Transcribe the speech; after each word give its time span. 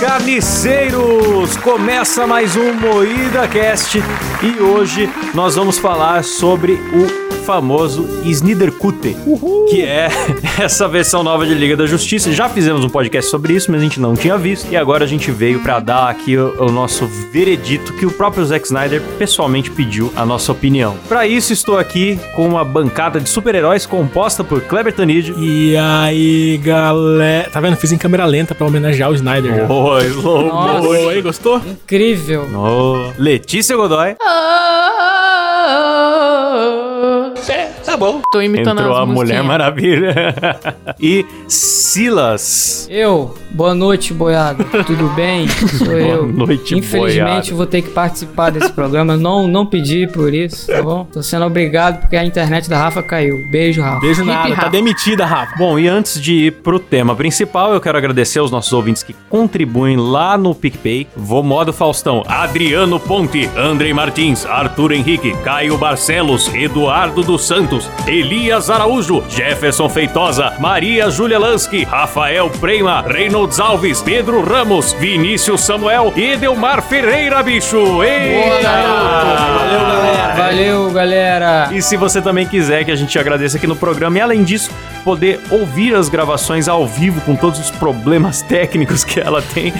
carniceiros! 0.00 1.58
Começa 1.58 2.26
mais 2.26 2.56
um 2.56 2.72
Moída 2.72 3.46
Cast 3.46 3.98
e 4.42 4.62
hoje 4.62 5.10
nós 5.34 5.56
vamos 5.56 5.78
falar 5.78 6.24
sobre 6.24 6.72
o 6.72 7.39
famoso 7.40 8.06
Snyderkute, 8.24 9.16
que 9.68 9.82
é 9.82 10.08
essa 10.60 10.86
versão 10.86 11.22
nova 11.22 11.46
de 11.46 11.54
Liga 11.54 11.76
da 11.76 11.86
Justiça. 11.86 12.32
Já 12.32 12.48
fizemos 12.48 12.84
um 12.84 12.88
podcast 12.88 13.30
sobre 13.30 13.54
isso, 13.54 13.70
mas 13.70 13.80
a 13.80 13.84
gente 13.84 13.98
não 13.98 14.14
tinha 14.14 14.36
visto 14.36 14.70
e 14.70 14.76
agora 14.76 15.04
a 15.04 15.06
gente 15.06 15.30
veio 15.30 15.60
para 15.60 15.80
dar 15.80 16.08
aqui 16.08 16.36
o, 16.36 16.64
o, 16.64 16.70
nosso 16.70 17.06
veredito 17.32 17.92
que 17.94 18.06
o 18.06 18.10
próprio 18.10 18.44
Zack 18.44 18.66
Snyder 18.66 19.02
pessoalmente 19.18 19.70
pediu 19.70 20.12
a 20.14 20.24
nossa 20.24 20.52
opinião. 20.52 20.96
Para 21.08 21.26
isso 21.26 21.52
estou 21.52 21.78
aqui 21.78 22.18
com 22.34 22.46
uma 22.46 22.64
bancada 22.64 23.20
de 23.20 23.28
super-heróis 23.28 23.86
composta 23.86 24.44
por 24.44 24.60
Kleber 24.62 24.92
Tanid. 24.92 25.34
E 25.38 25.76
aí, 25.76 26.58
galera, 26.58 27.48
tá 27.50 27.60
vendo? 27.60 27.76
Fiz 27.76 27.92
em 27.92 27.98
câmera 27.98 28.24
lenta 28.24 28.54
para 28.54 28.66
homenagear 28.66 29.10
o 29.10 29.14
Snyder. 29.14 29.70
Oi, 29.70 30.06
slow 30.06 30.88
Oi, 30.88 31.22
gostou? 31.22 31.58
Incrível. 31.58 32.46
Oh. 32.54 33.12
Letícia 33.18 33.76
Godoy. 33.76 34.10
É, 34.10 35.09
tá 37.90 37.96
bom. 37.96 38.20
Tô 38.30 38.40
imitando 38.40 38.80
Entrou 38.80 38.96
a 38.96 39.04
Mulher 39.06 39.42
Maravilha. 39.42 40.14
e 41.00 41.24
Silas. 41.48 42.86
Eu. 42.90 43.34
Boa 43.50 43.74
noite, 43.74 44.14
boiado. 44.14 44.64
Tudo 44.86 45.08
bem? 45.10 45.48
Sou 45.76 45.88
Boa 45.88 45.98
eu. 45.98 46.26
noite, 46.26 46.76
Infelizmente 46.76 47.24
boiado. 47.50 47.56
vou 47.56 47.66
ter 47.66 47.82
que 47.82 47.90
participar 47.90 48.50
desse 48.50 48.70
programa. 48.72 49.16
Não, 49.16 49.48
não 49.48 49.66
pedi 49.66 50.06
por 50.06 50.32
isso, 50.32 50.66
tá 50.68 50.82
bom? 50.82 51.04
Tô 51.12 51.22
sendo 51.22 51.44
obrigado 51.46 52.00
porque 52.00 52.16
a 52.16 52.24
internet 52.24 52.68
da 52.70 52.78
Rafa 52.78 53.02
caiu. 53.02 53.38
Beijo, 53.50 53.82
Rafa. 53.82 54.00
Beijo 54.00 54.24
nada, 54.24 54.48
tá 54.50 54.54
Rafa. 54.54 54.70
demitida, 54.70 55.26
Rafa. 55.26 55.56
Bom, 55.56 55.78
e 55.78 55.88
antes 55.88 56.20
de 56.20 56.32
ir 56.46 56.52
pro 56.62 56.78
tema 56.78 57.14
principal, 57.16 57.72
eu 57.74 57.80
quero 57.80 57.98
agradecer 57.98 58.38
aos 58.38 58.50
nossos 58.50 58.72
ouvintes 58.72 59.02
que 59.02 59.14
contribuem 59.28 59.96
lá 59.96 60.38
no 60.38 60.54
PicPay. 60.54 61.08
Vou 61.16 61.42
modo 61.42 61.72
Faustão. 61.72 62.22
Adriano 62.28 63.00
Ponte, 63.00 63.48
Andrei 63.56 63.92
Martins, 63.92 64.46
Arthur 64.46 64.92
Henrique, 64.92 65.32
Caio 65.42 65.76
Barcelos, 65.76 66.52
Eduardo 66.54 67.22
dos 67.22 67.42
Santos, 67.42 67.79
Elias 68.06 68.68
Araújo, 68.68 69.22
Jefferson 69.28 69.88
Feitosa, 69.88 70.54
Maria 70.58 71.10
Júlia 71.10 71.38
Lansky, 71.38 71.84
Rafael 71.84 72.50
Preima, 72.60 73.02
Reynolds 73.02 73.60
Alves, 73.60 74.02
Pedro 74.02 74.42
Ramos, 74.42 74.94
Vinícius 74.98 75.60
Samuel 75.60 76.12
e 76.16 76.32
Edelmar 76.32 76.82
Ferreira, 76.82 77.42
bicho. 77.42 78.02
Ei, 78.02 78.42
Boa, 78.44 78.60
garoto. 78.62 78.90
Valeu, 78.90 79.80
galera. 79.80 79.99
Valeu, 80.44 80.90
galera. 80.90 81.68
E 81.72 81.82
se 81.82 81.96
você 81.96 82.20
também 82.20 82.46
quiser 82.46 82.84
que 82.84 82.90
a 82.90 82.96
gente 82.96 83.18
agradeça 83.18 83.56
aqui 83.56 83.66
no 83.66 83.76
programa 83.76 84.18
e 84.18 84.20
além 84.20 84.42
disso, 84.42 84.70
poder 85.04 85.40
ouvir 85.50 85.94
as 85.94 86.08
gravações 86.08 86.68
ao 86.68 86.86
vivo 86.86 87.20
com 87.22 87.34
todos 87.34 87.58
os 87.58 87.70
problemas 87.70 88.42
técnicos 88.48 89.02
que 89.04 89.18
ela 89.20 89.40
tem 89.42 89.72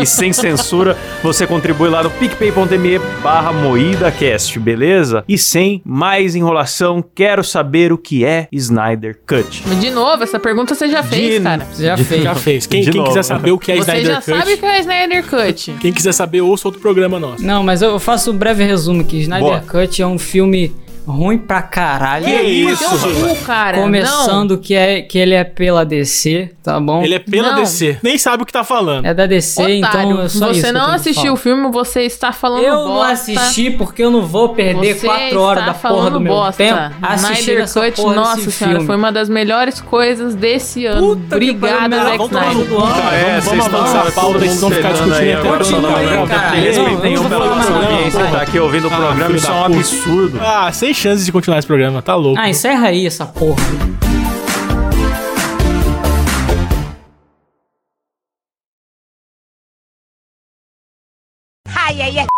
e 0.00 0.04
sem 0.06 0.32
censura, 0.32 0.96
você 1.22 1.46
contribui 1.46 1.88
lá 1.88 2.02
no 2.02 2.10
picpay.me 2.10 2.98
barra 3.22 3.52
moídacast, 3.52 4.58
beleza? 4.58 5.24
E 5.28 5.36
sem 5.38 5.80
mais 5.84 6.34
enrolação, 6.34 7.04
quero 7.14 7.42
saber 7.44 7.92
o 7.92 7.98
que 7.98 8.24
é 8.24 8.48
Snyder 8.52 9.18
Cut. 9.26 9.62
De 9.80 9.90
novo, 9.90 10.22
essa 10.22 10.38
pergunta 10.38 10.74
você 10.74 10.88
já 10.88 11.02
fez, 11.02 11.34
De- 11.34 11.40
cara. 11.40 11.66
Você 11.72 11.84
já 11.84 11.96
fez. 11.96 12.22
Já 12.22 12.34
fez. 12.34 12.66
Quem, 12.66 12.84
quem 12.84 13.04
quiser 13.04 13.22
saber 13.22 13.52
o 13.52 13.58
que 13.58 13.72
é 13.72 13.76
Você 13.76 13.80
Snyder 13.82 14.06
já 14.06 14.14
Cut, 14.20 14.38
sabe 14.38 14.52
o 14.54 14.58
que 14.58 14.66
é 14.66 14.80
Snyder 14.80 15.24
Cut. 15.24 15.72
quem 15.80 15.92
quiser 15.92 16.12
saber, 16.12 16.40
ouça 16.40 16.68
outro 16.68 16.80
programa 16.80 17.18
nosso. 17.20 17.44
Não, 17.44 17.62
mas 17.62 17.82
eu 17.82 17.98
faço 17.98 18.32
um 18.32 18.36
breve 18.36 18.64
resumo 18.64 19.00
aqui. 19.02 19.20
Snyder 19.20 19.40
Boa. 19.48 19.60
Cut 19.60 20.02
é 20.04 20.06
um 20.06 20.18
filme 20.18 20.72
ruim 21.06 21.38
pra 21.38 21.60
caralho. 21.62 22.24
Que 22.24 22.32
isso, 22.42 22.98
Teu 22.98 23.28
cu, 23.28 23.36
cara. 23.44 23.78
Começando 23.78 24.58
que, 24.58 24.74
é, 24.74 25.02
que 25.02 25.18
ele 25.18 25.34
é 25.34 25.44
pela 25.44 25.84
DC, 25.84 26.50
tá 26.62 26.80
bom? 26.80 27.02
Ele 27.02 27.14
é 27.14 27.18
pela 27.18 27.52
Não. 27.52 27.60
DC. 27.60 27.98
Nem 28.02 28.16
sabe 28.18 28.42
o 28.42 28.46
que 28.46 28.52
tá 28.52 28.64
falando. 28.64 29.04
É 29.06 29.12
da 29.14 29.26
DC, 29.26 29.62
Não. 29.62 29.68
então 29.70 29.90
Otário, 29.90 30.20
é 30.22 30.28
só 30.28 30.50
isso. 30.50 30.60
você 30.60 30.68
eu 30.68 30.72
não 30.72 30.86
assistiu 30.92 31.22
falar. 31.22 31.32
o 31.32 31.36
filme, 31.36 31.70
você 31.70 32.00
está 32.02 32.32
falando 32.32 32.62
Eu 32.64 32.74
não 32.76 32.84
bosta. 32.86 33.12
assisti 33.12 33.70
porque 33.70 34.02
eu 34.02 34.10
não 34.10 34.22
vou 34.22 34.50
perder 34.50 34.94
Você 34.94 35.06
quatro 35.06 35.40
horas 35.40 35.66
da 35.66 35.74
porra 35.74 36.10
do 36.10 36.20
meu 36.20 36.32
bosta. 36.32 36.62
tempo 36.64 36.80
assistindo 37.02 37.58
essa 37.60 37.80
Cut, 37.80 37.96
porra 38.00 38.14
nossa 38.14 38.36
desse 38.36 38.52
senhora, 38.52 38.76
filme. 38.76 38.86
foi 38.86 38.96
uma 38.96 39.12
das 39.12 39.28
melhores 39.28 39.80
coisas 39.80 40.34
desse 40.34 40.86
ano. 40.86 41.00
Puta 41.08 41.28
que 41.28 41.34
Obrigada, 41.34 41.96
pariu, 41.96 42.04
Zack 42.04 42.16
vamos 42.18 42.32
tomar 42.32 42.54
no 42.54 42.62
Snyder. 42.62 42.94
cara. 42.94 43.14
É, 43.16 43.40
vamos, 43.40 43.66
avançar 43.66 44.06
estão 44.08 44.22
a 44.22 44.24
pauta, 44.24 44.38
vocês 44.38 44.60
vão 44.60 44.70
ficar 44.70 44.88
discutindo 44.92 45.14
aí, 45.14 45.32
até 45.32 45.40
agora 45.48 45.62
o 45.62 45.66
final 45.66 45.80
do 45.82 45.88
não, 46.02 46.16
não, 46.16 46.26
cara. 46.26 46.48
Respeitem 46.50 47.12
Eu 47.14 47.22
não 47.22 47.28
pela 47.28 47.44
vou 47.44 47.54
falar 47.54 47.56
nossa 47.56 47.70
nada, 47.70 47.86
audiência, 47.94 48.20
porra. 48.20 48.32
tá 48.32 48.42
aqui 48.42 48.58
ouvindo 48.58 48.84
o 48.84 48.92
Ah, 48.92 48.96
programa, 48.96 49.24
filho 49.26 49.36
isso 49.36 49.46
é 49.46 49.50
da 49.50 49.54
um 49.60 49.64
puta. 49.64 49.76
absurdo. 49.78 50.40
Ah, 50.42 50.72
sem 50.72 50.93
chances 50.94 51.26
de 51.26 51.32
continuar 51.32 51.58
esse 51.58 51.66
programa, 51.66 52.00
tá 52.02 52.14
louco. 52.14 52.40
Ah, 52.40 52.48
encerra 52.48 52.88
aí 52.88 53.06
essa 53.06 53.26
porra. 53.26 53.62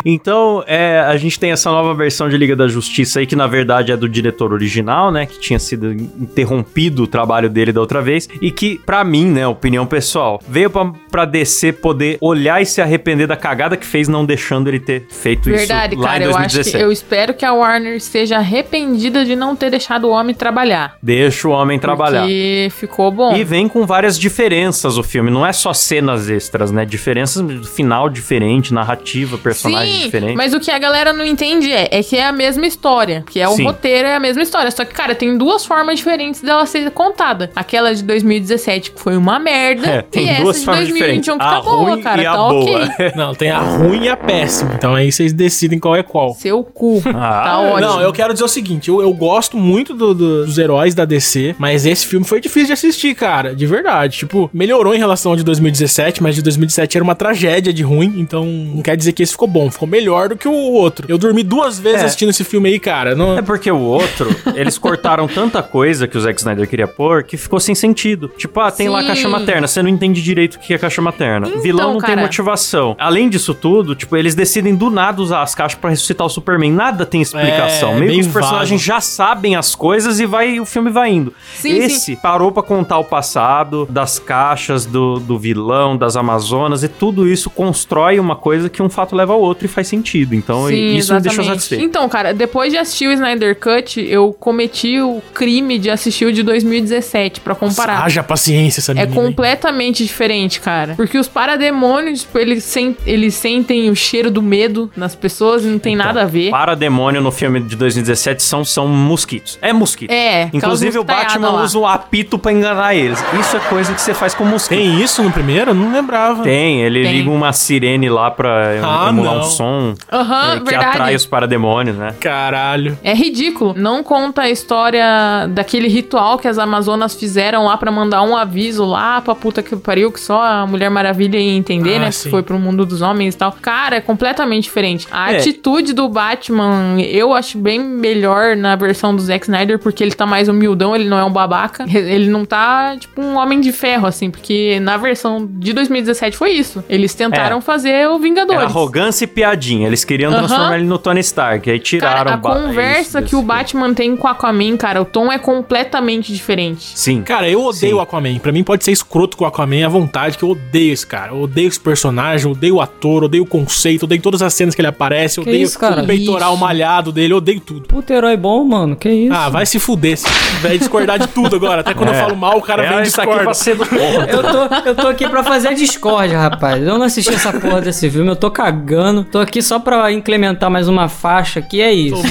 Então, 0.04 0.62
é, 0.66 1.00
a 1.00 1.16
gente 1.16 1.38
tem 1.38 1.50
essa 1.50 1.70
nova 1.70 1.92
versão 1.94 2.28
de 2.28 2.37
Liga 2.37 2.54
da 2.54 2.69
Justiça 2.69 3.19
aí, 3.19 3.26
que 3.26 3.34
na 3.34 3.47
verdade 3.47 3.91
é 3.91 3.97
do 3.97 4.09
diretor 4.09 4.53
original, 4.53 5.10
né? 5.10 5.26
Que 5.26 5.38
tinha 5.41 5.59
sido 5.59 5.92
interrompido 5.92 7.03
o 7.03 7.06
trabalho 7.06 7.50
dele 7.50 7.72
da 7.72 7.81
outra 7.81 8.00
vez. 8.00 8.28
E 8.41 8.50
que, 8.50 8.78
pra 8.86 9.03
mim, 9.03 9.26
né, 9.26 9.47
opinião 9.47 9.84
pessoal, 9.84 10.41
veio 10.48 10.70
pra, 10.70 10.92
pra 11.10 11.25
DC 11.25 11.72
poder 11.72 12.19
olhar 12.20 12.62
e 12.62 12.66
se 12.66 12.81
arrepender 12.81 13.26
da 13.26 13.36
cagada 13.36 13.76
que 13.76 13.84
fez, 13.84 14.06
não 14.06 14.25
deixando 14.25 14.69
ele 14.69 14.78
ter 14.78 15.06
feito 15.10 15.50
Verdade, 15.50 15.94
isso 15.94 16.03
lá 16.03 16.09
cara. 16.10 16.22
em 16.22 16.26
Eu 16.26 16.31
acho 16.31 16.38
2017. 16.54 16.76
que 16.76 16.82
eu 16.84 16.92
espero 16.92 17.34
que 17.34 17.44
a 17.44 17.53
Warner 17.53 17.97
esteja 17.97 18.36
arrependida 18.36 19.25
de 19.25 19.34
não 19.34 19.56
ter 19.56 19.70
deixado 19.70 20.04
o 20.04 20.10
homem 20.10 20.34
trabalhar. 20.34 20.97
Deixa 21.03 21.48
o 21.48 21.50
homem 21.50 21.78
trabalhar. 21.78 22.22
Porque 22.22 22.69
ficou 22.70 23.10
bom. 23.10 23.34
E 23.34 23.42
vem 23.42 23.69
com 23.69 23.84
várias 23.84 24.19
diferenças 24.19 24.97
o 24.97 25.03
filme, 25.03 25.31
não 25.31 25.44
é 25.44 25.53
só 25.53 25.72
cenas 25.72 26.31
extras, 26.31 26.70
né? 26.70 26.84
Diferenças 26.84 27.42
do 27.42 27.65
final 27.66 28.09
diferente, 28.09 28.72
narrativa, 28.72 29.36
personagem 29.36 29.66
Sim, 29.71 30.03
diferente. 30.04 30.37
mas 30.37 30.53
o 30.54 30.60
que 30.60 30.71
a 30.71 30.78
galera 30.78 31.12
não 31.12 31.25
entende 31.25 31.71
é, 31.72 31.88
é 31.91 32.03
que 32.03 32.16
é 32.16 32.25
a 32.27 32.32
mesma 32.32 32.66
história, 32.66 33.25
que 33.31 33.41
é 33.41 33.49
o 33.49 33.53
Sim. 33.53 33.65
roteiro, 33.65 34.06
é 34.09 34.15
a 34.16 34.21
mesma 34.21 34.43
história. 34.43 34.71
Só 34.71 34.84
que, 34.84 34.94
cara, 34.94 35.15
tem 35.15 35.37
duas 35.37 35.65
formas 35.65 35.99
diferentes 35.99 36.41
dela 36.41 36.66
ser 36.66 36.91
contada. 36.91 37.50
Aquela 37.56 37.94
de 37.94 38.03
2017, 38.03 38.91
que 38.93 39.00
foi 39.00 39.16
uma 39.16 39.38
merda, 39.38 39.87
É, 39.97 40.03
tem 40.03 40.27
e 40.27 40.28
essa 40.28 40.43
duas 40.43 40.59
de 40.59 40.65
formas 40.65 40.84
2021, 40.88 41.16
diferentes. 41.27 41.32
que 41.32 41.38
tá 41.38 41.56
a 41.56 41.60
boa, 41.62 41.91
ruim 41.91 42.03
cara, 42.03 42.22
e 42.22 42.27
a 42.27 42.32
tá 42.32 42.37
boa. 42.38 42.84
ok. 42.84 43.12
Não, 43.16 43.34
tem 43.34 43.50
a 43.50 43.59
ruim 43.59 44.04
e 44.04 44.09
a 44.09 44.16
péssima. 44.16 44.72
Então 44.77 44.94
aí 44.94 45.10
vocês 45.10 45.32
decidem 45.32 45.78
qual 45.78 45.94
é 45.97 46.03
qual. 46.03 46.34
Seu 46.34 46.62
cu. 46.62 47.03
Ah, 47.19 47.43
tá 47.44 47.60
ótimo. 47.60 47.81
Não, 47.81 48.00
eu 48.00 48.12
quero 48.12 48.33
dizer 48.33 48.44
o 48.44 48.48
seguinte, 48.48 48.88
eu, 48.88 49.00
eu 49.00 49.12
gosto 49.12 49.56
muito 49.56 49.94
do- 49.94 50.15
do- 50.15 50.44
dos 50.47 50.59
heróis 50.59 50.94
da 50.94 51.04
DC, 51.04 51.54
mas 51.59 51.87
esse 51.87 52.06
filme 52.06 52.25
foi 52.27 52.41
difícil 52.41 52.66
de 52.69 52.72
assistir, 52.75 53.15
cara, 53.15 53.54
de 53.54 53.65
verdade. 53.66 54.19
Tipo, 54.19 54.50
melhorou 54.53 54.94
em 54.94 54.98
relação 54.98 55.33
ao 55.33 55.37
de 55.37 55.43
2017, 55.43 56.22
mas 56.22 56.34
de 56.34 56.43
2017 56.43 56.97
era 56.98 57.03
uma 57.04 57.15
tragédia 57.15 57.72
de 57.72 57.83
ruim, 57.83 58.15
então 58.19 58.44
não 58.44 58.83
quer 58.83 58.97
dizer 58.97 59.12
que 59.12 59.22
esse 59.22 59.33
ficou 59.33 59.48
bom, 59.48 59.56
ficou 59.71 59.89
melhor 59.89 60.28
do 60.28 60.37
que 60.37 60.47
o 60.49 60.53
outro. 60.53 61.06
Eu 61.09 61.19
dormi 61.19 61.43
duas 61.43 61.78
vezes 61.78 62.03
É. 62.03 62.05
assistindo 62.06 62.31
esse 62.31 62.44
filme 62.44 62.69
aí, 62.69 62.78
cara. 62.78 63.15
Não... 63.15 63.37
É 63.39 63.43
porque 63.43 63.71
o 63.71 63.78
outro, 63.81 64.28
eles 64.55 64.78
cortaram 64.78 65.27
tanta 65.27 65.62
coisa 65.62 66.06
que 66.06 66.17
o 66.17 66.21
Zack 66.21 66.39
Snyder 66.39 66.69
queria 66.69 66.87
pôr 66.87 67.22
que 67.25 67.37
ficou 67.37 67.59
sem 67.61 67.75
sentido. 67.75 68.28
Tipo, 68.37 68.61
ah, 68.61 68.71
tem 68.71 68.89
lá 68.89 68.99
a 68.99 69.03
Sim. 69.03 69.09
caixa 69.09 69.28
materna, 69.28 69.66
você 69.66 69.83
não 69.83 69.89
entende 69.91 70.22
direito 70.22 70.55
o 70.56 70.59
que 70.59 70.75
é 70.75 70.78
caixa 70.78 71.00
materna. 71.03 71.49
Então, 71.49 71.61
Vilão 71.61 71.93
não 71.95 72.00
tem 72.00 72.11
cara. 72.11 72.21
motivação. 72.22 72.95
Além 72.99 73.28
disso 73.28 73.55
tudo, 73.55 73.95
tipo, 73.95 74.16
eles 74.16 74.34
decidem 74.34 74.75
do 74.75 74.91
nada 74.91 75.21
usar 75.22 75.43
as 75.43 75.55
caixas 75.55 75.78
pra 75.78 75.91
ressuscitar 75.91 76.27
o 76.27 76.31
Superman. 76.31 76.72
Nada 76.72 77.05
tem 77.06 77.22
explicação. 77.22 77.93
É, 77.97 78.00
Meio 78.00 78.12
que 78.15 78.21
os 78.21 78.27
personagens 78.28 78.81
vago. 78.81 78.95
já 78.97 79.00
sabem 79.00 79.56
as 79.56 79.75
coisas 79.75 80.21
e 80.21 80.27
vai, 80.27 80.59
o 80.61 80.66
filme 80.66 80.91
vai 80.91 81.11
indo. 81.11 81.33
Sim, 81.55 81.78
Esse 81.78 82.00
sim. 82.00 82.16
parou 82.16 82.50
pra 82.53 82.62
contar 82.62 82.99
o 82.99 83.05
passado, 83.05 83.87
das 83.91 84.19
caixas, 84.19 84.84
do, 84.87 85.19
do 85.19 85.39
vilão, 85.39 85.97
das 85.97 86.16
Amazonas, 86.16 86.83
e 86.83 86.89
tudo 86.89 87.27
isso 87.28 87.50
constrói 87.50 88.19
uma 88.19 88.37
coisa 88.37 88.69
que 88.69 88.83
um 88.83 88.89
fato 88.89 89.15
leva 89.15 89.34
ao 89.36 89.42
outro 89.42 89.66
e 89.66 89.69
faz 89.69 89.86
sentido. 89.88 90.34
Então, 90.34 90.66
Sim, 90.69 90.97
isso 90.97 91.14
me 91.14 91.20
deixou 91.20 91.42
exatamente. 91.42 91.47
satisfeito. 91.62 91.84
Então, 91.84 92.09
cara, 92.09 92.33
depois 92.34 92.72
de 92.72 92.78
assistir 92.78 93.09
o 93.09 93.12
Snyder 93.12 93.56
Cut, 93.59 94.00
eu 94.00 94.33
cometi 94.33 95.00
o 95.00 95.22
crime 95.34 95.78
de 95.78 95.91
assistir 95.91 96.24
o 96.27 96.33
de 96.33 96.42
2017 96.42 97.41
pra 97.41 97.54
comparar. 97.54 98.03
Haja 98.04 98.22
paciência 98.22 98.80
essa 98.80 98.92
É 98.92 98.94
menina. 98.94 99.15
hein? 99.15 99.27
completamente 99.27 100.04
diferente, 100.04 100.60
cara. 100.60 100.94
Porque 100.97 101.18
os 101.18 101.28
parademônios, 101.28 102.22
tipo, 102.22 102.38
eles, 102.38 102.65
sen- 102.65 102.97
eles 103.06 103.34
sentem 103.34 103.91
o 103.91 103.97
cheiro 103.97 104.30
do 104.30 104.42
medo 104.42 104.91
nas 104.97 105.15
pessoas 105.15 105.65
e 105.65 105.66
não 105.68 105.78
tem 105.78 105.94
Então, 105.94 106.06
nada 106.06 106.22
a 106.22 106.27
ver. 106.27 106.50
Parademônio 106.50 107.21
no 107.21 107.30
filme 107.32 107.60
de 107.60 107.77
2017 107.77 108.42
são, 108.42 108.65
são 108.65 108.86
mosquitos. 108.89 109.59
É 109.62 109.72
mosquito. 109.72 110.10
É, 110.10 110.48
Inclusive 110.53 110.98
o 110.98 111.04
Batman 111.04 111.50
lá. 111.50 111.62
usa 111.62 111.78
um 111.78 111.86
apito 111.86 112.39
pra 112.39 112.53
enganar 112.53 112.94
eles. 112.94 113.22
Isso 113.41 113.56
é 113.56 113.60
coisa 113.60 113.92
que 113.94 114.00
você 114.00 114.15
faz 114.15 114.34
com 114.34 114.44
mosquito. 114.44 114.78
Tem 114.78 115.00
isso 115.03 115.22
no 115.22 115.30
primeiro? 115.30 115.71
Eu 115.71 115.74
Não 115.74 115.92
lembrava. 115.92 116.42
Tem, 116.42 116.82
ele 116.82 117.03
Tem. 117.03 117.12
liga 117.12 117.30
uma 117.30 117.53
sirene 117.53 118.09
lá 118.09 118.30
pra 118.30 118.71
Ah, 118.82 119.09
emular 119.10 119.26
lá 119.27 119.41
um 119.41 119.43
som 119.45 119.95
é, 120.11 120.59
que 120.59 120.65
verdade. 120.65 120.84
atrai 120.87 121.15
os 121.15 121.27
parademônios, 121.27 121.97
né? 121.97 122.15
Caralho. 122.21 122.99
É 123.03 123.15
ridículo. 123.15 123.75
Não 123.77 124.03
conta 124.03 124.43
a 124.43 124.51
história 124.51 125.47
daquele 125.51 125.89
ritual 125.89 126.39
que 126.39 126.49
as 126.49 126.59
Amazonas 126.59 127.15
fizeram 127.15 127.65
lá 127.65 127.77
pra 127.77 127.91
mandar 127.91 128.23
um 128.23 128.37
aviso 128.37 128.84
lá 128.84 129.21
pra 129.21 129.34
puta 129.34 129.63
que 129.63 129.77
pariu, 129.77 130.11
que 130.13 130.21
só 130.21 130.43
a 130.43 130.67
Mulher 130.67 130.91
Maravilha 130.91 131.39
ia 131.39 131.53
entender, 131.57 131.97
Ah, 131.97 132.01
né? 132.01 132.11
sim. 132.11 132.25
Que 132.25 132.31
foi 132.31 132.43
pro 132.43 132.59
mundo 132.59 132.84
dos 132.84 133.03
homens 133.03 133.34
e 133.34 133.39
tal. 133.39 133.53
Cara, 133.61 133.97
é 133.97 134.01
completamente 134.01 134.65
diferente. 134.65 135.07
A 135.11 135.33
É. 135.33 135.37
atitude 135.39 135.93
do 135.93 136.09
Batman, 136.09 137.01
eu 137.01 137.33
acho 137.34 137.59
bem 137.59 137.78
melhor 137.78 138.57
na 138.57 138.77
versão 138.77 139.15
do 139.15 139.23
Zack 139.23 139.45
Snyder, 139.47 139.78
porque 139.78 140.03
ele 140.03 140.13
tá 140.15 140.27
mais 140.27 140.49
humildão, 140.49 140.95
ele 140.95 141.09
não 141.09 141.19
é 141.19 141.25
um 141.25 141.31
babaca. 141.31 141.84
Ele 141.89 142.28
não 142.28 142.45
tá, 142.45 142.97
tipo, 142.99 143.21
um 143.23 143.37
homem 143.37 143.61
de 143.61 143.73
ferro, 143.73 144.07
assim, 144.07 144.31
porque 144.31 144.78
na 144.81 144.97
versão 144.97 145.47
de 145.51 145.73
2017 145.73 146.37
foi 146.37 146.51
isso. 146.51 146.84
Eles 146.89 147.15
tentaram 147.15 147.59
É. 147.59 147.61
fazer 147.61 148.09
o 148.09 148.19
Vingadores. 148.19 148.61
Era 148.63 148.71
arrogância 148.71 149.16
e 149.24 149.27
piadinha. 149.27 149.86
Eles 149.86 150.04
queriam 150.04 150.33
transformar 150.33 150.77
ele 150.78 150.86
no 150.86 150.98
Tony 150.98 151.21
Stark. 151.21 151.71
Aí 151.71 151.78
tiraram 151.78 152.16
Cara, 152.16 152.34
a 152.34 152.39
conversa 152.39 153.18
isso 153.21 153.28
que 153.28 153.36
o 153.36 153.42
Batman 153.42 153.92
tem 153.95 154.16
com 154.16 154.27
o 154.27 154.30
Aquaman, 154.30 154.77
cara, 154.77 155.01
o 155.01 155.04
tom 155.04 155.30
é 155.33 155.39
completamente 155.39 156.33
diferente. 156.33 156.92
Sim. 156.95 157.22
Cara, 157.22 157.48
eu 157.48 157.60
odeio 157.65 157.92
Sim. 157.95 157.98
o 157.98 158.01
Aquaman. 158.01 158.39
Pra 158.39 158.53
mim 158.53 158.63
pode 158.65 158.84
ser 158.84 158.92
escroto 158.92 159.36
com 159.36 159.45
o 159.45 159.47
Aquaman 159.47 159.84
à 159.84 159.89
vontade, 159.89 160.36
que 160.39 160.45
eu 160.45 160.51
odeio 160.51 160.92
esse 160.92 161.07
cara. 161.07 161.33
Eu 161.33 161.41
odeio 161.42 161.68
esse 161.68 161.80
personagem, 161.80 162.47
eu 162.47 162.53
odeio 162.53 162.77
o 162.77 162.80
ator, 162.80 163.22
eu 163.22 163.27
odeio 163.27 163.42
o 163.45 163.47
conceito, 163.47 164.03
eu 164.03 164.07
odeio 164.07 164.21
todas 164.22 164.42
as 164.42 164.53
cenas 164.54 164.74
que 164.74 164.80
ele 164.80 164.89
aparece, 164.89 165.39
eu 165.39 165.45
Que 165.45 165.51
odeio 165.51 165.65
isso, 165.65 165.78
cara? 165.78 166.03
o 166.03 166.07
peitoral 166.07 166.53
Ixi. 166.53 166.60
malhado 166.60 167.13
dele, 167.13 167.33
eu 167.33 167.39
odeio 167.39 167.60
tudo. 167.60 167.86
Puta 167.89 168.13
herói 168.15 168.36
bom, 168.36 168.65
mano. 168.65 168.97
Que 168.97 169.09
isso? 169.10 169.34
Ah, 169.34 169.48
vai 169.48 169.66
se 169.66 169.78
fuder, 169.78 170.13
esse 170.13 170.27
velho 170.60 170.78
discordar 170.78 171.18
de 171.18 171.28
tudo 171.28 171.57
agora. 171.57 171.80
Até 171.80 171.95
quando 171.95 172.09
eu 172.10 172.15
É. 172.15 172.21
falo 172.22 172.36
mal, 172.36 172.59
o 172.59 172.63
cara 172.63 172.84
É, 172.84 172.89
vem 172.95 173.03
isso 173.03 173.21
aqui 173.21 173.30
discorda. 173.30 173.45
pra 173.45 173.54
ser 173.54 173.74
do 173.77 173.84
Eu 173.84 174.42
tô, 174.42 174.89
eu 174.89 174.95
tô 174.95 175.09
aqui 175.09 175.28
pra 175.28 175.42
fazer 175.42 175.68
a 175.68 175.72
discórdia, 175.72 176.39
rapaz. 176.39 176.83
Eu 176.83 176.98
não 176.98 177.07
assisti 177.07 177.34
essa 177.34 177.53
porra 177.53 177.80
desse 177.80 178.10
filme, 178.10 178.28
eu 178.28 178.36
tô 178.36 178.51
cagando. 178.51 179.05
Tô 179.30 179.38
aqui 179.38 179.62
só 179.62 179.78
pra 179.78 180.10
incrementar 180.12 180.70
mais 180.70 180.88
uma 180.88 181.08
faixa, 181.08 181.60
que 181.62 181.80
é 181.80 181.92
isso. 181.92 182.22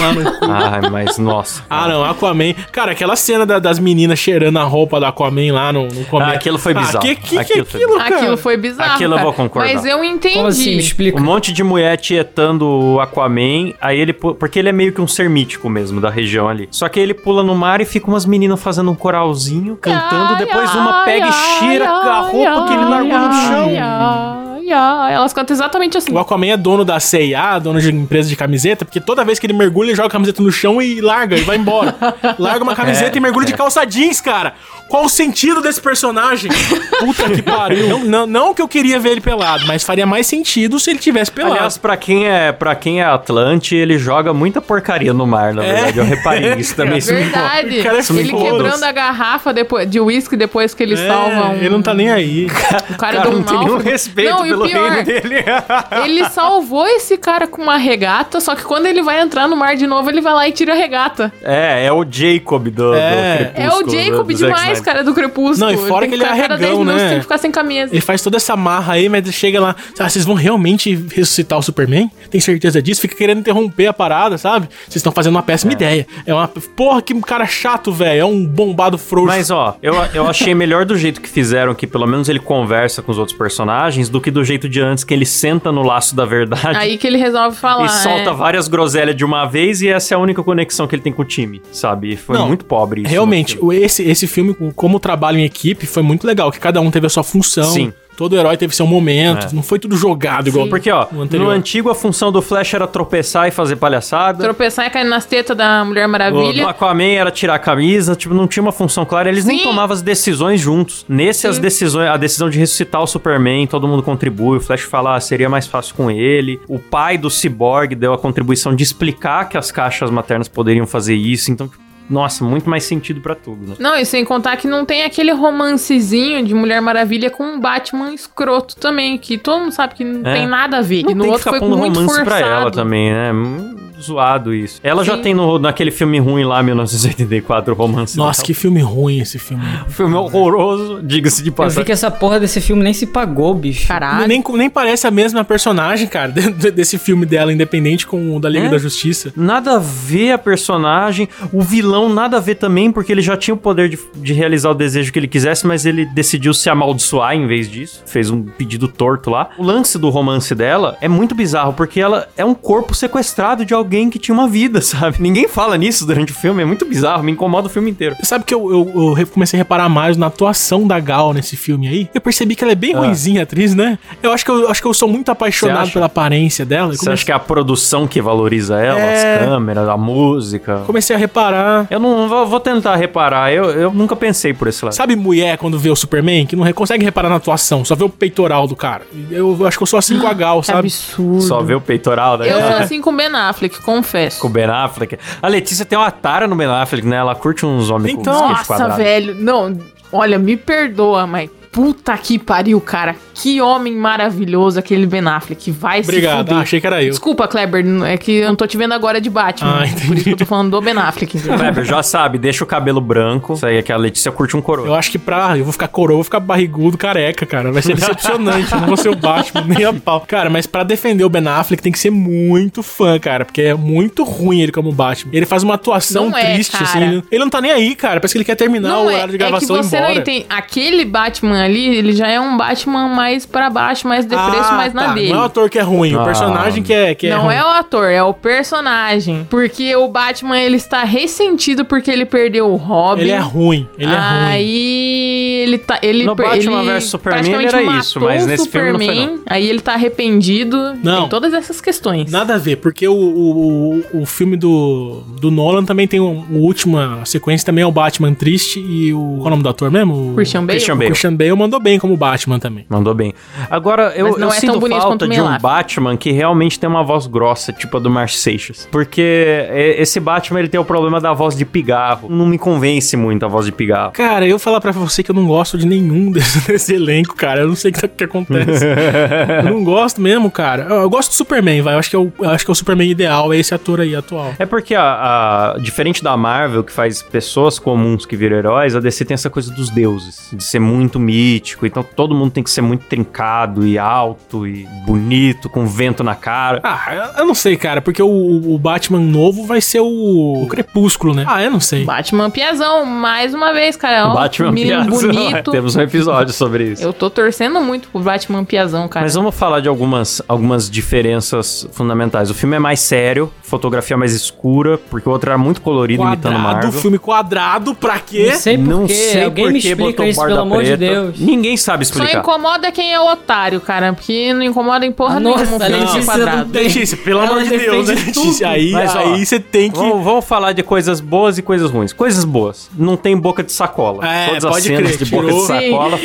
Ai, 0.42 0.90
mas 0.90 1.18
nossa. 1.18 1.64
Ah, 1.70 1.88
não, 1.88 2.04
Aquaman. 2.04 2.54
Cara, 2.72 2.92
aquela 2.92 3.16
cena 3.16 3.46
da- 3.46 3.60
das 3.60 3.80
meninas 3.80 4.20
cheirando 4.20 4.58
a 4.58 4.64
roupa 4.64 5.00
do 5.00 5.06
Aquaman 5.06 5.52
lá 5.54 5.72
no, 5.74 5.88
no 5.88 6.06
começo. 6.06 6.32
Ah, 6.32 6.34
aquilo 6.36 6.58
foi 6.58 6.74
bizarro. 6.74 6.98
Ah, 6.98 7.02
que, 7.02 7.16
que, 7.16 7.30
que 7.30 7.38
Aquilo 7.40 7.62
é 7.62 7.66
foi 7.66 7.82
aquilo, 7.84 7.98
cara? 8.00 8.16
Aquilo 8.18 8.38
foi 8.38 8.58
bizarro. 8.58 8.92
Aquilo 8.94 9.14
eu 9.14 9.18
cara. 9.18 9.24
vou 9.24 9.34
concordar. 9.34 9.74
Mas 9.74 9.86
eu 9.86 10.04
entendi. 10.04 10.36
Como 10.36 10.48
assim? 10.48 10.72
Me 10.72 10.78
explica. 10.80 11.20
Um 11.20 11.24
monte 11.24 11.52
de 11.54 11.64
mulher 11.64 11.98
tietando 11.98 12.66
o 12.68 13.00
Aquaman, 13.00 13.74
aí 13.82 14.00
ele. 14.00 14.14
pu- 14.14 14.36
Porque 14.36 14.60
ele 14.60 14.70
é 14.70 14.74
meio 14.74 14.92
que 14.94 15.02
um 15.02 15.08
ser 15.08 15.30
mítico 15.30 15.70
mesmo 15.70 16.00
da 16.02 16.10
região 16.10 16.48
ali. 16.48 16.68
Só 16.72 16.88
que 16.90 17.00
ele 17.00 17.14
pula 17.14 17.44
no 17.44 17.56
mar 17.56 17.82
e 17.82 17.86
fica 17.86 18.08
umas 18.08 18.26
meninas 18.26 18.62
fazendo 18.62 18.92
um 18.92 18.96
coralzinho, 18.96 19.76
cantando, 19.78 20.34
Ai, 20.34 20.38
depois 20.46 20.70
ai, 20.72 20.78
uma 20.78 21.06
pega 21.06 21.26
ai, 21.26 21.32
e 21.32 21.60
cheira 21.60 21.90
a 21.90 22.20
ai, 22.22 22.32
roupa 22.32 22.68
que 22.68 22.74
ele 22.74 22.84
ai, 22.84 22.90
largou 22.90 23.20
no 23.20 23.26
ai, 23.26 23.48
chão. 23.48 23.70
ai, 23.70 24.35
ai. 24.72 25.14
Elas 25.14 25.34
cantam 25.34 25.54
exatamente 25.56 25.98
assim. 25.98 26.12
O 26.14 26.20
Aquaman 26.20 26.48
é 26.48 26.58
dono 26.58 26.84
da 26.86 27.00
C&A, 27.00 27.60
dono 27.60 27.80
de 27.82 27.92
empresa 27.92 28.28
de 28.30 28.36
camiseta, 28.36 28.86
porque 28.86 29.00
toda 29.00 29.24
vez 29.24 29.40
que 29.40 29.46
ele 29.46 29.54
mergulha, 29.54 29.88
ele 29.90 29.96
joga 29.96 30.08
a 30.08 30.12
camiseta 30.12 30.42
no 30.42 30.52
chão 30.52 30.82
e 30.82 31.02
larga, 31.02 31.36
e 31.38 31.42
vai 31.42 31.58
embora. 31.58 31.96
larga 32.40 32.64
uma 32.64 32.76
camiseta 32.76 33.16
É, 33.16 33.18
e 33.18 33.20
mergulha 33.20 33.46
de 33.46 33.54
calça 33.54 33.86
jeans, 33.86 34.20
cara. 34.22 34.54
Qual 34.88 35.06
o 35.06 35.10
sentido 35.10 35.62
desse 35.62 35.82
personagem? 35.82 36.52
Puta 37.00 37.30
que 37.30 37.42
pariu. 37.42 37.88
Não, 37.90 38.00
não, 38.06 38.28
não 38.28 38.54
que 38.54 38.62
eu 38.62 38.68
queria 38.68 39.00
ver 39.00 39.10
ele 39.14 39.22
pelado, 39.22 39.66
mas 39.68 39.84
faria 39.84 40.06
mais 40.06 40.28
sentido 40.28 40.80
se 40.80 40.92
ele 40.92 41.00
tivesse 41.00 41.32
pelado. 41.32 41.56
Aliás, 41.56 41.78
pra 41.78 41.98
quem 41.98 42.28
é 42.28 42.52
para 42.52 42.76
quem 42.76 43.02
é 43.02 43.04
Atlante, 43.06 43.76
ele 43.76 43.98
joga 43.98 44.34
muita 44.34 44.62
porcaria 44.62 45.14
no 45.14 45.26
mar, 45.26 45.54
na 45.54 45.64
É. 45.64 45.74
verdade. 45.74 45.98
Eu 46.00 46.06
reparei 46.06 46.54
isso 46.56 46.76
também. 46.78 47.00
isso 47.00 47.12
me 47.14 47.22
Verdade. 47.24 47.80
O 47.80 47.84
cara 47.84 47.98
é 48.00 48.04
ele 48.10 48.34
quebrando 48.34 48.84
a 48.84 48.92
garrafa 48.92 49.52
depois, 49.54 49.90
de 49.90 50.00
uísque 50.00 50.36
depois 50.38 50.74
que 50.74 50.84
ele 50.84 50.94
É, 50.94 51.08
salva 51.08 51.50
um. 51.50 51.56
Ele 51.56 51.70
não 51.70 51.82
tá 51.82 51.94
nem 51.94 52.12
aí. 52.12 52.46
O 52.46 52.50
cara, 52.54 52.82
Cara, 52.98 53.30
um 53.30 53.34
não 53.34 53.44
tem 53.44 53.58
nenhum 53.60 53.78
respeito 53.78 54.30
Não, 54.30 54.46
e 54.46 54.54
o 54.54 54.55
pelo 54.58 54.70
pior, 54.70 54.90
reino 54.90 55.04
dele. 55.06 55.46
Ele 56.06 56.26
salvou 56.30 56.88
esse 56.88 57.18
cara 57.18 57.48
com 57.48 57.62
uma 57.62 57.78
regata, 57.78 58.40
só 58.40 58.56
que 58.56 58.64
quando 58.64 58.86
ele 58.86 59.02
vai 59.02 59.22
entrar 59.22 59.48
no 59.48 59.56
mar 59.56 59.76
de 59.76 59.88
novo, 59.88 60.10
ele 60.10 60.22
vai 60.22 60.34
lá 60.34 60.48
e 60.48 60.52
tira 60.52 60.74
a 60.74 60.76
regata. 60.76 61.32
É, 61.44 61.86
é 61.86 61.92
o 61.92 62.06
Jacob 62.10 62.68
do, 62.70 62.94
É. 62.94 62.98
do 63.00 63.22
É 63.22 63.46
Crepúsculo. 63.54 63.88
o 63.88 63.92
Jacob 63.92 64.18
do- 64.28 64.34
do 64.34 64.36
demais, 64.36 64.80
cara, 64.82 65.04
do 65.04 65.14
Crepúsculo. 65.14 65.72
Não, 65.72 65.74
e 65.74 65.88
fora 65.88 66.02
tem 66.02 66.10
que 66.10 66.16
ele 66.16 66.24
é 66.24 66.28
ficar 66.28 66.42
cada 66.42 66.58
10 66.58 66.64
arregão, 66.72 66.80
minutos 66.86 67.02
né? 67.04 67.10
tem 67.10 67.18
que 67.18 67.24
ficar 67.24 67.38
sem 67.38 67.52
camisa. 67.52 67.94
Ele 67.94 68.02
faz 68.02 68.22
toda 68.22 68.38
essa 68.38 68.56
marra 68.56 68.94
aí, 68.94 69.10
mas 69.10 69.28
chega 69.34 69.60
lá. 69.60 69.76
Ah, 70.00 70.10
vocês 70.10 70.26
vão 70.26 70.36
realmente 70.36 70.94
ressuscitar 71.14 71.58
o 71.60 71.62
Superman? 71.62 72.10
Tem 72.30 72.40
certeza 72.42 72.82
disso? 72.82 73.02
Fica 73.02 73.16
querendo 73.16 73.40
interromper 73.40 73.88
a 73.88 73.94
parada, 73.94 74.38
sabe? 74.38 74.68
Vocês 74.84 74.98
estão 74.98 75.12
fazendo 75.12 75.34
uma 75.36 75.44
péssima 75.44 75.74
ideia. 75.74 76.06
É 76.26 76.34
uma. 76.34 76.48
Porra, 76.48 77.02
que 77.02 77.14
cara 77.22 77.46
chato, 77.46 77.92
velho. 77.92 78.22
É 78.22 78.26
um 78.26 78.46
bombado 78.46 78.98
frouxo. 78.98 79.28
Mas, 79.28 79.50
ó, 79.52 79.76
eu, 79.82 79.94
eu 80.14 80.28
achei 80.28 80.54
melhor 80.54 80.86
do 80.86 80.98
jeito 80.98 81.20
que 81.22 81.30
fizeram, 81.30 81.74
que 81.74 81.88
pelo 81.88 82.06
menos 82.08 82.30
ele 82.30 82.40
conversa 82.40 83.02
com 83.02 83.12
os 83.12 83.18
outros 83.18 83.38
personagens, 83.38 84.10
do 84.10 84.22
que 84.22 84.30
do 84.32 84.44
jeito 84.46 84.70
de 84.70 84.80
antes, 84.82 85.04
que 85.04 85.14
ele 85.14 85.26
senta 85.26 85.72
no 85.72 85.82
laço 85.84 86.16
da 86.16 86.26
verdade 86.26 86.78
Aí 86.78 86.98
que 86.98 87.06
ele 87.08 87.18
resolve 87.18 87.58
falar. 87.58 87.86
e 87.86 87.90
solta 87.90 88.30
é. 88.30 88.34
várias 88.34 88.68
groselhas 88.68 89.16
de 89.16 89.26
uma 89.26 89.46
vez, 89.46 89.82
e 89.82 89.88
essa 89.90 90.14
é 90.14 90.16
a 90.16 90.20
única 90.20 90.42
conexão 90.44 90.88
que 90.88 90.96
ele 90.96 91.02
tem 91.02 91.12
com 91.12 91.22
o 91.22 91.26
time, 91.26 91.62
sabe? 91.72 92.14
E 92.14 92.16
foi 92.16 92.38
Não, 92.38 92.48
muito 92.48 92.66
pobre 92.66 93.02
isso. 93.02 93.10
Realmente, 93.10 93.56
filme. 93.58 93.68
o- 93.68 93.74
esse, 93.74 94.04
esse 94.04 94.28
filme, 94.28 94.56
como 94.76 94.98
o 94.98 95.00
trabalho 95.00 95.38
em 95.40 95.44
equipe, 95.44 95.86
foi 95.86 96.04
muito 96.04 96.26
legal, 96.26 96.52
que 96.52 96.60
cada 96.60 96.80
um 96.80 96.90
teve 96.92 97.08
a 97.08 97.10
sua 97.10 97.24
função. 97.24 97.64
Sim. 97.66 97.92
Todo 98.16 98.36
herói 98.38 98.58
teve 98.58 98.76
seu 98.76 98.88
momento. 98.88 99.48
É. 99.48 99.50
Não 99.54 99.62
foi 99.64 99.80
tudo 99.80 99.96
jogado 99.98 100.48
igual. 100.48 100.68
Porque, 100.68 100.90
ó, 100.90 101.08
no 101.12 101.50
antigo 101.50 101.90
a 101.90 101.96
função 101.96 102.32
do 102.32 102.42
Flash 102.42 102.74
era 102.74 102.88
tropeçar 102.88 103.48
e 103.48 103.52
fazer 103.52 103.76
palhaçada. 103.76 104.44
Tropeçar 104.44 104.88
e 104.88 104.90
cair 104.90 105.04
nas 105.06 105.26
tetas 105.26 105.56
da 105.56 105.84
Mulher 105.84 106.08
O 106.08 106.10
Maravilha. 106.10 106.64
do 106.64 106.70
Aquaman 106.70 107.04
era 107.04 107.32
tirar 107.32 107.56
a 107.56 107.60
camisa, 107.60 108.16
tipo, 108.16 108.34
não 108.34 108.48
tinha 108.48 108.64
uma 108.64 108.72
função 108.72 109.06
clara. 109.06 109.30
Eles 109.30 109.46
nem 109.46 109.58
Sim. 109.60 109.64
tomavam 109.66 109.94
as 109.94 110.02
decisões 110.02 110.62
juntos. 110.62 111.06
Nesse, 111.10 111.48
as 111.48 111.58
Sim. 111.58 111.62
decisões, 111.62 112.08
a 112.10 112.18
decisão 112.18 112.50
de 112.50 112.58
ressuscitar 112.58 113.02
o 113.02 113.08
Superman, 113.08 113.68
todo 113.68 113.88
mundo 113.88 114.04
contribui. 114.04 114.58
O 114.58 114.62
Flash 114.62 114.82
fala, 114.82 115.16
ah, 115.16 115.20
seria 115.20 115.50
mais 115.50 115.68
fácil 115.68 115.96
com 115.96 116.10
ele. 116.10 116.60
O 116.68 116.80
pai 116.80 117.18
do 117.18 117.30
Cyborg 117.30 117.96
deu 117.96 118.14
a 118.14 118.18
contribuição 118.18 118.76
de 118.76 118.84
explicar 118.84 119.50
que 119.50 119.58
as 119.58 119.72
caixas 119.72 120.10
maternas 120.10 120.48
poderiam 120.48 120.88
fazer 120.88 121.16
isso. 121.16 121.52
Então, 121.52 121.68
tipo, 121.68 121.85
nossa, 122.10 122.44
muito 122.44 122.70
mais 122.70 122.84
sentido 122.84 123.22
pra 123.22 123.36
tudo, 123.36 123.68
né? 123.68 123.76
Não, 123.80 123.96
e 123.98 124.06
sem 124.06 124.24
contar 124.26 124.56
que 124.58 124.68
não 124.68 124.86
tem 124.86 125.04
aquele 125.04 125.32
romancezinho 125.32 126.44
de 126.46 126.54
Mulher 126.54 126.82
Maravilha 126.82 127.30
com 127.30 127.44
um 127.44 127.60
Batman 127.60 128.14
escroto 128.14 128.76
também, 128.76 129.18
que 129.18 129.38
todo 129.38 129.62
mundo 129.62 129.72
sabe 129.72 129.96
que 129.96 130.04
não 130.04 130.30
É. 130.30 130.34
tem 130.36 130.48
nada 130.48 130.78
a 130.78 130.82
ver. 130.82 131.04
Não 131.04 131.12
e 131.12 131.16
no 131.16 131.22
tem 131.24 131.32
que 131.32 131.36
outro 131.38 131.38
ficar 131.40 131.50
foi 131.52 131.60
pondo 131.60 131.78
muito 131.78 131.96
romance 131.96 132.16
forçado. 132.16 132.30
pra 132.30 132.40
ela 132.48 132.72
também, 132.72 133.12
né? 133.12 133.32
Hum, 133.34 133.76
Zoado 134.00 134.54
isso. 134.54 134.82
Ela 134.84 135.06
já 135.06 135.16
Sim. 135.16 135.22
tem 135.22 135.34
no, 135.34 135.58
naquele 135.58 135.90
filme 135.90 136.20
ruim 136.20 136.44
lá, 136.44 136.62
1984, 136.62 137.74
o 137.74 137.78
romance. 137.78 138.18
Nossa, 138.18 138.42
dela. 138.42 138.46
que 138.46 138.54
filme 138.54 138.82
ruim 138.82 139.20
esse 139.22 139.40
filme. 139.40 139.64
filme 139.88 140.14
horroroso, 140.16 141.00
diga-se 141.02 141.42
de 141.42 141.48
Eu 141.50 141.54
vi 141.54 141.58
passagem. 141.58 141.86
que 141.86 141.92
essa 141.94 142.12
porra 142.12 142.38
desse 142.40 142.60
filme 142.60 142.84
nem 142.84 142.94
se 142.94 143.08
pagou, 143.08 143.54
bicho. 143.56 143.88
Caralho. 143.88 144.28
Nem, 144.28 144.44
nem 144.54 144.70
parece 144.70 145.08
a 145.08 145.12
mesma 145.12 145.46
personagem, 145.46 146.08
cara, 146.08 146.30
de- 146.34 146.52
de- 146.52 146.72
desse 146.72 146.98
filme 146.98 147.26
dela, 147.26 147.54
independente 147.54 148.06
com 148.06 148.36
o 148.36 148.40
da 148.40 148.50
Liga 148.50 148.66
É? 148.66 148.70
da 148.70 148.78
Justiça. 148.78 149.32
Nada 149.36 149.76
a 149.76 149.80
ver 149.80 150.34
a 150.34 150.38
personagem, 150.38 151.30
o 151.54 151.62
vilão 151.62 151.95
nada 152.10 152.38
a 152.38 152.40
ver 152.40 152.56
também, 152.56 152.92
porque 152.92 153.12
ele 153.12 153.22
já 153.22 153.36
tinha 153.38 153.54
o 153.54 153.58
poder 153.58 153.90
de, 153.90 154.00
de 154.16 154.34
realizar 154.34 154.70
o 154.70 154.74
desejo 154.74 155.12
que 155.12 155.20
ele 155.20 155.28
quisesse, 155.28 155.66
mas 155.66 155.86
ele 155.86 156.06
decidiu 156.06 156.54
se 156.54 156.70
amaldiçoar 156.70 157.34
em 157.36 157.48
vez 157.48 157.70
disso, 157.70 158.04
fez 158.06 158.30
um 158.30 158.44
pedido 158.44 158.88
torto 158.88 159.30
lá. 159.30 159.50
O 159.58 159.64
lance 159.64 159.98
do 159.98 160.10
romance 160.10 160.54
dela 160.54 160.98
é 161.02 161.08
muito 161.08 161.34
bizarro, 161.36 161.74
porque 161.74 162.00
ela 162.00 162.28
é 162.38 162.44
um 162.44 162.54
corpo 162.54 162.94
sequestrado 162.94 163.66
de 163.66 163.74
alguém 163.74 164.10
que 164.10 164.20
tinha 164.20 164.34
uma 164.36 164.48
vida, 164.48 164.82
sabe? 164.82 165.18
Ninguém 165.20 165.48
fala 165.48 165.78
nisso 165.78 166.06
durante 166.06 166.32
o 166.32 166.36
filme, 166.36 166.62
é 166.62 166.66
muito 166.66 166.86
bizarro, 166.86 167.24
me 167.24 167.32
incomoda 167.32 167.68
o 167.68 167.70
filme 167.70 167.90
inteiro. 167.92 168.16
Sabe 168.24 168.44
que 168.46 168.54
eu, 168.54 168.70
eu- 168.72 169.16
eu 169.18 169.28
comecei 169.28 169.58
a 169.58 169.62
reparar 169.62 169.90
mais 169.90 170.18
na 170.18 170.28
atuação 170.28 170.86
da 170.88 171.00
Gal 171.00 171.34
nesse 171.34 171.56
filme 171.56 171.88
aí? 171.88 172.10
Eu 172.14 172.22
percebi 172.22 172.56
que 172.56 172.64
ela 172.64 172.72
é 172.74 172.76
bem 172.76 172.94
Ah. 172.96 173.00
ruinzinha, 173.00 173.44
atriz, 173.44 173.74
né? 173.76 173.98
Eu 174.22 174.32
acho 174.32 174.44
que 174.46 174.52
eu, 174.52 174.70
acho 174.70 174.82
que 174.82 174.88
eu 174.88 174.94
sou 174.94 175.08
muito 175.08 175.30
apaixonado 175.32 175.92
pela 175.92 176.06
aparência 176.08 176.66
dela. 176.66 176.88
Você 176.94 176.98
comecei, 177.00 177.14
acha 177.14 177.26
que 177.26 177.32
é 177.32 177.36
a 177.36 177.40
produção 177.40 178.08
que 178.08 178.22
valoriza 178.22 178.80
ela, 178.80 179.00
É. 179.00 179.36
as 179.44 179.46
câmeras, 179.50 179.88
a 179.88 179.98
música? 179.98 180.84
comecei 180.86 181.16
a 181.16 181.20
reparar. 181.20 181.85
Eu 181.90 182.00
não 182.00 182.28
vou, 182.28 182.46
vou 182.46 182.60
tentar 182.60 182.96
reparar, 182.96 183.52
eu, 183.52 183.66
eu 183.72 183.92
nunca 183.92 184.16
pensei 184.16 184.54
por 184.54 184.68
esse 184.68 184.84
lado. 184.84 184.94
Sabe 184.94 185.16
mulher 185.16 185.58
quando 185.58 185.78
vê 185.78 185.90
o 185.90 185.96
Superman, 185.96 186.46
que 186.46 186.56
não 186.56 186.72
consegue 186.74 187.04
reparar 187.04 187.30
na 187.30 187.36
atuação, 187.36 187.84
só 187.86 187.96
vê 187.96 188.04
o 188.04 188.10
peitoral 188.10 188.68
do 188.68 188.76
cara? 188.76 189.04
Eu, 189.30 189.56
eu 189.60 189.68
acho 189.68 189.78
que 189.78 189.84
eu 189.84 189.88
sou 189.88 190.00
assim 190.00 190.20
com 190.20 190.28
a 190.28 190.34
Gal, 190.34 190.60
Que 190.62 190.68
sabe? 190.68 190.80
absurdo. 190.88 191.42
Só 191.42 191.62
ver 191.62 191.76
o 191.76 191.82
peitoral, 191.82 192.38
né? 192.38 192.52
Eu 192.52 192.60
sou 192.60 192.78
assim 192.84 193.02
com 193.02 193.10
o 193.12 193.16
Ben 193.16 193.28
Affleck, 193.28 193.82
confesso. 193.82 194.40
Com 194.40 194.48
o 194.48 194.50
Ben 194.50 194.66
Affleck. 194.66 195.18
A 195.42 195.48
Letícia 195.48 195.86
tem 195.86 195.98
uma 195.98 196.12
tara 196.12 196.48
no 196.48 196.56
Ben 196.56 196.68
Affleck, 196.68 197.06
né? 197.06 197.18
Ela 197.18 197.36
curte 197.36 197.66
uns 197.66 197.90
homens 197.90 198.18
Então, 198.18 198.34
com 198.34 198.54
skate 198.54 198.82
Nossa, 198.82 198.96
velho. 198.96 199.36
Não, 199.36 199.78
olha, 200.12 200.38
me 200.38 200.56
perdoa, 200.58 201.26
mas 201.28 201.50
puta 201.76 202.18
que 202.18 202.40
pariu, 202.40 202.80
cara. 202.80 203.18
Que 203.34 203.60
homem 203.60 203.94
maravilhoso 203.94 204.80
aquele 204.80 205.06
Ben 205.06 205.28
Affleck. 205.28 205.72
Vai 205.72 206.00
Obrigado. 206.00 206.32
se 206.32 206.38
fuder. 206.38 206.56
Ah, 206.56 206.62
achei 206.62 206.80
que 206.80 206.88
era 206.88 207.04
eu. 207.04 207.10
Desculpa, 207.10 207.50
Kleber, 207.50 207.86
é 208.06 208.18
que 208.18 208.32
eu 208.32 208.48
não 208.48 208.56
tô 208.56 208.66
te 208.66 208.78
vendo 208.78 208.94
agora 208.94 209.20
de 209.20 209.30
Batman. 209.30 209.82
Ah, 209.82 209.86
entendi. 209.86 210.08
por 210.08 210.16
isso 210.16 210.24
que 210.24 210.30
eu 210.32 210.38
tô 210.38 210.46
falando 210.46 210.72
do 210.72 210.80
Ben 210.82 210.98
Affleck. 210.98 211.38
Kleber, 211.44 211.84
já 211.84 212.02
sabe, 212.02 212.38
deixa 212.38 212.64
o 212.64 212.68
cabelo 212.68 213.02
branco. 213.02 213.54
Isso 213.54 213.66
aí 213.66 213.76
é 213.76 213.82
que 213.82 213.92
a 213.92 213.98
Letícia 213.98 214.32
curte 214.32 214.56
um 214.56 214.62
coroa. 214.62 214.88
Eu 214.88 214.96
acho 214.96 215.12
que 215.12 215.20
pra. 215.20 215.58
Eu 215.58 215.66
vou 215.66 215.74
ficar 215.74 215.90
coroa, 215.90 216.14
eu 216.14 216.18
vou 216.20 216.24
ficar 216.24 216.40
barrigudo, 216.40 216.98
careca, 216.98 217.46
cara. 217.46 217.74
Vai 217.74 217.82
ser 217.82 217.94
decepcionante. 217.94 218.72
não 218.74 218.88
vou 218.88 218.96
ser 218.96 219.10
o 219.10 219.16
Batman, 219.16 219.66
nem 219.68 219.84
a 219.84 219.92
pau. 219.92 220.22
Cara, 220.26 220.50
mas 220.50 220.66
pra 220.66 220.86
defender 220.86 221.26
o 221.26 221.30
Ben 221.30 221.46
Affleck 221.46 221.84
tem 221.84 221.92
que 221.92 222.00
ser 222.00 222.10
muito 222.10 222.82
fã, 222.82 223.20
cara. 223.20 223.44
Porque 223.44 223.62
é 223.62 223.74
muito 223.74 224.24
ruim 224.24 224.62
ele 224.62 224.72
como 224.72 224.94
Batman. 224.94 225.32
Ele 225.34 225.46
faz 225.46 225.62
uma 225.62 225.74
atuação 225.74 226.30
Não 226.30 226.38
é, 226.38 226.54
triste, 226.54 226.72
cara. 226.72 226.86
assim. 226.86 227.24
Ele, 227.30 227.44
não 227.44 227.50
tá 227.50 227.60
nem 227.60 227.72
aí, 227.72 227.96
cara. 227.96 228.22
Parece 228.22 228.34
que 228.34 228.38
ele 228.38 228.46
quer 228.46 228.56
terminar 228.56 229.00
o 229.00 229.10
é, 229.10 229.16
horário 229.16 229.30
de 229.32 229.36
é 229.36 229.38
que 229.40 229.52
gravação 229.52 229.76
e 229.76 229.80
ir 229.80 229.84
você 229.84 230.00
não 230.00 230.06
embora. 230.06 230.22
entende. 230.22 230.46
Aquele 230.50 231.04
Batman 231.04 231.65
ali, 231.66 231.98
ele 231.98 232.14
já 232.14 232.28
é 232.28 232.40
um 232.40 232.56
Batman 232.58 233.08
mais 233.10 233.46
pra 233.46 233.70
baixo, 233.70 234.08
mais 234.08 234.26
depresso, 234.26 234.74
mais 234.74 234.94
na 234.94 235.06
tá. 235.06 235.14
dele. 235.14 235.30
Não 235.34 235.40
é 235.40 235.42
o 235.42 235.46
ator 235.46 235.70
que 235.70 235.78
é 235.80 235.82
ruim, 235.82 236.16
o 236.16 236.22
Ah. 236.22 236.24
personagem 236.24 236.82
que 236.84 236.94
é, 236.94 237.14
que 237.16 237.28
é 237.28 237.32
Não 237.32 237.44
ruim. 237.46 237.56
é 237.56 237.64
o 237.64 237.68
ator, 237.68 238.06
é 238.10 238.24
o 238.24 238.34
personagem. 238.34 239.46
Porque 239.50 239.96
o 239.96 240.08
Batman, 240.08 240.58
ele 240.60 240.78
está 240.78 241.04
ressentido 241.04 241.84
porque 241.86 242.10
ele 242.10 242.26
perdeu 242.26 242.70
o 242.72 242.76
Robin. 242.76 243.22
Ele 243.24 243.32
é 243.32 243.40
ruim, 243.40 243.88
ele 243.98 244.14
é 244.14 244.18
ruim. 244.18 244.46
Aí 244.46 245.35
ele 245.66 245.78
tá. 245.78 246.00
Ele, 246.02 246.24
No 246.26 246.36
Batman 246.36 246.82
ele 246.82 246.92
vs 246.94 247.04
Superman 247.06 247.44
praticamente 247.44 247.76
ele 247.76 247.86
era 247.88 248.00
isso, 248.00 248.20
matou 248.20 248.34
mas 248.36 248.44
o 248.44 248.48
nesse 248.48 248.70
filme 248.70 248.92
não 248.92 249.00
foi, 249.00 249.08
Superman, 249.08 249.40
Aí 249.48 249.68
ele 249.70 249.80
tá 249.82 249.94
arrependido. 249.94 250.94
Não. 251.04 251.22
Tem 251.22 251.30
todas 251.30 251.54
essas 251.54 251.82
questões. 251.82 252.32
Nada 252.32 252.56
a 252.56 252.58
ver, 252.58 252.78
porque 252.78 253.08
o, 253.08 253.14
o, 253.14 253.96
o- 254.14 254.22
o 254.22 254.26
filme 254.26 254.56
do, 254.58 255.22
do 255.42 255.52
Nolan 255.52 255.84
também 255.84 256.08
tem 256.08 256.20
um, 256.20 256.44
o 256.52 256.60
última 256.60 257.22
sequência, 257.26 257.66
também 257.66 257.84
é 257.84 257.88
o 257.88 257.92
Batman 257.92 258.34
triste 258.34 258.80
e 258.80 259.14
o. 259.14 259.36
Qual 259.38 259.46
é 259.46 259.48
o 259.48 259.50
nome 259.52 259.64
do 259.64 259.70
ator 259.70 259.92
mesmo? 259.92 260.32
O 260.32 260.36
Christian 260.36 260.62
Bale. 260.66 260.72
Christian 260.78 260.94
o 260.94 260.98
Bale. 260.98 261.10
Christian 261.10 261.34
Bale 261.36 261.56
mandou 261.56 261.80
bem 261.80 262.00
como 262.00 262.16
Batman 262.18 262.60
também. 262.60 262.86
Mandou 262.90 263.14
bem. 263.14 263.34
Agora, 263.70 264.14
eu, 264.16 264.30
Mas 264.30 264.38
não 264.38 264.48
eu 264.48 264.54
é 264.54 264.60
tão 264.60 264.60
sinto 264.60 264.80
bonito 264.80 265.02
falta 265.02 265.26
o 265.26 265.30
de 265.30 265.42
um. 265.42 265.58
Batman 265.60 266.18
que 266.18 266.32
realmente 266.32 266.80
tem 266.80 266.90
uma 266.90 267.04
voz 267.04 267.28
grossa, 267.28 267.72
tipo 267.74 267.98
a 267.98 268.00
do 268.00 268.10
Mark 268.10 268.30
Seixas. 268.30 268.88
Porque 268.92 269.22
é, 269.22 270.02
esse 270.02 270.20
Batman, 270.20 270.60
ele 270.60 270.70
tem 270.70 270.80
o 270.80 270.86
problema 270.86 271.20
da 271.20 271.34
voz 271.34 271.56
de 271.56 271.66
pigarro. 271.66 272.30
Não 272.30 272.46
me 272.46 272.58
convence 272.58 273.16
muito 273.18 273.46
a 273.46 273.48
voz 273.48 273.66
de 273.66 273.72
pigarro. 273.72 274.12
Cara, 274.12 274.48
eu 274.48 274.60
falar 274.60 274.80
pra 274.82 274.92
você 274.92 275.24
que 275.24 275.32
eu 275.32 275.36
não 275.36 275.46
gosto 275.48 275.55
de 275.78 275.86
nenhum 275.86 276.32
desse, 276.32 276.68
desse 276.68 276.94
elenco, 276.94 277.36
cara. 277.36 277.62
Eu 277.62 277.68
não 277.70 277.76
sei 277.76 277.92
o 277.92 277.94
que, 277.94 278.08
que 278.08 278.24
acontece. 278.24 278.86
eu 279.66 279.72
não 279.72 279.84
gosto 279.84 280.20
mesmo, 280.22 280.50
cara. 280.52 280.84
Eu, 280.90 280.96
eu 281.02 281.10
gosto 281.10 281.30
do 281.30 281.34
Superman, 281.36 281.82
vai. 281.82 281.94
Eu 281.96 282.00
acho, 282.00 282.10
que 282.10 282.16
é 282.16 282.20
o, 282.20 282.32
eu 282.40 282.50
acho 282.50 282.66
que 282.66 282.72
é 282.72 282.74
o 282.74 282.76
Superman 282.76 283.10
ideal, 283.10 283.54
é 283.54 283.58
esse 283.58 283.74
ator 283.74 284.02
aí 284.02 284.16
atual. 284.16 284.54
É 284.60 284.66
porque, 284.66 284.94
a, 284.96 285.74
a- 285.76 285.78
diferente 285.80 286.24
da 286.24 286.36
Marvel, 286.38 286.84
que 286.84 286.92
faz 286.92 287.22
pessoas 287.22 287.80
comuns 287.80 288.26
que 288.26 288.36
viram 288.36 288.58
heróis, 288.58 288.96
a 288.96 289.00
DC 289.00 289.26
tem 289.26 289.34
essa 289.36 289.50
coisa 289.50 289.72
dos 289.74 289.90
deuses, 289.90 290.50
de 290.54 290.64
ser 290.64 290.80
muito 290.80 291.20
mítico. 291.20 291.86
Então 291.86 292.04
todo 292.04 292.36
mundo 292.36 292.52
tem 292.52 292.64
que 292.64 292.70
ser 292.70 292.82
muito 292.82 293.06
trincado 293.06 293.86
e 293.86 293.98
alto 293.98 294.68
e 294.68 294.88
bonito, 295.06 295.70
com 295.70 295.86
vento 295.86 296.24
na 296.24 296.36
cara. 296.36 296.80
Ah, 296.84 297.14
eu, 297.36 297.42
eu 297.42 297.46
não 297.48 297.56
sei, 297.56 297.76
cara, 297.78 298.02
porque 298.02 298.22
o, 298.22 298.28
o 298.28 298.78
Batman 298.78 299.20
novo 299.20 299.66
vai 299.66 299.82
ser 299.82 300.00
o, 300.02 300.64
o 300.64 300.68
Crepúsculo, 300.68 301.34
né? 301.34 301.44
Ah, 301.48 301.64
eu 301.64 301.72
não 301.72 301.80
sei. 301.80 302.04
Batman 302.04 302.50
Piazão, 302.50 303.06
mais 303.06 303.54
uma 303.54 303.74
vez, 303.74 303.96
cara. 303.96 304.30
Ó, 304.30 304.34
Batman 304.34 304.72
menino 304.72 305.06
Piazão. 305.06 305.30
bonito. 305.32 305.45
Temos 305.72 305.96
um 305.96 306.02
episódio 306.02 306.54
sobre 306.54 306.92
isso. 306.92 307.04
Eu 307.04 307.14
tô 307.14 307.30
torcendo 307.30 307.82
muito 307.82 308.08
pro 308.10 308.22
Batman 308.22 308.64
Piazão, 308.64 309.08
cara. 309.08 309.26
Mas 309.26 309.36
vamos 309.36 309.56
falar 309.56 309.80
de 309.80 309.88
algumas, 309.88 310.42
algumas 310.48 310.90
diferenças 310.90 311.88
fundamentais. 311.92 312.50
O 312.50 312.54
filme 312.54 312.76
é 312.76 312.80
mais 312.80 313.00
sério, 313.00 313.52
fotografia 313.76 314.16
mais 314.18 314.34
escura, 314.34 314.98
porque 315.10 315.28
o 315.28 315.32
outro 315.32 315.50
era 315.50 315.58
muito 315.58 315.82
colorido, 315.82 316.24
imitando 316.24 316.54
Quadrado, 316.54 316.64
Marvel. 316.84 316.92
filme 317.02 317.18
quadrado, 317.20 317.94
pra 317.96 318.20
quê? 318.20 318.50
Não 318.52 318.60
sei 318.60 318.78
Não 318.78 319.00
porquê. 319.00 319.14
sei 319.14 319.44
Alguém 319.44 319.66
por 319.66 319.74
me 319.74 319.82
que 319.82 319.88
explica 319.90 320.26
isso, 320.28 320.42
pelo 320.46 320.60
amor 320.62 320.84
de 320.84 320.96
preta. 320.98 321.14
Deus. 321.22 321.40
Ninguém 321.40 321.76
sabe 321.78 322.06
Só 322.06 322.14
explicar. 322.14 322.40
incomoda 322.40 322.92
quem 322.92 323.14
é 323.14 323.20
otário, 323.20 323.82
cara. 323.82 324.14
Porque 324.14 324.54
não 324.54 324.64
incomoda 324.64 325.06
em 325.06 325.12
porra 325.12 325.40
Nossa, 325.40 325.66
nenhuma. 325.66 325.88
Letícia 325.88 326.06
de 326.14 326.18
não 326.20 326.26
quadrado. 326.26 326.72
tem- 326.72 326.84
Letícia, 326.84 327.18
pelo 327.18 327.40
Ela 327.42 327.50
amor 327.52 327.64
de 327.64 327.78
Deus, 327.78 328.08
né, 328.08 328.16
Letícia? 328.16 328.70
Aí, 328.70 328.92
Mas, 328.92 329.16
ó, 329.16 329.20
aí 329.20 329.46
você 329.46 329.60
tem 329.60 329.92
que. 329.92 329.98
Vamos, 329.98 330.24
vamos 330.24 330.46
falar 330.46 330.72
de 330.74 330.84
coisas 330.84 331.20
boas 331.20 331.58
e 331.58 331.62
coisas 331.62 331.92
ruins. 331.92 332.14
Coisas 332.14 332.44
boas. 332.46 332.90
Não 332.98 333.16
tem 333.18 333.36
boca 333.38 333.64
de 333.64 333.72
sacola. 333.72 334.26
É, 334.28 334.48
Todas 334.48 334.66
as 334.66 334.72
pode 334.72 334.84
cenas 334.88 335.16
crer, 335.16 335.18
de 335.18 335.26
boca 335.32 335.46
tirou. 335.48 335.62
de 335.62 335.68
sacola. 335.68 336.20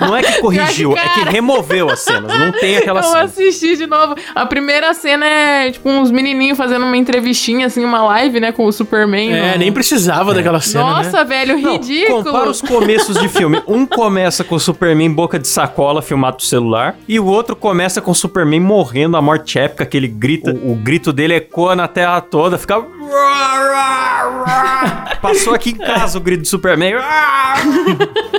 Não 0.00 0.16
é 0.16 0.22
que 0.22 0.40
corrigiu, 0.40 0.92
que, 0.92 0.98
é 0.98 1.02
que 1.08 1.20
cara. 1.20 1.30
removeu 1.30 1.88
as 1.90 2.00
cenas. 2.00 2.38
Não 2.38 2.52
tem 2.52 2.76
aquela 2.76 3.00
Eu 3.00 3.04
cena. 3.04 3.20
assisti 3.22 3.76
de 3.76 3.86
novo. 3.86 4.14
A 4.34 4.46
primeira 4.46 4.92
cena 4.94 5.26
é, 5.26 5.70
tipo, 5.70 5.88
uns 5.88 6.10
menininhos 6.10 6.56
fazendo 6.56 6.86
uma 6.94 7.00
entrevistinha, 7.00 7.66
assim, 7.66 7.84
uma 7.84 8.02
live, 8.04 8.38
né, 8.40 8.52
com 8.52 8.64
o 8.66 8.72
Superman. 8.72 9.32
É, 9.32 9.52
no- 9.52 9.58
nem 9.58 9.72
precisava 9.72 10.32
daquela 10.32 10.60
cena. 10.60 10.84
né? 10.84 10.90
Nossa, 11.04 11.24
velho, 11.24 11.58
Não, 11.60 11.72
ridículo. 11.72 12.24
compara 12.24 12.48
os 12.48 12.62
começos 12.62 13.18
de 13.20 13.28
filme. 13.28 13.60
Um 13.66 13.84
começa 13.84 14.44
com 14.44 14.54
o 14.54 14.60
Superman 14.60 15.10
boca 15.10 15.38
de 15.38 15.48
sacola 15.48 16.00
filmado 16.00 16.36
do 16.38 16.42
celular. 16.42 16.96
E 17.08 17.18
o 17.18 17.26
outro 17.26 17.56
começa 17.56 18.00
com 18.00 18.10
o 18.12 18.14
Superman 18.14 18.60
morrendo 18.60 19.16
a 19.16 19.22
morte 19.22 19.58
épica, 19.58 19.84
que 19.84 19.96
ele 19.96 20.08
grita. 20.08 20.52
O, 20.52 20.72
o 20.72 20.74
grito 20.76 21.12
dele 21.12 21.34
ecoa 21.34 21.74
na 21.74 21.88
terra 21.88 22.20
toda, 22.20 22.56
fica. 22.56 22.82
Passou 25.20 25.54
aqui 25.54 25.70
em 25.70 25.76
casa 25.76 26.18
o 26.18 26.20
grito 26.20 26.42
do 26.42 26.48
Superman. 26.48 26.94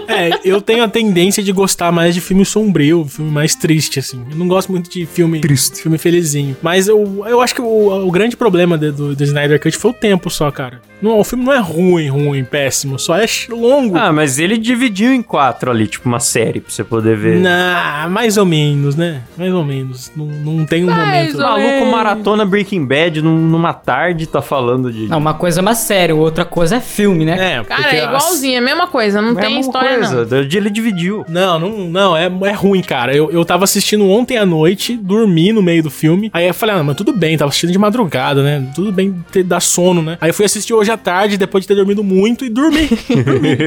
É, 0.07 0.39
eu 0.45 0.62
tenho 0.62 0.84
a 0.84 0.88
tendência 0.88 1.41
de 1.43 1.51
gostar 1.51 1.91
mais 1.91 2.13
de 2.13 2.22
filme 2.22 2.45
sombrio, 2.45 3.05
filme 3.05 3.29
mais 3.31 3.53
triste, 3.55 4.00
assim. 4.00 4.24
Eu 4.29 4.38
não 4.38 4.48
gosto 4.48 4.72
muito 4.72 4.89
de 4.89 5.05
filme 5.05 5.41
Triste. 5.41 5.81
filme 5.81 5.98
felizinho. 5.98 6.55
Mas 6.62 6.88
eu, 6.88 7.25
eu 7.27 7.41
acho 7.41 7.55
que 7.55 7.62
o, 7.62 8.07
o 8.07 8.12
grande 8.12 8.38
problema 8.38 8.77
de- 8.77 8.91
do, 8.91 9.15
do 9.15 9.24
Snyder 9.24 9.60
Cut 9.60 9.75
foi 9.75 9.91
o 9.91 9.93
tempo 9.93 10.29
só, 10.29 10.50
cara. 10.51 10.79
Não, 11.01 11.19
o 11.19 11.24
filme 11.24 11.43
não 11.43 11.51
é 11.51 11.60
ruim, 11.60 12.07
ruim, 12.07 12.43
péssimo, 12.45 12.98
só 12.98 13.17
é 13.17 13.25
longo. 13.50 13.98
Ah, 13.98 14.13
mas 14.13 14.39
ele 14.39 14.57
dividiu 14.57 15.12
em 15.12 15.22
quatro 15.22 15.69
ali, 15.69 15.88
tipo 15.88 16.07
uma 16.07 16.19
série, 16.22 16.62
pra 16.62 16.72
você 16.72 16.84
poder 16.84 17.17
ver. 17.17 17.39
Nah, 17.41 18.07
mais 18.10 18.38
ou 18.38 18.45
menos, 18.45 18.95
né? 18.95 19.22
Mais 19.38 19.53
ou 19.53 19.63
menos. 19.65 20.12
Não, 20.15 20.25
não 20.27 20.65
tem 20.65 20.84
um 20.84 20.88
Mais 20.88 21.34
momento. 21.34 21.38
Maluco 21.39 21.62
menos. 21.67 21.91
maratona 21.91 22.45
Breaking 22.45 22.86
Bad 22.86 23.22
num- 23.22 23.41
numa 23.50 23.74
tarde 23.74 24.25
tá 24.27 24.41
falando 24.41 24.54
de. 24.91 25.07
Não, 25.07 25.17
uma 25.17 25.33
coisa 25.33 25.59
é 25.59 25.62
uma 25.62 25.75
série, 25.75 26.13
outra 26.13 26.45
coisa 26.45 26.77
é 26.77 26.79
filme, 26.79 27.25
né? 27.25 27.33
É, 27.33 27.63
Cara, 27.63 27.81
porque 27.81 27.95
é 27.95 28.03
igualzinho, 28.05 28.55
é 28.55 28.57
a 28.57 28.62
mesma 28.62 28.88
coisa, 28.88 29.21
não 29.21 29.29
É 29.29 29.31
a 29.31 29.35
tem 29.35 29.55
mesma 29.55 29.59
história, 29.62 29.97
não. 29.97 30.15
coisa. 30.25 30.45
dia 30.45 30.59
Ele 30.59 30.69
dividiu. 30.69 31.25
Não, 31.27 31.59
não, 31.59 31.69
não, 31.88 32.17
é, 32.17 32.25
é 32.43 32.51
ruim, 32.51 32.81
cara. 32.81 33.15
Eu, 33.15 33.31
eu 33.31 33.43
tava 33.45 33.63
assistindo 33.63 34.07
ontem 34.09 34.38
à 34.38 34.45
noite, 34.45 34.95
dormi 34.97 35.51
no 35.51 35.62
meio 35.62 35.83
do 35.83 35.89
filme. 35.89 36.29
Aí 36.33 36.47
eu 36.47 36.53
falei, 36.53 36.75
ah, 36.75 36.83
mas 36.83 36.95
tudo 36.95 37.13
bem, 37.13 37.38
tava 37.38 37.50
assistindo 37.50 37.71
de 37.71 37.77
madrugada, 37.79 38.43
né? 38.43 38.67
Tudo 38.75 38.91
bem 38.91 39.15
ter, 39.31 39.43
dar 39.43 39.59
sono, 39.59 40.01
né? 40.01 40.17
Aí 40.21 40.29
eu 40.29 40.33
fui 40.33 40.45
assistir 40.45 40.74
hoje 40.74 40.91
à 40.91 40.97
tarde, 40.97 41.38
depois 41.38 41.63
de 41.63 41.67
ter 41.67 41.75
dormido 41.75 42.03
muito, 42.03 42.45
e 42.45 42.50
dormi. 42.50 42.88
dormi. 43.09 43.57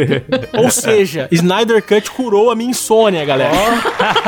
Ou 0.65 0.71
seja, 0.71 1.29
Snyder 1.31 1.83
Cut 1.83 2.11
curou 2.11 2.51
a 2.51 2.55
minha 2.57 2.71
insônia, 2.71 3.25
galera. 3.25 3.53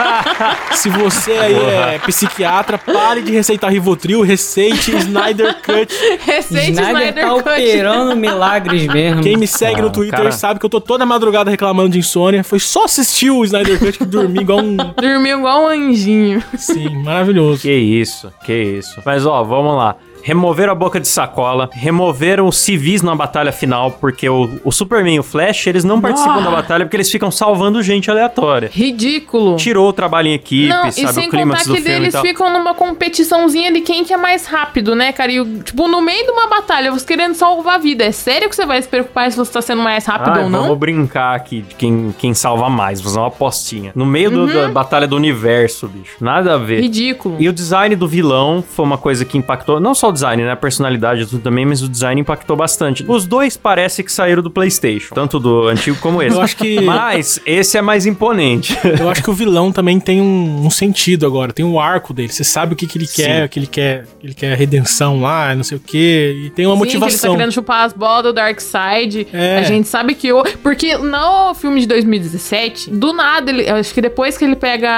Se 0.72 0.88
você 0.88 1.32
aí 1.32 1.54
é 1.54 1.98
psiquiatra, 2.06 2.78
pare 2.78 3.22
de 3.22 3.32
receitar 3.32 3.70
Rivotril, 3.70 4.22
receite 4.22 4.94
Snyder 4.96 5.56
Cut. 5.62 5.92
Snyder 6.50 6.84
Snyder 6.88 7.14
tá 7.14 7.28
Cut. 7.30 7.40
operando 7.40 8.16
milagres 8.16 8.86
mesmo. 8.86 9.22
Quem 9.22 9.36
me 9.36 9.46
segue 9.46 9.80
Ah, 9.80 9.82
no 9.84 9.90
Twitter 9.90 10.18
cara. 10.18 10.32
sabe 10.32 10.58
que 10.60 10.66
eu 10.66 10.70
tô 10.70 10.80
toda 10.80 11.06
madrugada 11.06 11.50
reclamando 11.50 11.90
de 11.90 11.98
insônia. 11.98 12.42
Foi 12.44 12.58
só 12.58 12.84
assistir 12.84 13.30
o 13.30 13.44
Snyder 13.44 13.78
Cut 13.78 13.98
que 13.98 14.04
dormi 14.04 14.40
igual 14.40 14.58
um. 14.60 14.76
Dormiu 14.76 15.38
igual 15.38 15.64
um 15.64 15.68
anjinho. 15.68 16.42
Sim, 16.56 17.02
maravilhoso. 17.02 17.62
Que 17.62 17.72
isso, 17.72 18.32
que 18.44 18.52
isso. 18.52 19.00
Mas 19.04 19.24
ó, 19.26 19.42
vamos 19.44 19.76
lá. 19.76 19.96
Removeram 20.22 20.72
a 20.72 20.74
boca 20.74 21.00
de 21.00 21.08
sacola, 21.08 21.68
removeram 21.72 22.46
os 22.46 22.56
civis 22.58 23.02
na 23.02 23.14
batalha 23.14 23.52
final, 23.52 23.90
porque 23.92 24.28
o, 24.28 24.48
o 24.64 24.72
Superman 24.72 25.16
e 25.16 25.20
o 25.20 25.22
Flash, 25.22 25.66
eles 25.66 25.84
não 25.84 26.00
participam 26.00 26.42
da 26.42 26.50
batalha 26.50 26.84
porque 26.84 26.96
eles 26.96 27.10
ficam 27.10 27.30
salvando 27.30 27.82
gente 27.82 28.10
aleatória. 28.10 28.70
Ridículo. 28.72 29.56
Tirou 29.56 29.88
o 29.88 29.92
trabalho 29.92 30.28
em 30.28 30.34
equipe, 30.34 30.68
Não, 30.68 30.86
e 30.88 30.92
sabe? 30.92 31.12
sem 31.14 31.28
O 31.28 31.30
contar 31.30 31.58
do 31.64 31.74
filme 31.74 31.88
e 31.90 31.92
eles 31.92 32.16
ficam 32.20 32.52
numa 32.52 32.74
competiçãozinha 32.74 33.72
de 33.72 33.80
quem 33.80 34.04
que 34.04 34.12
é 34.12 34.16
mais 34.16 34.46
rápido, 34.46 34.94
né, 34.94 35.12
cara? 35.12 35.32
E, 35.32 35.40
o- 35.40 35.62
tipo, 35.62 35.88
no 35.88 36.00
meio 36.00 36.24
de 36.24 36.30
uma 36.30 36.46
batalha, 36.48 36.90
você 36.92 37.06
querendo 37.06 37.34
salvar 37.34 37.74
a 37.76 37.78
vida. 37.78 38.04
É 38.04 38.12
sério 38.12 38.48
que 38.48 38.54
você 38.56 38.66
vai 38.66 38.80
se 38.80 38.88
preocupar 38.88 39.30
se 39.30 39.36
você 39.36 39.52
tá 39.52 39.62
sendo 39.62 39.82
mais 39.82 40.04
rápido 40.06 40.36
Ai, 40.36 40.44
ou 40.44 40.50
não? 40.50 40.62
Vamos 40.62 40.78
brincar 40.78 41.34
aqui 41.34 41.62
de 41.62 41.74
quem, 41.74 42.14
quem 42.18 42.34
salva 42.34 42.68
mais, 42.68 43.00
fazer 43.00 43.18
uma 43.18 43.28
apostinha. 43.28 43.92
No 43.94 44.04
meio 44.06 44.30
do- 44.30 44.40
Uhum. 44.40 44.46
da 44.52 44.68
batalha 44.68 45.06
do 45.06 45.16
universo, 45.16 45.86
bicho. 45.88 46.16
Nada 46.20 46.54
a 46.54 46.56
ver. 46.56 46.80
Ridículo. 46.82 47.36
E 47.38 47.48
o 47.48 47.52
design 47.52 47.94
do 47.96 48.06
vilão 48.08 48.62
foi 48.66 48.84
uma 48.84 48.98
coisa 48.98 49.24
que 49.24 49.36
impactou, 49.38 49.78
não 49.80 49.94
só 49.94 50.09
o 50.10 50.12
design, 50.12 50.42
né? 50.44 50.52
A 50.52 50.56
personalidade 50.56 51.22
e 51.22 51.26
tudo 51.26 51.42
também, 51.42 51.64
mas 51.64 51.82
o 51.82 51.88
design 51.88 52.20
impactou 52.20 52.56
bastante. 52.56 53.04
Os 53.08 53.26
dois 53.26 53.56
parece 53.56 54.02
que 54.02 54.12
saíram 54.12 54.42
do 54.42 54.50
PlayStation, 54.50 55.14
tanto 55.14 55.38
do 55.40 55.68
antigo 55.68 55.96
como 56.00 56.22
esse. 56.22 56.36
Eu 56.36 56.42
acho 56.42 56.56
que- 56.56 56.80
Mas 56.80 57.40
esse 57.46 57.76
é 57.78 57.82
mais 57.82 58.06
imponente. 58.06 58.76
Eu 59.00 59.08
acho 59.08 59.22
que 59.22 59.30
o 59.30 59.32
vilão 59.32 59.72
também 59.72 59.98
tem 60.00 60.20
um, 60.20 60.66
um 60.66 60.70
sentido 60.70 61.26
agora, 61.26 61.52
tem 61.52 61.64
um 61.64 61.78
arco 61.80 62.12
dele. 62.12 62.28
Você 62.32 62.44
sabe 62.44 62.74
o 62.74 62.76
que, 62.76 62.86
que 62.86 62.98
ele 62.98 63.06
Sim. 63.06 63.22
quer, 63.22 63.48
que 63.48 63.58
ele 63.58 63.66
quer, 63.66 64.06
ele 64.22 64.34
quer 64.34 64.56
redenção 64.56 65.20
lá, 65.20 65.54
não 65.54 65.62
sei 65.64 65.76
o 65.76 65.80
que, 65.80 66.44
e 66.46 66.50
tem 66.50 66.66
uma 66.66 66.74
Sim, 66.76 66.82
que 66.82 66.88
ele 66.88 66.92
tá 67.00 67.06
motivação. 67.06 67.36
querendo 67.36 67.52
chupar 67.52 67.84
as 67.86 67.92
bolas 67.92 68.22
do 68.24 68.32
Darkseid. 68.32 69.26
É. 69.32 69.58
A 69.58 69.62
gente 69.62 69.88
sabe 69.88 70.14
que... 70.14 70.32
O... 70.32 70.42
Porque 70.62 70.96
no 70.98 71.54
filme 71.54 71.80
de 71.80 71.86
2017, 71.86 72.90
do 72.90 73.12
nada, 73.12 73.50
ele... 73.50 73.68
eu 73.68 73.76
acho 73.76 73.92
que 73.94 74.00
depois 74.00 74.36
que 74.36 74.44
ele 74.44 74.56
pega 74.56 74.88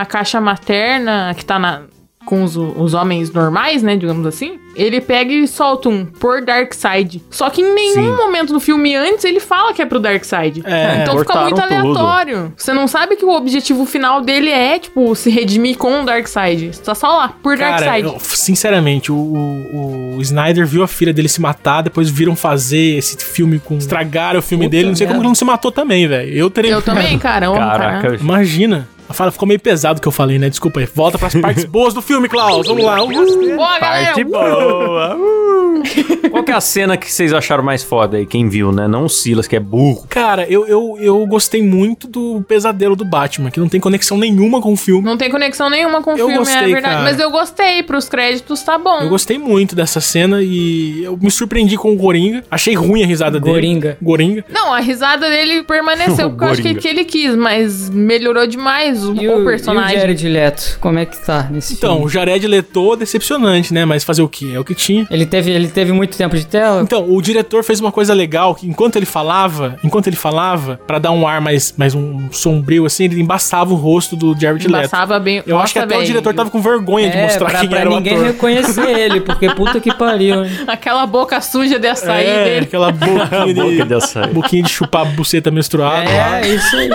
a 0.00 0.06
caixa 0.06 0.40
materna, 0.40 1.34
que 1.36 1.44
tá 1.44 1.58
na... 1.58 1.82
Com 2.24 2.42
os, 2.42 2.56
os 2.56 2.94
homens 2.94 3.30
normais, 3.32 3.82
né, 3.82 3.96
digamos 3.96 4.26
assim. 4.26 4.58
Ele 4.74 5.00
pega 5.00 5.32
e 5.32 5.46
solta 5.46 5.88
um 5.88 6.04
por 6.04 6.42
Darkseid. 6.44 7.22
Só 7.30 7.48
que 7.48 7.60
em 7.62 7.74
nenhum 7.74 7.94
Sim. 7.94 8.16
momento 8.16 8.52
no 8.52 8.58
filme 8.58 8.94
antes 8.96 9.24
ele 9.24 9.38
fala 9.38 9.72
que 9.72 9.80
é 9.80 9.86
pro 9.86 10.00
Darkseid. 10.00 10.62
É, 10.64 11.02
então 11.02 11.16
fica 11.18 11.40
muito 11.42 11.60
tudo. 11.60 11.74
aleatório. 11.74 12.52
Você 12.56 12.72
não 12.72 12.88
sabe 12.88 13.14
que 13.14 13.24
o 13.24 13.30
objetivo 13.30 13.86
final 13.86 14.20
dele 14.20 14.50
é, 14.50 14.78
tipo, 14.78 15.14
se 15.14 15.30
redimir 15.30 15.76
com 15.76 16.00
o 16.02 16.04
Darkseid. 16.04 16.74
Você 16.74 16.82
tá 16.82 16.94
só 16.94 17.08
lá, 17.08 17.28
por 17.42 17.56
Cara, 17.56 17.76
Darkseid. 17.76 18.06
eu- 18.08 18.18
sinceramente, 18.20 19.12
o, 19.12 19.16
o, 19.16 20.16
o 20.16 20.20
Snyder 20.22 20.66
viu 20.66 20.82
a 20.82 20.88
filha 20.88 21.12
dele 21.12 21.28
se 21.28 21.40
matar, 21.40 21.82
depois 21.82 22.10
viram 22.10 22.34
fazer 22.34 22.96
esse 22.98 23.16
filme 23.18 23.60
com. 23.60 23.76
Estragaram 23.76 24.40
o 24.40 24.42
filme 24.42 24.64
Puta 24.64 24.76
dele. 24.76 24.88
Não 24.88 24.96
sei 24.96 25.06
como 25.06 25.14
merda. 25.18 25.24
ele 25.24 25.28
não 25.28 25.34
se 25.36 25.44
matou 25.44 25.70
também, 25.70 26.08
velho. 26.08 26.32
Eu 26.32 26.50
teria. 26.50 26.72
Eu 26.72 26.82
também, 26.82 27.16
cara. 27.20 27.46
Caraca, 27.52 28.02
cara. 28.02 28.16
Imagina. 28.16 28.88
A 29.08 29.12
fala 29.12 29.30
ficou 29.30 29.46
meio 29.46 29.60
pesado 29.60 30.00
que 30.00 30.08
eu 30.08 30.12
falei, 30.12 30.38
né? 30.38 30.48
Desculpa 30.48 30.80
aí. 30.80 30.86
Volta 30.86 31.18
pras 31.18 31.34
partes 31.34 31.64
boas 31.64 31.92
do 31.92 32.00
filme, 32.00 32.28
Klaus. 32.28 32.66
Vamos 32.66 32.84
lá. 32.84 32.96
Boa, 32.96 33.78
galera. 33.78 34.06
Parte 34.06 34.24
boa. 34.24 35.16
Uh. 35.16 35.44
Qual 36.30 36.42
que 36.42 36.50
é 36.50 36.54
a 36.54 36.60
cena 36.60 36.96
que 36.96 37.10
vocês 37.10 37.32
acharam 37.32 37.62
mais 37.62 37.82
foda 37.82 38.16
aí? 38.16 38.26
Quem 38.26 38.48
viu, 38.48 38.72
né? 38.72 38.88
Não 38.88 39.04
o 39.04 39.08
Silas, 39.08 39.46
que 39.46 39.54
é 39.56 39.60
burro. 39.60 40.06
Cara, 40.08 40.46
eu, 40.48 40.66
eu, 40.66 40.96
eu 40.98 41.26
gostei 41.26 41.62
muito 41.62 42.08
do 42.08 42.42
pesadelo 42.48 42.96
do 42.96 43.04
Batman, 43.04 43.50
que 43.50 43.60
não 43.60 43.68
tem 43.68 43.80
conexão 43.80 44.16
nenhuma 44.16 44.60
com 44.60 44.72
o 44.72 44.76
filme. 44.76 45.04
Não 45.04 45.16
tem 45.16 45.30
conexão 45.30 45.68
nenhuma 45.68 46.02
com 46.02 46.10
o 46.14 46.18
Eu 46.18 46.26
filme, 46.26 46.38
gostei, 46.38 46.56
é 46.56 46.66
verdade. 46.66 46.82
cara. 46.82 47.02
Mas 47.02 47.20
eu 47.20 47.30
gostei, 47.30 47.82
pros 47.82 48.08
créditos 48.08 48.62
tá 48.62 48.78
bom. 48.78 49.00
Eu 49.00 49.08
gostei 49.08 49.38
muito 49.38 49.76
dessa 49.76 50.00
cena 50.00 50.40
e 50.42 51.04
eu 51.04 51.16
me 51.16 51.30
surpreendi 51.30 51.76
com 51.76 51.92
o 51.92 51.98
Coringa. 51.98 52.42
Achei 52.50 52.74
ruim 52.74 53.02
a 53.02 53.06
risada 53.06 53.38
dele. 53.38 53.54
Goringa. 53.54 53.98
Goringa. 54.00 54.44
Não, 54.48 54.72
a 54.72 54.80
risada 54.80 55.28
dele 55.28 55.62
permaneceu, 55.62 56.30
porque 56.34 56.44
eu 56.44 56.48
acho 56.48 56.62
que, 56.62 56.68
Goringa. 56.68 56.80
que 56.80 56.88
ele 56.88 57.04
quis, 57.04 57.34
mas 57.36 57.90
melhorou 57.90 58.46
demais 58.46 58.93
o, 59.02 59.14
E 59.14 59.28
o 59.28 59.36
o, 59.36 59.38
e 59.38 59.42
o 59.42 59.44
personagem. 59.44 59.98
Jared 59.98 60.28
Leto, 60.28 60.78
como 60.80 60.98
é 60.98 61.06
que 61.06 61.16
tá 61.24 61.48
nesse 61.50 61.74
Então, 61.74 61.92
filme? 61.94 62.06
o 62.06 62.08
Jared 62.08 62.46
Leto, 62.46 62.96
decepcionante, 62.96 63.72
né? 63.72 63.84
Mas 63.84 64.04
fazer 64.04 64.22
o 64.22 64.28
quê? 64.28 64.52
É 64.54 64.60
o 64.60 64.64
que 64.64 64.74
tinha. 64.74 65.06
Ele 65.10 65.26
teve, 65.26 65.50
ele 65.50 65.68
teve 65.68 65.92
muito 65.92 66.16
tempo 66.16 66.36
de 66.36 66.46
tela? 66.46 66.82
Então, 66.82 67.06
o 67.10 67.20
diretor 67.22 67.64
fez 67.64 67.80
uma 67.80 67.90
coisa 67.90 68.12
legal, 68.14 68.54
que 68.54 68.68
enquanto 68.68 68.96
ele 68.96 69.06
falava, 69.06 69.76
enquanto 69.82 70.06
ele 70.06 70.16
falava, 70.16 70.78
pra 70.86 70.98
dar 70.98 71.10
um 71.10 71.26
ar 71.26 71.40
mais, 71.40 71.74
mais 71.76 71.94
um 71.94 72.28
sombrio 72.30 72.84
assim, 72.86 73.04
ele 73.04 73.20
embaçava 73.20 73.72
o 73.72 73.76
rosto 73.76 74.14
do 74.16 74.38
Jared 74.38 74.66
Leto. 74.68 74.78
Embaçava 74.86 75.18
bem. 75.18 75.42
Eu 75.46 75.58
acho 75.58 75.72
que 75.72 75.78
até 75.78 75.94
o 75.94 75.98
velho. 75.98 76.06
diretor 76.06 76.34
tava 76.34 76.50
com 76.50 76.60
vergonha 76.60 77.10
de 77.10 77.16
É, 77.16 77.22
mostrar 77.22 77.50
pra, 77.50 77.60
quem 77.60 77.68
pra 77.68 77.80
era 77.80 77.90
o 77.90 77.96
ninguém 77.96 78.14
ator. 78.14 78.26
reconhecer 78.26 78.88
ele, 78.98 79.20
porque 79.20 79.48
puta 79.54 79.80
que 79.80 79.92
pariu, 79.94 80.44
hein? 80.44 80.50
Aquela 80.66 81.06
boca 81.06 81.40
suja 81.40 81.78
de 81.78 81.86
açaí 81.86 82.26
é, 82.26 82.44
dele. 82.44 82.64
aquela 82.66 82.90
boquinha 82.92 83.54
de, 83.54 83.62
Boca 83.62 83.84
de 83.86 83.94
açaí. 83.94 84.32
boquinha 84.32 84.62
de 84.62 84.70
chupar 84.70 85.04
buceta 85.06 85.50
menstruada. 85.50 86.10
lá. 86.10 86.40
É, 86.40 86.48
isso 86.54 86.76
aí. 86.76 86.88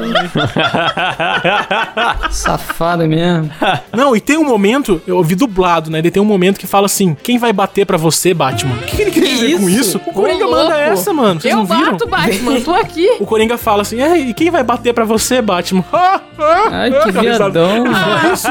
Safado 2.31 3.07
mesmo. 3.07 3.49
Não, 3.93 4.15
e 4.15 4.19
tem 4.21 4.37
um 4.37 4.43
momento, 4.43 5.01
eu 5.07 5.17
ouvi 5.17 5.35
dublado, 5.35 5.89
né? 5.89 5.99
Ele 5.99 6.11
tem 6.11 6.21
um 6.21 6.25
momento 6.25 6.59
que 6.59 6.67
fala 6.67 6.85
assim: 6.85 7.15
quem 7.23 7.37
vai 7.37 7.51
bater 7.53 7.85
pra 7.85 7.97
você, 7.97 8.33
Batman? 8.33 8.75
O 8.75 8.79
que, 8.79 8.95
que 8.95 9.01
ele 9.01 9.11
queria 9.11 9.29
Que 9.29 9.35
dizer 9.35 9.59
com 9.59 9.69
isso? 9.69 9.79
isso? 9.97 10.01
O 10.05 10.13
Coringa 10.13 10.47
Ô, 10.47 10.51
manda 10.51 10.77
essa, 10.77 11.13
mano. 11.13 11.39
Vocês 11.41 11.53
eu 11.53 11.57
não 11.57 11.65
viram? 11.65 11.91
bato, 11.91 12.07
Batman, 12.07 12.61
tô 12.61 12.73
aqui. 12.73 13.17
O 13.19 13.25
Coringa 13.25 13.57
fala 13.57 13.81
assim: 13.81 13.97
e 14.01 14.33
quem 14.33 14.49
vai 14.49 14.63
bater 14.63 14.93
pra 14.93 15.05
você, 15.05 15.41
Batman? 15.41 15.83
Ah, 15.91 16.19
ah, 16.39 16.67
Ai, 16.71 16.91
que 16.91 16.97
ah, 16.97 17.21
risada. 17.21 17.21
viadão. 17.49 17.83
Ah, 17.87 18.29
isso. 18.33 18.47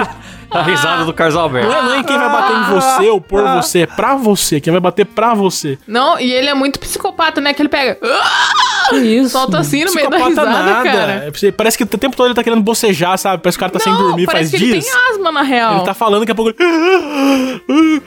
A 0.50 0.62
risada 0.62 1.04
do 1.04 1.12
Carlos 1.12 1.37
Alberto. 1.37 1.68
Não 1.68 1.76
é, 1.76 1.83
não 1.83 1.95
é 1.97 2.02
quem 2.02 2.16
vai 2.16 2.30
bater 2.30 2.57
em 2.57 2.62
você 2.75 3.11
ou 3.11 3.21
por 3.21 3.42
você, 3.47 3.80
é 3.80 3.87
pra 3.87 4.16
você. 4.16 4.59
Quem 4.62 4.71
vai 4.73 4.80
bater 4.80 5.04
pra 5.04 5.35
você. 5.35 5.78
Não, 5.87 6.18
e 6.18 6.33
ele 6.33 6.49
é 6.49 6.54
muito 6.54 6.80
psicopata, 6.80 7.38
né? 7.38 7.52
Que 7.52 7.61
ele 7.61 7.68
pega. 7.68 7.99
Que 8.90 8.97
isso? 9.18 9.30
Solta 9.30 9.59
assim 9.59 9.85
no 9.85 9.92
meio 9.95 10.11
da 10.11 10.18
risada, 10.18 10.50
nada. 10.50 10.83
cara. 10.83 11.33
Parece 11.57 11.76
que 11.78 11.85
o 11.85 11.87
tempo 11.87 12.16
todo 12.16 12.26
ele 12.26 12.35
tá 12.35 12.42
querendo 12.42 12.62
bocejar, 12.62 13.16
sabe? 13.18 13.42
Parece 13.42 13.59
que 13.59 13.64
o 13.64 13.66
cara 13.66 13.73
tá 13.73 13.78
sem 13.78 13.92
dormir 13.92 14.26
faz 14.26 14.50
parece 14.50 14.50
que 14.52 14.59
dias. 14.59 14.85
ele 14.87 14.95
tem 14.95 15.14
asma, 15.14 15.33
na 15.33 15.42
real. 15.42 15.76
Ele 15.76 15.85
tá 15.85 15.95
falando 15.95 16.21
daqui 16.21 16.33
a 16.33 16.35
pouco. 16.35 16.54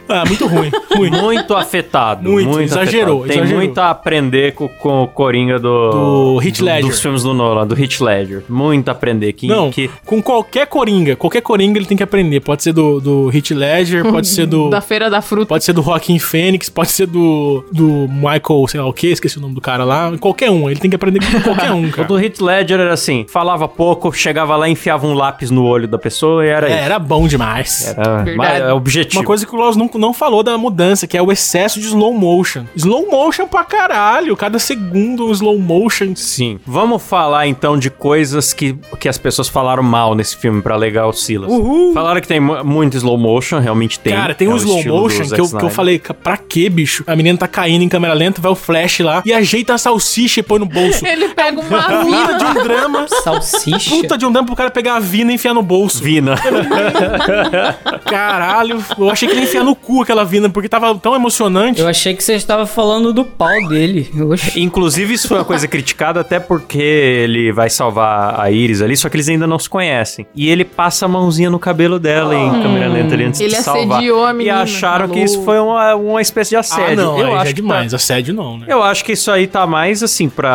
Ah, 0.09 0.23
muito 0.25 0.45
ruim. 0.45 0.71
ruim. 0.95 1.09
Muito 1.09 1.55
afetado. 1.55 2.29
Muito, 2.29 2.59
exagerou, 2.59 3.19
afetado. 3.19 3.27
Tem 3.27 3.38
exagerou. 3.39 3.61
muito 3.61 3.77
a 3.79 3.89
aprender 3.89 4.53
com, 4.53 4.67
com 4.67 5.03
o 5.03 5.07
Coringa 5.07 5.57
do... 5.59 5.89
Do 5.91 6.41
Heath 6.43 6.59
Ledger. 6.59 6.89
Dos 6.89 7.00
filmes 7.01 7.23
do 7.23 7.33
Nolan, 7.33 7.65
do 7.65 7.79
Heath 7.79 8.01
Ledger. 8.01 8.43
Muito 8.50 8.89
a 8.89 8.91
aprender. 8.91 9.31
Que, 9.33 9.47
Não, 9.47 9.71
que 9.71 9.89
com 10.05 10.21
qualquer 10.21 10.67
Coringa, 10.67 11.15
qualquer 11.15 11.41
Coringa 11.41 11.79
ele 11.79 11.85
tem 11.85 11.95
que 11.95 12.03
aprender. 12.03 12.39
Pode 12.41 12.63
ser 12.63 12.73
do, 12.73 13.00
do 13.00 13.31
Heath 13.33 13.51
Ledger, 13.51 14.03
pode 14.11 14.27
ser 14.27 14.45
do... 14.45 14.69
Da 14.71 14.81
Feira 14.81 15.09
da 15.09 15.21
Fruta. 15.21 15.47
Pode 15.47 15.63
ser 15.63 15.73
do 15.73 15.81
Joaquim 15.81 16.19
Fênix, 16.19 16.69
pode 16.69 16.91
ser 16.91 17.07
do, 17.07 17.63
do 17.71 18.07
Michael, 18.09 18.67
sei 18.67 18.79
lá 18.79 18.88
o 18.88 18.93
que, 18.93 19.07
esqueci 19.07 19.38
o 19.38 19.41
nome 19.41 19.55
do 19.55 19.61
cara 19.61 19.83
lá. 19.83 20.11
Qualquer 20.19 20.50
um, 20.50 20.69
ele 20.71 20.79
tem 20.79 20.89
que 20.89 20.95
aprender 20.95 21.19
com 21.19 21.39
qualquer 21.41 21.71
um, 21.71 21.85
O 21.87 21.91
cara. 21.91 22.07
do 22.07 22.19
Heath 22.19 22.39
Ledger 22.41 22.79
era 22.79 22.93
assim, 22.93 23.25
falava 23.29 23.67
pouco, 23.67 24.11
chegava 24.13 24.55
lá, 24.55 24.67
enfiava 24.69 25.05
um 25.07 25.13
lápis 25.13 25.51
no 25.51 25.63
olho 25.65 25.87
da 25.87 25.97
pessoa 25.97 26.45
e 26.45 26.49
era 26.49 26.67
É, 26.69 26.75
isso. 26.75 26.83
era 26.85 26.99
bom 26.99 27.27
demais. 27.27 27.87
Era 27.87 28.23
Verdade. 28.23 28.37
mas 28.37 28.61
é 28.61 28.73
objetivo. 28.73 29.19
Uma 29.19 29.25
coisa 29.25 29.45
que 29.45 29.53
o 29.53 29.57
Klaus 29.57 29.75
não, 29.75 29.89
não 29.95 30.13
falou 30.13 30.43
da 30.43 30.57
mudança, 30.57 31.05
que 31.07 31.17
é 31.17 31.21
o 31.21 31.31
excesso 31.31 31.79
de 31.79 31.87
slow 31.87 32.13
motion. 32.13 32.63
Slow 32.75 33.09
motion 33.09 33.47
pra 33.47 33.63
caralho, 33.63 34.35
cada 34.37 34.59
segundo 34.59 35.27
um 35.27 35.31
slow 35.31 35.57
motion. 35.59 36.13
Sim. 36.15 36.59
Vamos 36.65 37.01
falar 37.03 37.47
então 37.47 37.77
de 37.77 37.89
coisas 37.89 38.53
que, 38.53 38.75
que 38.99 39.07
as 39.09 39.17
pessoas 39.17 39.47
falaram 39.49 39.83
mal 39.83 40.15
nesse 40.15 40.37
filme 40.37 40.61
pra 40.61 40.75
alegar 40.75 41.07
o 41.07 41.13
Silas. 41.13 41.51
Uhul. 41.51 41.93
Falaram 41.93 42.21
que 42.21 42.27
tem 42.27 42.39
mu- 42.39 42.63
muito 42.63 42.95
slow 42.97 43.17
motion, 43.17 43.59
realmente 43.59 43.99
tem. 43.99 44.13
Cara, 44.13 44.33
tem 44.33 44.47
É 44.47 44.51
um 44.51 44.53
o 44.53 44.57
slow 44.57 44.83
motion 44.85 45.27
que 45.27 45.39
eu, 45.41 45.49
que 45.49 45.65
eu 45.65 45.69
falei, 45.69 45.99
"Ca- 45.99 46.13
pra 46.13 46.37
quê, 46.37 46.69
bicho? 46.69 47.03
A 47.07 47.15
menina 47.15 47.37
tá 47.37 47.47
caindo 47.47 47.83
em 47.83 47.89
câmera 47.89 48.13
lenta, 48.13 48.41
vai 48.41 48.51
o 48.51 48.55
flash 48.55 48.99
lá 48.99 49.21
e 49.25 49.33
ajeita 49.33 49.73
a 49.73 49.77
salsicha 49.77 50.39
e 50.39 50.43
põe 50.43 50.60
no 50.61 50.65
bolso. 50.65 51.05
Ele 51.05 51.29
pega 51.29 51.59
uma 51.59 51.81
Puta 51.81 52.33
de 52.37 52.45
um 52.45 52.63
drama. 52.63 53.05
Salsicha? 53.23 53.89
Puta 53.89 54.17
de 54.17 54.25
um 54.25 54.31
drama 54.31 54.45
pro 54.47 54.55
cara 54.55 54.71
pegar 54.71 54.95
a 54.95 54.99
vina 54.99 55.31
e 55.31 55.35
enfiar 55.35 55.53
no 55.53 55.61
bolso. 55.61 56.01
Vina. 56.01 56.35
Caralho, 58.05 58.83
eu 58.97 59.09
achei 59.09 59.27
que 59.27 59.33
ele 59.33 59.41
ia 59.41 59.47
enfiar 59.47 59.63
no 59.63 59.75
cu 59.75 60.01
aquela 60.01 60.23
vina, 60.23 60.49
porque 60.49 60.69
tava 60.69 60.93
tão 60.95 61.15
emocionante. 61.15 61.81
Eu 61.81 61.87
achei 61.87 62.13
que 62.15 62.23
você 62.23 62.33
estava 62.33 62.65
falando 62.65 63.13
do 63.13 63.23
pau 63.25 63.67
dele. 63.67 64.09
Oxe. 64.29 64.59
Inclusive, 64.59 65.13
isso 65.13 65.27
foi 65.27 65.37
uma 65.37 65.45
coisa 65.45 65.67
criticada 65.67 66.19
até 66.21 66.39
porque 66.39 66.79
ele 66.81 67.51
vai 67.51 67.69
salvar 67.69 68.39
a 68.39 68.51
Iris 68.51 68.81
ali, 68.81 68.95
só 68.95 69.09
que 69.09 69.15
eles 69.15 69.29
ainda 69.29 69.47
não 69.47 69.59
se 69.59 69.69
conhecem. 69.69 70.25
E 70.35 70.50
ele 70.50 70.63
passa 70.65 71.05
a 71.05 71.07
mãozinha 71.07 71.50
no 71.50 71.59
cabelo 71.59 72.00
dela 72.00 72.35
em 72.35 72.61
câmera 72.61 72.87
lenta 72.87 73.13
ali 73.13 73.25
antes 73.25 73.39
Ele 73.39 73.55
de 73.55 73.61
salvar. 73.61 73.97
assediou 73.97 74.25
a 74.25 74.31
E 74.31 74.33
menina, 74.33 74.61
acharam 74.61 75.07
que 75.07 75.13
falou. 75.13 75.25
isso 75.25 75.43
foi 75.43 75.59
uma, 75.59 75.95
uma 75.95 76.21
espécie 76.21 76.51
de 76.51 76.55
Ah, 76.57 76.59
assédio. 76.61 76.95
não, 76.95 77.19
eu 77.19 77.27
já 77.27 77.33
acho 77.37 77.43
é 77.43 77.47
que 77.47 77.53
demais. 77.61 77.91
tá- 77.91 77.95
Assédio 78.01 78.33
não, 78.33 78.57
né? 78.57 78.65
Eu 78.67 78.81
acho 78.83 79.03
que 79.05 79.11
isso 79.13 79.29
aí 79.31 79.45
tá 79.47 79.65
mais 79.67 80.01
assim 80.03 80.27
pra, 80.27 80.50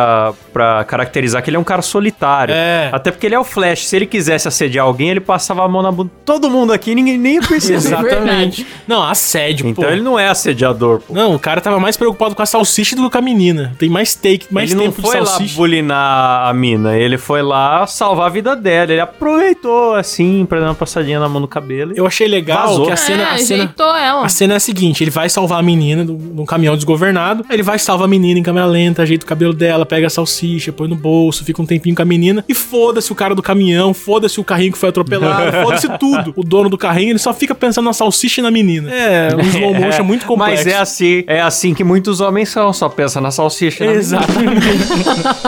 pra 0.53 0.83
caracterizar 0.85 1.41
que 1.43 1.49
ele 1.49 1.57
é 1.57 1.59
um 1.59 1.63
cara 1.63 1.81
solitário. 1.81 2.53
É. 2.53 2.89
Até 2.91 3.11
porque 3.11 3.25
ele 3.25 3.35
é 3.35 3.39
o 3.39 3.43
Flash. 3.43 3.87
Se 3.87 3.95
ele 3.95 4.05
quisesse 4.05 4.47
assediar 4.47 4.85
alguém, 4.85 5.09
ele 5.09 5.19
passava 5.19 5.63
a 5.63 5.67
mão 5.67 5.81
na 5.81 5.91
bunda. 5.91 6.11
Todo 6.25 6.49
mundo 6.49 6.73
aqui, 6.73 6.95
ninguém 6.95 7.17
nem 7.17 7.35
ia 7.35 7.41
perceber. 7.41 7.75
Exatamente. 7.75 8.65
Não, 8.87 9.03
assédio, 9.03 9.67
Então 9.67 9.83
pô. 9.85 9.89
ele 9.89 10.01
não 10.01 10.17
é 10.17 10.27
assediador, 10.27 10.99
pô. 11.01 11.13
Não, 11.13 11.35
o 11.35 11.39
cara 11.39 11.61
tava 11.61 11.79
mais 11.79 11.95
preocupado 11.97 12.35
com 12.35 12.41
a 12.41 12.45
salsicha 12.45 12.95
do 12.95 13.03
que 13.03 13.09
com 13.09 13.17
a 13.17 13.21
menina. 13.21 13.73
Tem 13.77 13.89
mais 13.89 14.15
take, 14.15 14.47
mais 14.51 14.71
ele 14.71 14.79
não 14.79 14.85
tempo 14.91 15.01
foi 15.01 15.15
de 15.15 15.19
lá 15.21 15.25
salsicha. 15.25 15.55
bulinar 15.55 16.47
a 16.47 16.53
mina, 16.53 16.95
ele 16.97 17.17
foi 17.17 17.41
lá 17.41 17.85
salvar 17.87 18.27
a 18.27 18.29
vida 18.29 18.55
dela. 18.55 18.91
Ele 18.91 19.01
aproveitou 19.01 19.93
assim, 19.95 20.45
pra 20.47 20.59
dar 20.59 20.67
uma 20.67 20.75
passadinha 20.75 21.19
na 21.19 21.29
mão 21.29 21.39
no 21.41 21.47
cabelo. 21.47 21.93
Eu 21.95 22.05
achei 22.05 22.27
legal 22.27 22.67
Vazou. 22.67 22.85
que 22.85 22.91
a 22.91 22.95
cena, 22.95 23.23
é, 23.23 23.31
a 23.33 23.37
cena, 23.37 23.73
ela. 23.79 24.25
a 24.25 24.29
cena 24.29 24.53
é 24.53 24.57
a 24.57 24.59
seguinte, 24.59 25.03
ele 25.03 25.11
vai 25.11 25.29
salvar 25.29 25.59
a 25.59 25.63
menina 25.63 26.03
de 26.05 26.11
um 26.11 26.45
caminhão 26.45 26.75
desgovernado, 26.75 27.45
ele 27.49 27.63
vai 27.63 27.79
salvar 27.79 28.05
a 28.05 28.09
menina 28.09 28.39
em 28.39 28.43
câmera 28.43 28.65
lenta, 28.65 29.01
ajeita 29.03 29.25
o 29.25 29.27
cabelo 29.27 29.53
dela, 29.53 29.85
pega 29.87 30.07
a 30.07 30.09
salsicha, 30.09 30.71
põe 30.71 30.87
no 30.87 30.95
bolso, 30.95 31.43
fica 31.43 31.61
um 31.61 31.65
tempinho 31.65 31.95
com 31.95 32.01
a 32.01 32.05
menina 32.05 32.43
e 32.47 32.53
foda-se 32.53 33.11
o 33.11 33.15
cara 33.15 33.33
do 33.33 33.41
caminhão, 33.41 33.93
foda-se 33.93 34.39
o 34.39 34.43
carrinho 34.43 34.71
que 34.71 34.77
foi 34.77 34.89
atropelado, 34.89 35.51
foda-se 35.63 35.87
tudo. 35.97 36.33
O 36.35 36.43
dono 36.43 36.69
do 36.69 36.77
carrinho, 36.77 37.11
ele 37.11 37.19
só 37.19 37.33
fica 37.33 37.55
pensando 37.55 37.85
na 37.85 37.93
salsicha 37.93 38.41
e 38.41 38.43
na 38.43 38.51
menina. 38.51 38.93
É, 38.93 39.35
um 39.35 39.41
slow 39.41 39.73
motion 39.73 40.03
muito 40.03 40.25
complexo. 40.25 40.65
Mas 40.65 40.67
é 40.67 40.77
assim, 40.77 41.23
é 41.27 41.41
assim 41.41 41.73
que 41.73 41.83
muitos 41.83 42.21
homens 42.21 42.49
são, 42.49 42.71
só 42.73 42.89
pensa 42.89 43.21
na 43.21 43.31
salsicha. 43.31 43.85
na 43.85 43.91
Exatamente. 43.93 44.67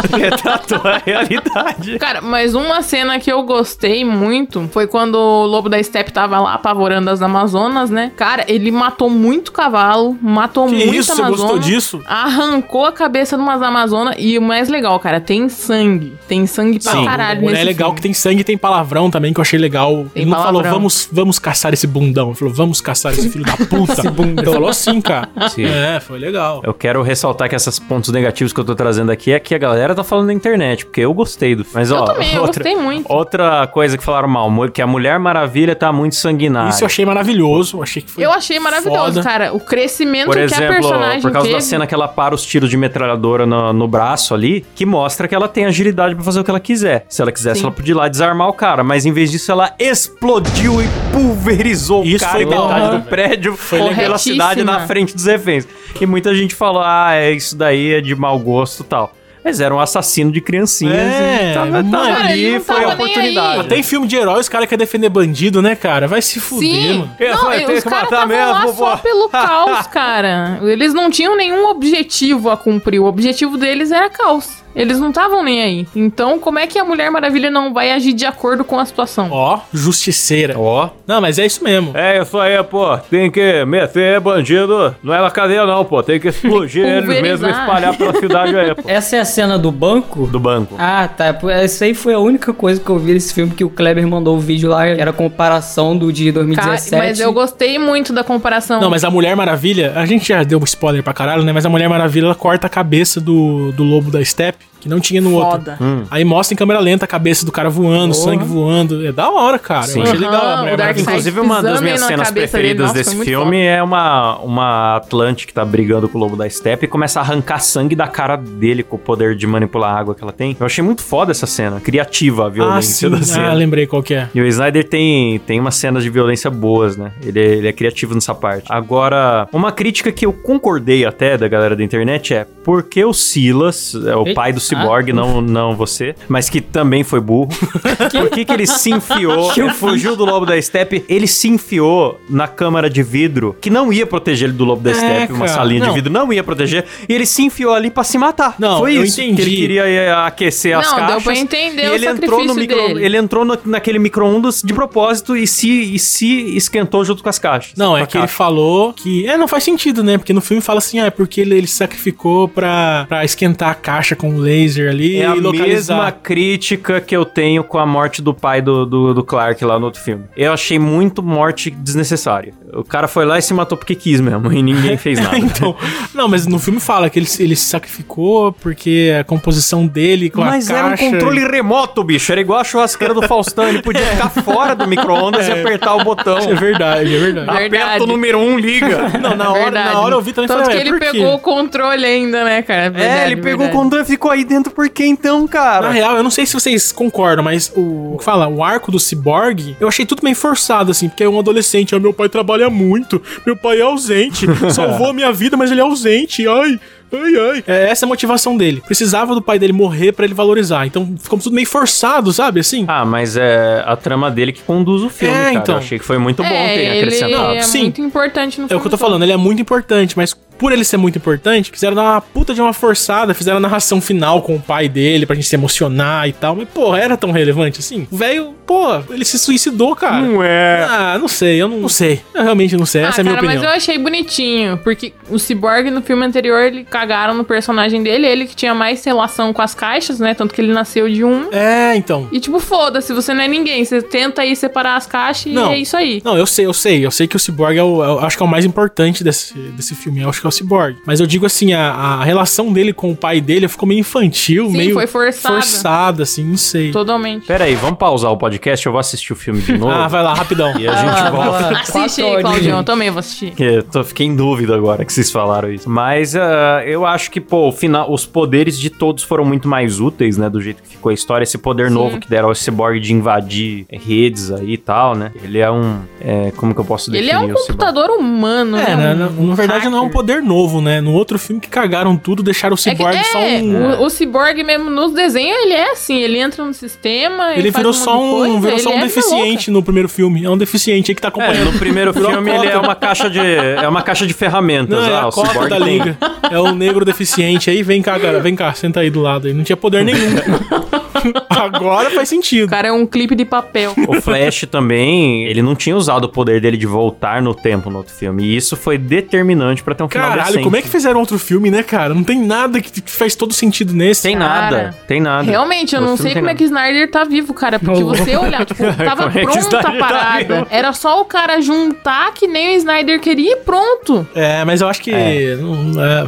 Retratou 0.17 0.82
a 0.84 1.02
realidade. 1.06 1.99
Cara, 1.99 2.21
mas 2.21 2.54
uma 2.54 2.82
cena 2.82 3.19
que 3.19 3.32
eu 3.32 3.43
gostei 3.43 4.06
muito 4.06 4.69
foi 4.71 4.88
quando 4.88 5.15
o 5.15 5.45
Lobo 5.45 5.69
da 5.69 5.82
Steppe 5.82 6.12
tava 6.12 6.39
lá 6.39 6.54
apavorando 6.54 7.10
as 7.10 7.21
Amazonas, 7.21 7.89
né? 7.89 8.12
Cara, 8.15 8.45
ele 8.47 8.71
matou 8.71 9.10
muito 9.10 9.52
cavalo, 9.52 10.17
matou 10.21 10.67
Que 10.67 10.75
muito 10.75 10.95
isso, 10.95 11.15
você 11.15 11.21
gostou 11.23 11.60
disso? 11.60 12.02
Arrancou 12.06 12.86
a 12.86 12.91
cabeça 12.91 13.36
de 13.36 13.43
umas 13.43 13.62
Amazonas. 13.62 14.15
E 14.17 14.29
o 14.38 14.42
mais 14.42 14.70
legal, 14.70 15.00
cara, 15.00 15.20
tem 15.20 15.48
sangue. 15.50 16.13
Tem 16.28 16.46
sangue 16.46 16.80
pra 16.82 16.92
Sim. 16.92 17.06
caralho 17.06 17.42
O- 17.42 17.46
nesse 17.50 17.62
É 17.62 17.63
legal 17.63 17.89
filme. 17.89 17.96
que 17.96 18.02
tem 18.02 18.13
sangue 18.13 18.42
e 18.42 18.44
tem 18.44 18.58
palavrão 18.58 19.10
também, 19.10 19.34
que 19.34 19.39
eu 19.39 19.42
achei 19.42 19.58
legal. 19.60 20.06
Tem 20.13 20.24
ele 20.24 20.26
não 20.32 20.38
falou, 20.38 20.62
palavrão. 20.62 20.74
vamos, 20.74 21.10
vamos 21.12 21.39
caçar 21.39 21.74
esse 21.74 21.88
bundão. 21.88 22.28
Ele 22.28 22.36
falou, 22.36 22.54
vamos 22.54 22.82
caçar 22.82 23.13
esse 23.13 23.30
filho 23.30 23.46
da 23.46 23.54
puta. 23.65 24.02
Ele 24.42 24.52
falou 24.52 24.70
assim, 24.70 25.02
cara. 25.02 25.30
Sim. 25.50 25.65
É, 25.65 26.00
foi 26.00 26.20
legal. 26.20 26.62
Eu 26.63 26.74
quero 26.74 27.02
ressaltar 27.02 27.50
que 27.50 27.56
esses 27.56 27.80
pontos 27.80 28.12
negativos 28.12 28.54
que 28.54 28.60
eu 28.60 28.65
tô 28.65 28.76
trazendo 28.76 29.12
aqui 29.12 29.32
é 29.32 29.39
que 29.39 29.56
a 29.56 29.58
galera 29.58 29.96
tá 29.96 30.04
falando 30.04 30.28
na 30.28 30.34
internet, 30.34 30.86
porque 30.86 31.02
eu 31.02 31.13
gostei 31.13 31.56
do. 31.56 31.65
Mas, 31.74 31.89
Eu 31.89 31.98
ó, 31.98 32.04
também, 32.06 32.34
eu 32.34 32.42
outra, 32.42 32.63
gostei 32.63 32.76
muito. 32.82 33.12
outra 33.12 33.68
coisa 33.68 33.98
que 33.98 34.04
falaram 34.04 34.28
mal, 34.28 34.50
que 34.70 34.82
a 34.82 34.88
Mulher 34.88 35.18
Maravilha 35.20 35.76
tá 35.76 35.92
muito 35.92 36.15
sanguinária. 36.15 36.70
Isso 36.70 36.84
eu 36.84 36.86
achei 36.86 37.06
maravilhoso. 37.06 37.78
eu 37.78 37.84
Achei 37.84 38.02
que 38.02 38.12
foi 38.12 38.24
Eu 38.26 38.32
achei 38.32 38.60
maravilhoso, 38.60 39.13
foda. 39.15 39.24
cara. 39.24 39.54
O 39.54 39.60
crescimento 39.60 40.26
Por 40.26 40.34
que 40.36 40.42
a 40.42 40.44
exemplo, 40.44 40.68
personagem 40.76 41.22
por 41.22 41.32
causa 41.32 41.48
teve. 41.48 41.60
da 41.60 41.62
cena 41.62 41.88
que 41.88 41.94
ela 41.94 42.08
para 42.08 42.36
os 42.36 42.44
tiros 42.46 42.70
de 42.70 42.78
metralhadora 42.78 43.46
no, 43.46 43.72
no 43.74 43.88
braço 43.88 44.09
ali, 44.34 44.65
que 44.76 44.86
mostra 44.86 45.28
que 45.28 45.36
ela 45.36 45.48
tem 45.48 45.65
agilidade 45.65 46.15
pra 46.15 46.24
fazer 46.24 46.39
o 46.39 46.43
que 46.43 46.50
ela 46.50 46.60
quiser. 46.60 47.06
Se 47.10 47.22
ela 47.22 47.32
quisesse, 47.32 47.60
Sim. 47.60 47.65
ela 47.67 47.76
podia 47.76 47.93
ir 47.93 47.95
lá 47.95 48.08
desarmar 48.08 48.48
o 48.48 48.54
cara, 48.54 48.84
mas 48.84 49.06
em 49.06 49.12
vez 49.12 49.32
disso, 49.32 49.52
ela 49.52 49.74
explodiu 49.80 50.82
e 50.82 50.88
pulverizou 51.12 52.04
Isso 52.04 52.17
o 52.17 52.19
cara 52.28 52.32
foi 52.32 52.45
metade 52.45 52.98
do 52.98 53.04
prédio 53.04 53.58
pela 53.69 53.89
Corretíssima. 53.89 54.17
cidade 54.17 54.63
na 54.63 54.88
frente 54.88 55.13
dos 55.15 55.26
reféns. 55.26 55.67
E 56.00 56.06
muita 56.06 56.34
gente 56.34 56.56
falou: 56.56 56.82
ah, 56.84 57.13
é, 57.13 57.32
isso 57.32 57.56
daí 57.56 57.93
é 57.93 58.02
de 58.02 58.15
mau 58.15 58.38
gosto 58.39 58.82
e 58.84 58.86
tal. 58.86 59.13
Mas 59.50 59.60
era 59.60 59.74
um 59.74 59.80
assassino 59.80 60.32
de 60.32 60.42
criancinhas. 60.42 60.96
É, 60.96 61.52
e 61.52 61.54
tava, 61.56 61.66
mano, 61.72 61.92
tava 61.92 62.20
ali, 62.20 62.52
não 62.52 62.62
foi 62.62 62.84
a 62.84 62.90
oportunidade. 62.90 63.62
aí. 63.62 63.68
Tem 63.68 63.82
filme 63.82 64.06
de 64.08 64.16
herói, 64.16 64.40
os 64.40 64.48
caras 64.48 64.70
querem 64.70 64.86
defender 64.86 65.10
bandido, 65.10 65.60
né, 65.60 65.76
cara? 65.76 66.08
Vai 66.08 66.22
se 66.22 66.40
fuder, 66.40 66.70
Sim. 66.70 66.98
mano. 67.00 67.12
Eu 67.20 67.32
Não, 67.32 67.42
falei, 67.42 67.66
tem 67.66 67.76
os 67.78 67.84
que 67.84 67.90
caras 67.90 68.04
estavam 68.12 68.38
lá 68.52 68.68
só 68.74 68.98
pelo 68.98 69.28
caos, 69.30 69.88
cara. 69.88 70.60
Eles 70.62 70.94
não 70.94 71.10
tinham 71.10 71.36
nenhum 71.36 71.68
objetivo 71.68 72.52
a 72.52 72.56
cumprir. 72.58 73.00
O 73.00 73.06
objetivo 73.06 73.58
deles 73.58 73.92
era 73.92 74.08
caos. 74.08 74.60
Eles 74.76 75.00
não 75.00 75.10
estavam 75.10 75.44
nem 75.44 75.64
aí. 75.64 75.88
Então, 75.96 76.38
como 76.38 76.60
é 76.60 76.68
que 76.68 76.78
a 76.78 76.86
Mulher 76.86 77.10
Maravilha 77.10 77.50
não 77.50 77.74
vai 77.74 77.92
agir 77.92 78.14
de 78.14 78.24
acordo 78.26 78.64
com 78.64 78.78
a 78.78 78.86
situação? 78.86 79.28
Ó, 79.32 79.60
justiceira. 79.74 80.54
Ó. 80.60 80.90
Não, 81.08 81.20
mas 81.20 81.40
é 81.40 81.46
isso 81.46 81.64
mesmo. 81.64 81.92
É 81.98 82.22
isso 82.22 82.38
aí, 82.40 82.62
pô. 82.64 82.96
Tem 82.98 83.32
que 83.32 83.66
meter 83.66 84.20
bandido. 84.20 84.96
Não 85.04 85.12
é 85.14 85.20
na 85.20 85.32
cadeia, 85.32 85.66
não, 85.66 85.84
pô. 85.84 86.04
Tem 86.04 86.20
que 86.20 86.28
explodir 86.28 86.86
ele 86.88 87.08
mesmo 87.20 87.48
e 87.48 87.52
espalhar 87.52 87.98
pela 87.98 88.14
cidade 88.14 88.56
aí, 88.56 88.76
pô. 88.76 88.84
Essa 88.88 89.18
é 89.18 89.20
a 89.22 89.26
cena 89.39 89.58
do 89.58 89.71
banco? 89.71 90.28
Do 90.28 90.39
banco. 90.39 90.75
Ah, 90.78 91.08
tá. 91.08 91.36
Essa 91.52 91.86
aí 91.86 91.93
foi 91.93 92.13
a 92.13 92.19
única 92.19 92.54
coisa 92.54 92.80
que 92.82 92.89
eu 92.89 92.99
vi 92.99 93.13
nesse 93.13 93.34
filme 93.34 93.54
que 93.54 93.63
o 93.63 93.69
Kleber 93.69 94.06
mandou 94.08 94.36
o 94.36 94.39
vídeo 94.39 94.69
lá. 94.69 94.86
Era 94.86 95.12
a 95.12 95.13
comparação 95.13 95.97
do 95.97 96.12
de 96.12 96.25
Ca- 96.32 96.39
2017. 96.39 96.95
Mas 96.97 97.19
eu 97.19 97.32
gostei 97.32 97.80
muito 97.80 98.12
da 98.12 98.23
comparação. 98.23 98.82
Não, 98.82 98.89
mas 98.89 99.04
a 99.04 99.10
Mulher 99.10 99.36
Maravilha, 99.36 99.93
a 99.95 100.06
gente 100.06 100.28
já 100.28 100.43
deu 100.43 100.60
um 100.60 100.63
spoiler 100.63 101.02
pra 101.04 101.13
caralho, 101.13 101.43
né? 101.43 101.54
Mas 101.54 101.65
a 101.65 101.69
Mulher 101.69 101.88
Maravilha, 101.88 102.25
ela 102.25 102.36
corta 102.36 102.67
a 102.67 102.69
cabeça 102.69 103.21
do, 103.21 103.71
do 103.71 103.84
lobo 103.84 104.12
da 104.12 104.23
Steppe, 104.23 104.65
que 104.80 104.88
não 104.89 105.00
tinha 105.00 105.20
no 105.22 105.32
Foda. 105.32 105.72
outro. 105.74 105.86
Hum. 105.86 106.04
Aí 106.10 106.24
mostra 106.24 106.54
em 106.54 106.58
câmera 106.58 106.80
lenta 106.80 107.06
a 107.06 107.08
cabeça 107.08 107.46
do 107.46 107.52
cara 107.52 107.70
voando, 107.70 108.13
sangue 108.13 108.44
voando. 108.44 109.06
É 109.06 109.12
da 109.12 109.30
hora, 109.30 109.60
cara. 109.60 109.84
Sim. 109.84 110.00
Eu 110.00 110.04
achei 110.04 110.18
legal 110.20 110.42
Maravilha. 110.42 110.94
Side 110.94 111.02
Inclusive, 111.02 111.39
uma 111.39 111.62
das 111.62 111.82
minhas 111.82 112.02
na 112.02 112.08
cenas 112.08 112.28
cabeça 112.30 112.34
dele, 112.34 112.48
preferidas 112.76 112.88
nossa, 112.88 112.94
desse 112.98 113.26
filme 113.26 113.58
foda. 113.58 113.65
é 113.70 113.84
uma, 113.84 114.38
uma 114.39 114.96
Atlante 114.98 115.46
que 115.48 115.54
tá 115.54 115.63
brigando 115.65 116.08
com 116.08 116.18
o 116.18 116.22
Lobo 116.22 116.36
da 116.36 116.50
Steppe 116.50 116.86
e 116.86 116.88
começa 116.88 117.20
a 117.20 117.24
arrancar 117.24 117.60
sangue 117.60 117.96
da 117.96 118.08
cara 118.08 118.36
dele 118.36 118.84
com 118.84 118.96
o 118.96 119.00
poder 119.00 119.36
de 119.36 119.46
manipular 119.48 119.96
a 119.96 120.00
água 120.00 120.15
que 120.15 120.24
ela 120.24 120.32
tem. 120.32 120.56
Eu 120.60 120.65
achei 120.65 120.84
muito 120.84 121.02
foda 121.04 121.32
essa 121.32 121.46
cena. 121.46 121.80
Criativa 121.80 122.44
a 122.44 122.48
Ah, 122.48 122.50
violência 122.50 123.10
sim. 123.10 123.15
da 123.15 123.22
cena. 123.24 123.50
Ah, 123.50 123.54
lembrei 123.54 123.86
qual 123.88 124.02
que 124.04 124.13
é. 124.13 124.30
E 124.34 124.42
o 124.42 124.46
Snyder 124.46 124.88
tem, 124.88 125.39
tem 125.39 125.60
umas 125.60 125.76
cenas 125.76 126.04
de 126.04 126.10
violência 126.10 126.50
boas, 126.50 126.96
né? 126.98 127.12
Ele, 127.24 127.39
ele 127.39 127.68
é 127.68 127.74
criativo 127.74 128.13
nessa 128.15 128.34
parte. 128.34 128.65
Agora, 128.70 129.48
uma 129.52 129.72
crítica 129.72 130.12
que 130.12 130.26
eu 130.26 130.34
concordei 130.34 131.06
até 131.06 131.38
da 131.38 131.48
galera 131.48 131.76
da 131.76 131.84
internet 131.84 132.34
é 132.34 132.46
por 132.63 132.84
que 132.84 133.04
o 133.04 133.13
Silas, 133.13 133.94
é 134.06 134.15
o 134.15 134.22
Eita. 134.28 134.34
pai 134.34 134.54
do 134.54 134.60
Cyborg, 134.70 135.12
não, 135.14 135.42
não 135.42 135.76
você, 135.76 136.16
mas 136.28 136.50
que 136.50 136.62
também 136.62 137.04
foi 137.04 137.20
burro, 137.20 137.50
por 138.12 138.30
que, 138.30 138.46
que 138.46 138.52
ele 138.54 138.66
se 138.68 138.92
enfiou, 138.92 139.52
ele 139.56 139.70
fugiu 139.72 140.16
do 140.16 140.26
Lobo 140.26 140.46
da 140.46 140.60
Steppe, 140.62 141.04
ele 141.08 141.28
se 141.28 141.48
enfiou 141.48 142.20
na 142.30 142.48
câmara 142.48 142.90
de 142.90 143.02
vidro, 143.04 143.56
que 143.62 143.70
não 143.70 143.92
ia 143.92 144.06
proteger 144.06 144.50
ele 144.50 144.58
do 144.58 144.66
Lobo 144.66 144.82
da 144.82 144.92
É, 144.92 144.94
Steppe, 144.94 145.34
uma 145.34 145.48
salinha 145.48 145.82
de 145.82 145.88
não. 145.88 145.94
vidro, 145.94 146.12
não 146.12 146.32
ia 146.34 146.44
proteger, 146.44 146.86
e 147.08 147.14
ele 147.14 147.26
se 147.26 147.42
enfiou 147.44 147.74
ali 147.74 147.90
pra 147.90 148.04
se 148.04 148.18
matar. 148.18 148.56
Não, 148.60 148.80
foi 148.80 148.96
eu 148.98 149.04
isso. 149.04 149.20
entendi. 149.22 149.36
Que 149.36 149.42
ele 149.42 149.56
queria 149.56 149.88
eh, 149.88 150.12
aquecer 150.14 150.78
as 150.78 150.86
Não, 150.88 150.96
deu 150.98 151.06
caixas. 151.08 151.24
pra 151.24 151.36
entender 151.38 151.86
e 151.86 151.90
o 151.90 151.94
ele 151.96 152.06
entrou 152.08 152.40
no 152.44 152.48
sacrifício 152.50 152.56
micro, 152.78 152.88
dele. 152.96 153.06
ele 153.06 153.18
entrou 153.18 153.46
no- 153.46 153.58
naquele 153.66 154.00
micro-ondas 154.00 154.62
de 154.64 154.74
propósito 154.74 155.36
e 155.36 155.46
se, 155.48 155.70
e 155.96 156.00
se 156.00 156.56
esquentou 156.56 157.04
junto 157.06 157.24
com 157.24 157.30
as 157.30 157.40
caixas. 157.40 157.74
Não, 157.78 157.98
é 157.98 158.06
que 158.06 158.18
ele 158.18 158.24
caixa. 158.24 158.34
falou 158.36 158.94
que. 158.94 159.28
É, 159.28 159.38
não 159.38 159.48
faz 159.48 159.64
sentido, 159.64 160.04
né? 160.04 160.18
Porque 160.18 160.34
no 160.34 160.42
filme 160.42 160.62
fala 160.62 160.80
assim, 160.80 161.00
ah, 161.00 161.06
é 161.06 161.10
porque 161.10 161.42
ele, 161.42 161.56
ele 161.56 161.68
sacrificou 161.68 162.48
pra, 162.48 163.06
pra 163.08 163.24
esquentar 163.26 163.70
a 163.70 163.76
caixa 163.76 164.16
com 164.16 164.30
o 164.36 164.42
laser 164.63 164.89
ali 164.89 165.17
É 165.22 165.26
a 165.26 165.34
localizar. 165.34 165.95
mesma 165.98 166.12
crítica 166.12 167.02
que 167.02 167.15
eu 167.15 167.26
tenho 167.26 167.63
com 167.63 167.78
a 167.78 167.86
morte 167.86 168.22
do 168.22 168.34
pai 168.34 168.62
do, 168.62 168.86
do, 168.86 169.13
do 169.13 169.24
Clark 169.24 169.63
lá 169.65 169.80
no 169.80 169.86
outro 169.86 170.02
filme. 170.02 170.26
Eu 170.36 170.54
achei 170.54 170.78
muito 170.80 171.22
morte 171.24 171.69
desnecessária. 171.69 172.54
O 172.74 172.84
cara 172.84 173.08
foi 173.08 173.26
lá 173.26 173.38
e 173.38 173.41
se 173.41 173.54
matou 173.54 173.78
porque 173.78 173.95
quis 173.95 174.22
mesmo, 174.22 174.52
e 174.54 174.62
ninguém 174.62 174.95
fez 174.98 175.19
nada. 175.24 175.38
então, 175.38 175.76
não, 176.13 176.28
mas 176.28 176.45
no 176.45 176.60
filme 176.60 176.80
fala 176.80 177.10
que 177.10 177.17
ele, 177.19 177.26
se- 177.26 177.41
ele 177.43 177.56
se 177.56 177.65
sacrificou 177.65 178.52
porque 178.54 179.12
a 179.19 179.24
composição 179.24 179.88
dele 179.88 180.30
com 180.30 180.41
Mas 180.41 180.69
a 180.69 180.78
era 180.78 180.88
um 180.88 180.89
caixa... 180.91 181.10
controle 181.12 181.39
remoto, 181.48 182.04
bicho. 182.04 182.32
Era 182.32 182.41
igual 182.41 182.60
a 182.60 182.63
churrasqueira 182.63 183.13
do 183.13 183.22
Faustão. 183.24 183.67
Ele 183.67 183.82
podia 183.82 184.02
ficar 184.13 184.30
fora 184.30 184.76
do 184.76 184.88
micro-ondas 184.88 185.48
e 185.48 185.52
apertar 185.52 185.95
o 185.95 186.04
botão. 186.04 186.38
É 186.38 186.54
verdade, 186.54 187.15
é 187.15 187.17
verdade. 187.19 187.30
Verdade. 187.60 187.65
Aperta 187.67 188.04
o 188.04 188.08
número 188.08 188.38
1, 188.38 188.41
um, 188.50 188.58
liga. 188.60 189.10
Não, 189.19 189.36
na 189.36 189.50
hora, 189.50 189.63
Verdade. 189.63 189.93
na 189.93 190.00
hora 190.02 190.15
eu 190.15 190.22
vi 190.22 190.34
também 190.34 190.48
Tanto 190.48 190.63
falei, 190.65 190.78
que 190.84 190.84
ué, 190.84 190.89
ele 190.89 191.00
pegou 191.00 191.34
o 191.36 191.39
controle 191.39 192.06
ainda, 192.06 192.43
né, 192.43 192.62
cara? 192.62 192.86
É, 192.86 192.89
Verdade, 192.89 193.32
ele 193.34 193.41
pegou 193.41 193.65
o 193.67 193.69
controle 193.72 194.04
e 194.04 194.08
ficou 194.08 194.30
aí 194.32 194.43
dentro 194.50 194.74
por 194.74 194.90
quê 194.90 195.06
então, 195.06 195.48
cara? 195.48 195.88
Na 195.88 195.94
real, 195.94 196.18
eu 196.18 196.24
não 196.24 196.32
sei 196.32 196.46
se 196.46 196.54
vocês 196.54 196.92
concordam, 196.92 197.44
mas 197.44 197.72
o. 197.76 198.14
o 198.14 198.18
que 198.18 198.24
Fala, 198.24 198.48
o 198.48 198.64
arco 198.64 198.92
do 198.92 199.00
Cyborg, 199.00 199.78
eu 199.80 199.88
achei 199.88 200.06
tudo 200.06 200.24
meio 200.24 200.36
forçado, 200.36 200.92
assim, 200.92 201.08
porque 201.08 201.24
é 201.24 201.30
um 201.30 201.40
adolescente. 201.40 201.96
Ah, 201.96 202.00
meu 202.00 202.14
pai 202.14 202.28
trabalha 202.28 202.70
muito, 202.70 203.22
meu 203.46 203.56
pai 203.56 203.80
é 203.80 203.84
ausente, 203.84 204.46
salvou 204.74 205.10
a 205.10 205.14
minha 205.14 205.32
vida, 205.32 205.56
mas 205.56 205.72
ele 205.72 205.80
é 205.80 205.84
ausente. 205.84 206.48
Ai. 206.48 206.80
Ai, 207.12 207.34
ai. 207.52 207.63
É 207.67 207.89
essa 207.89 208.06
é 208.06 208.08
a 208.08 208.10
motivação 208.10 208.56
dele. 208.58 208.82
Precisava 208.86 209.34
do 209.34 209.41
pai 209.41 209.58
dele 209.60 209.74
morrer 209.74 210.12
pra 210.12 210.26
ele 210.26 210.34
valorizar. 210.34 210.86
Então 210.86 211.15
ficou 211.22 211.39
tudo 211.39 211.54
meio 211.56 211.67
forçado, 211.67 212.32
sabe? 212.34 212.60
Assim. 212.60 212.86
Ah, 212.88 213.06
mas 213.06 213.36
é 213.38 213.84
a 213.86 213.95
trama 213.95 214.30
dele 214.30 214.52
que 214.52 214.62
conduz 214.62 215.02
o 215.04 215.10
filme, 215.10 215.34
É, 215.36 215.43
cara. 215.43 215.54
então. 215.56 215.76
Eu 215.76 215.80
achei 215.80 216.00
que 216.00 216.06
foi 216.06 216.17
muito 216.17 216.43
bom 216.43 216.50
É, 216.50 216.74
ter 216.76 216.80
ele 216.86 217.00
acrescentado. 217.00 217.54
é 217.54 217.62
Sim. 217.62 217.82
muito 217.84 218.02
importante 218.02 218.60
no 218.60 218.65
É 218.65 218.67
filme. 218.69 218.80
o 218.80 218.82
que 218.82 218.88
eu 218.88 218.91
tô 218.91 218.98
falando, 218.98 219.24
ele 219.24 219.32
é 219.32 219.38
muito 219.38 219.62
importante, 219.62 220.15
mas 220.17 220.36
por 220.58 220.74
ele 220.74 220.84
ser 220.84 220.98
muito 220.98 221.17
importante, 221.17 221.72
fizeram 221.72 221.95
dar 221.95 222.02
uma 222.04 222.19
puta 222.22 222.54
de 222.54 222.60
uma 222.62 222.74
forçada, 222.74 223.34
fizeram 223.34 223.58
a 223.58 223.62
narração 223.62 224.02
final 224.02 224.41
com 224.41 224.56
o 224.56 224.60
pai 224.60 224.89
dele 224.89 225.26
pra 225.26 225.34
gente 225.34 225.48
se 225.48 225.56
emocionar 225.56 226.28
e 226.28 226.34
tal. 226.34 226.54
Mas, 226.54 226.67
porra, 226.67 227.00
era 227.00 227.15
tão 227.15 227.32
relevante 227.32 227.80
assim? 227.80 228.06
O 228.12 228.17
velho, 228.17 228.54
pô, 228.67 229.00
ele 229.10 229.24
se 229.24 229.39
suicidou, 229.39 229.95
cara. 229.95 230.19
Não 230.22 230.43
é. 230.43 230.84
Ah, 230.89 231.17
não 231.17 231.30
sei, 231.30 231.62
eu 231.62 231.69
não, 231.69 231.78
não 231.78 231.88
sei. 231.88 232.19
Eu 232.36 232.43
realmente 232.43 232.76
não 232.76 232.86
sei, 232.86 233.06
Ah, 233.06 233.08
essa 233.08 233.22
é 233.22 233.22
a 233.22 233.24
minha 233.24 233.36
cara, 233.36 233.48
opinião. 233.48 233.63
mas 233.63 233.72
eu 233.72 233.78
achei 233.78 233.98
bonitinho, 233.98 234.78
porque 234.84 235.13
o 235.30 235.39
Cyborg 235.39 235.89
no 235.91 236.02
filme 236.02 236.26
anterior, 236.26 236.62
ele 236.62 236.84
cagaram 237.00 237.34
no 237.34 237.46
personagem 237.46 238.04
dele, 238.04 238.28
ele 238.28 238.46
que 238.46 238.56
tinha 238.56 238.74
mais 238.74 239.04
relação 239.06 239.54
com 239.54 239.62
as 239.62 239.74
caixas, 239.74 240.20
né, 240.20 240.34
tanto 240.34 240.54
que 240.54 240.60
ele 240.60 240.74
nasceu 240.74 241.10
de 241.10 241.24
um. 241.24 241.50
É, 241.52 241.96
então. 241.96 242.28
E 242.30 242.40
tipo, 242.42 242.60
foda-se, 242.60 243.14
você 243.14 243.34
não 243.34 243.42
é 243.42 243.48
ninguém, 243.48 243.86
você 243.86 244.02
tenta 244.02 244.42
aí 244.42 244.54
separar 244.54 244.98
as 244.98 245.06
caixas 245.06 245.54
Não. 245.54 245.72
e 245.72 245.76
é 245.76 245.80
isso 245.80 245.96
aí. 245.96 246.22
Não, 246.26 246.38
eu 246.38 246.46
sei, 246.46 246.66
eu 246.66 246.74
sei. 246.74 247.06
Eu 247.06 247.12
sei 247.12 247.26
que 247.26 247.38
o 247.38 247.40
Cyborg 247.40 247.78
é 247.78 247.84
o. 247.84 248.04
eu 248.04 248.20
acho 248.20 248.36
que 248.36 248.44
é 248.44 248.46
o 248.46 248.50
mais 248.50 248.66
importante 248.66 249.24
desse, 249.24 249.54
desse 249.54 249.96
filme. 249.96 250.22
Eu 250.22 250.30
acho 250.30 250.42
que 250.42 250.48
é 250.48 250.50
o 250.50 250.52
Cyborg. 250.52 250.98
Mas 251.06 251.22
eu 251.22 251.26
digo 251.28 251.46
assim, 251.46 251.72
a, 251.74 251.90
a 251.92 252.24
relação 252.24 252.74
dele 252.74 252.92
com 252.92 253.12
o 253.12 253.16
pai 253.16 253.40
dele 253.40 253.68
ficou 253.70 253.88
meio 253.88 254.00
infantil, 254.02 254.66
Sim, 254.70 254.78
meio. 254.78 254.94
foi 254.94 255.08
forçada. 255.08 255.56
Forçada, 255.56 256.24
assim, 256.24 256.44
não 256.44 256.58
sei. 256.58 256.92
Totalmente. 256.92 257.46
Pera 257.46 257.64
aí, 257.64 257.76
vamos 257.76 257.98
pausar 257.98 258.32
o 258.32 258.38
podcast, 258.38 258.86
eu 258.86 258.92
vou 258.92 259.00
assistir 259.00 259.32
o 259.32 259.36
filme 259.38 259.62
de 259.62 259.72
novo. 259.78 259.94
Ah, 259.94 260.08
vai 260.08 260.22
lá, 260.22 260.34
rapidão. 260.34 260.78
E 260.78 260.88
a 260.88 260.96
gente 260.96 261.32
volta. 261.32 261.80
Assiste 261.80 262.22
aí, 262.22 262.42
Claudião, 262.42 262.80
eu 262.80 262.84
também 262.84 263.10
vou 263.10 263.20
assistir. 263.20 263.54
Eu 263.70 263.84
tô, 263.84 264.04
fiquei 264.04 264.26
em 264.26 264.36
dúvida 264.36 264.76
agora 264.76 265.06
que 265.06 265.14
vocês 265.14 265.32
falaram 265.32 265.72
isso. 265.72 265.90
Mas 265.90 266.36
ah, 266.36 266.82
eu 266.89 267.06
acho 267.06 267.30
que, 267.32 267.39
pô, 267.39 267.67
o 267.67 267.71
final, 267.71 268.12
os 268.12 268.25
poderes 268.25 268.78
de 268.80 268.89
todos 268.89 269.23
foram 269.23 269.45
muito 269.45 269.67
mais 269.67 269.99
úteis, 269.99 270.38
né? 270.38 270.49
Do 270.49 270.62
jeito 270.62 270.82
que 270.84 270.89
ficou 270.89 271.10
a 271.10 271.13
história. 271.13 271.43
Esse 271.43 271.58
poder 271.58 271.88
Sim. 271.89 271.93
novo 271.93 272.19
que 272.19 272.30
deram 272.30 272.49
ao 272.49 272.56
Cyborg 272.56 272.99
de 272.99 273.13
invadir 273.13 273.86
redes 273.89 274.52
aí 274.52 274.73
e 274.73 274.78
tal, 274.78 275.15
né? 275.15 275.32
Ele 275.43 275.60
é 275.60 275.69
um. 275.71 275.99
é, 276.21 276.52
como 276.58 276.73
que 276.73 276.80
eu 276.82 276.86
posso 276.86 277.10
definir 277.12 277.30
Ele 277.30 277.36
é 277.36 277.39
um 277.39 277.43
o 277.43 277.47
Cyborg? 277.58 277.67
computador 277.67 278.10
humano, 278.12 278.78
É, 278.78 278.95
né? 278.95 279.13
na, 279.13 279.28
Um- 279.28 279.43
na, 279.43 279.47
na 279.49 279.56
verdade 279.56 279.89
não 279.89 279.97
é 279.97 280.02
um 280.02 280.04
hacker. 280.06 280.13
poder 280.17 280.41
novo, 280.41 280.82
né? 280.82 281.02
No 281.02 281.13
outro 281.13 281.38
filme 281.39 281.62
que 281.62 281.69
cagaram 281.69 282.15
tudo, 282.17 282.41
deixaram 282.43 282.75
o 282.75 282.80
É 282.80 282.82
que- 282.82 282.89
Cyborg 282.97 283.17
é, 283.17 283.23
só 283.23 283.39
um. 283.39 284.02
o, 284.02 284.06
o 284.06 284.10
Cyborg 284.10 284.63
mesmo 284.63 284.89
nos 284.89 285.13
desenhos, 285.13 285.58
ele 285.63 285.73
é 285.73 285.91
assim, 285.91 286.17
ele 286.19 286.39
entra 286.39 286.63
no 286.63 286.73
sistema 286.73 287.54
Ele 287.54 287.69
e 287.69 287.71
faz 287.71 287.78
virou 287.86 287.91
um 287.91 287.93
só 288.04 288.19
um, 288.21 288.32
coisa, 288.32 288.60
virou 288.60 288.80
só 288.80 288.89
ele 288.89 288.97
um 288.97 289.02
é 289.02 289.04
deficiente 289.06 289.71
no 289.71 289.84
primeiro 289.84 290.10
filme. 290.10 290.43
É 290.43 290.49
um 290.49 290.58
deficiente 290.58 291.12
aí 291.12 291.15
que 291.15 291.21
tá 291.21 291.28
É, 291.28 291.30
acompanhando. 291.30 291.71
no 291.71 291.80
primeiro 291.80 292.13
filme 292.13 292.52
a 292.52 292.56
ele 292.56 292.67
é 292.67 292.78
uma 292.78 292.95
caixa 292.95 293.30
de. 293.30 293.39
É 293.39 293.88
uma 293.88 294.02
caixa 294.02 294.25
de 294.28 294.34
ferramentas. 294.34 294.97
Não, 294.99 295.06
é 295.06 295.13
ah, 295.13 295.21
a 295.23 295.28
o 295.28 295.32
cota 295.32 295.49
Cyborg 295.49 295.69
da 295.69 295.78
liga. 295.80 296.17
É 296.52 296.60
o 296.60 296.73
negro 296.80 297.06
deficiente 297.06 297.70
aí. 297.70 297.84
Vem 297.84 298.02
cá, 298.02 298.20
cara. 298.20 298.39
Vem 298.39 298.56
cá, 298.56 298.74
senta 298.74 299.02
aí 299.02 299.10
do 299.10 299.22
lado 299.22 299.48
aí. 299.48 299.54
Não 299.54 299.63
tinha 299.63 299.78
poder 299.78 300.04
nenhum. 300.04 300.18
Agora 301.50 302.10
faz 302.12 302.30
sentido. 302.30 302.65
O 302.68 302.70
cara 302.70 302.88
é 302.88 302.92
um 302.92 303.06
clipe 303.06 303.36
de 303.36 303.44
papel. 303.46 303.94
O 304.08 304.22
Flash 304.22 304.65
também, 304.72 305.46
ele 305.46 305.62
não 305.62 305.76
tinha 305.76 305.96
usado 305.96 306.26
o 306.26 306.30
poder 306.30 306.62
dele 306.62 306.78
de 306.78 306.86
voltar 306.86 307.42
no 307.42 307.54
tempo 307.54 307.89
no 307.89 307.98
outro 307.98 308.13
filme. 308.13 308.44
E 308.44 308.56
isso 308.56 308.76
foi 308.78 308.98
determinante 308.98 309.84
pra 309.84 309.94
ter 309.94 310.04
um 310.04 310.10
final 310.10 310.30
Caralho, 310.30 310.48
decente. 310.48 310.63
como 310.63 310.76
é 310.78 310.82
que 310.82 310.88
fizeram 310.88 311.20
outro 311.20 311.38
filme, 311.38 311.70
né, 311.70 311.84
cara? 311.84 312.13
Não 312.13 312.24
tem 312.24 312.39
nada 312.39 312.80
que, 312.82 313.02
faz 313.06 313.36
todo 313.36 313.54
sentido 313.54 313.94
nesse. 313.94 314.24
Tem 314.24 314.38
Cara, 314.38 314.48
nada, 314.72 314.96
tem 315.08 315.20
nada. 315.20 315.44
Realmente, 315.50 315.94
eu 315.96 316.02
No 316.02 316.08
não 316.08 316.18
sei 316.18 316.34
como 316.34 316.46
é 316.46 316.54
nada. 316.54 316.58
que 316.58 316.63
Snyder 316.63 317.12
tá 317.12 317.24
vivo, 317.26 317.54
cara. 317.54 317.80
Porque 317.80 318.04
você 318.04 318.38
olhar, 318.38 318.65
tipo, 318.65 318.82
tava 318.96 319.26
é 319.38 319.42
pronta 319.44 319.78
a 319.80 319.84
tá 319.84 319.92
parada. 319.94 320.56
vivo? 320.56 320.68
Era 320.70 320.94
só 320.94 321.22
o 321.22 321.26
cara 321.26 321.60
juntar 321.62 322.34
que 322.34 322.48
nem 322.48 322.76
o 322.76 322.78
Snyder 322.78 323.20
queria 323.20 323.54
e 323.54 323.56
pronto. 323.58 324.26
É, 324.34 324.63
mas 324.63 324.80
eu 324.82 324.88
acho 324.88 325.02
que. 325.02 325.12
não- 325.12 326.02
é, 326.04 326.28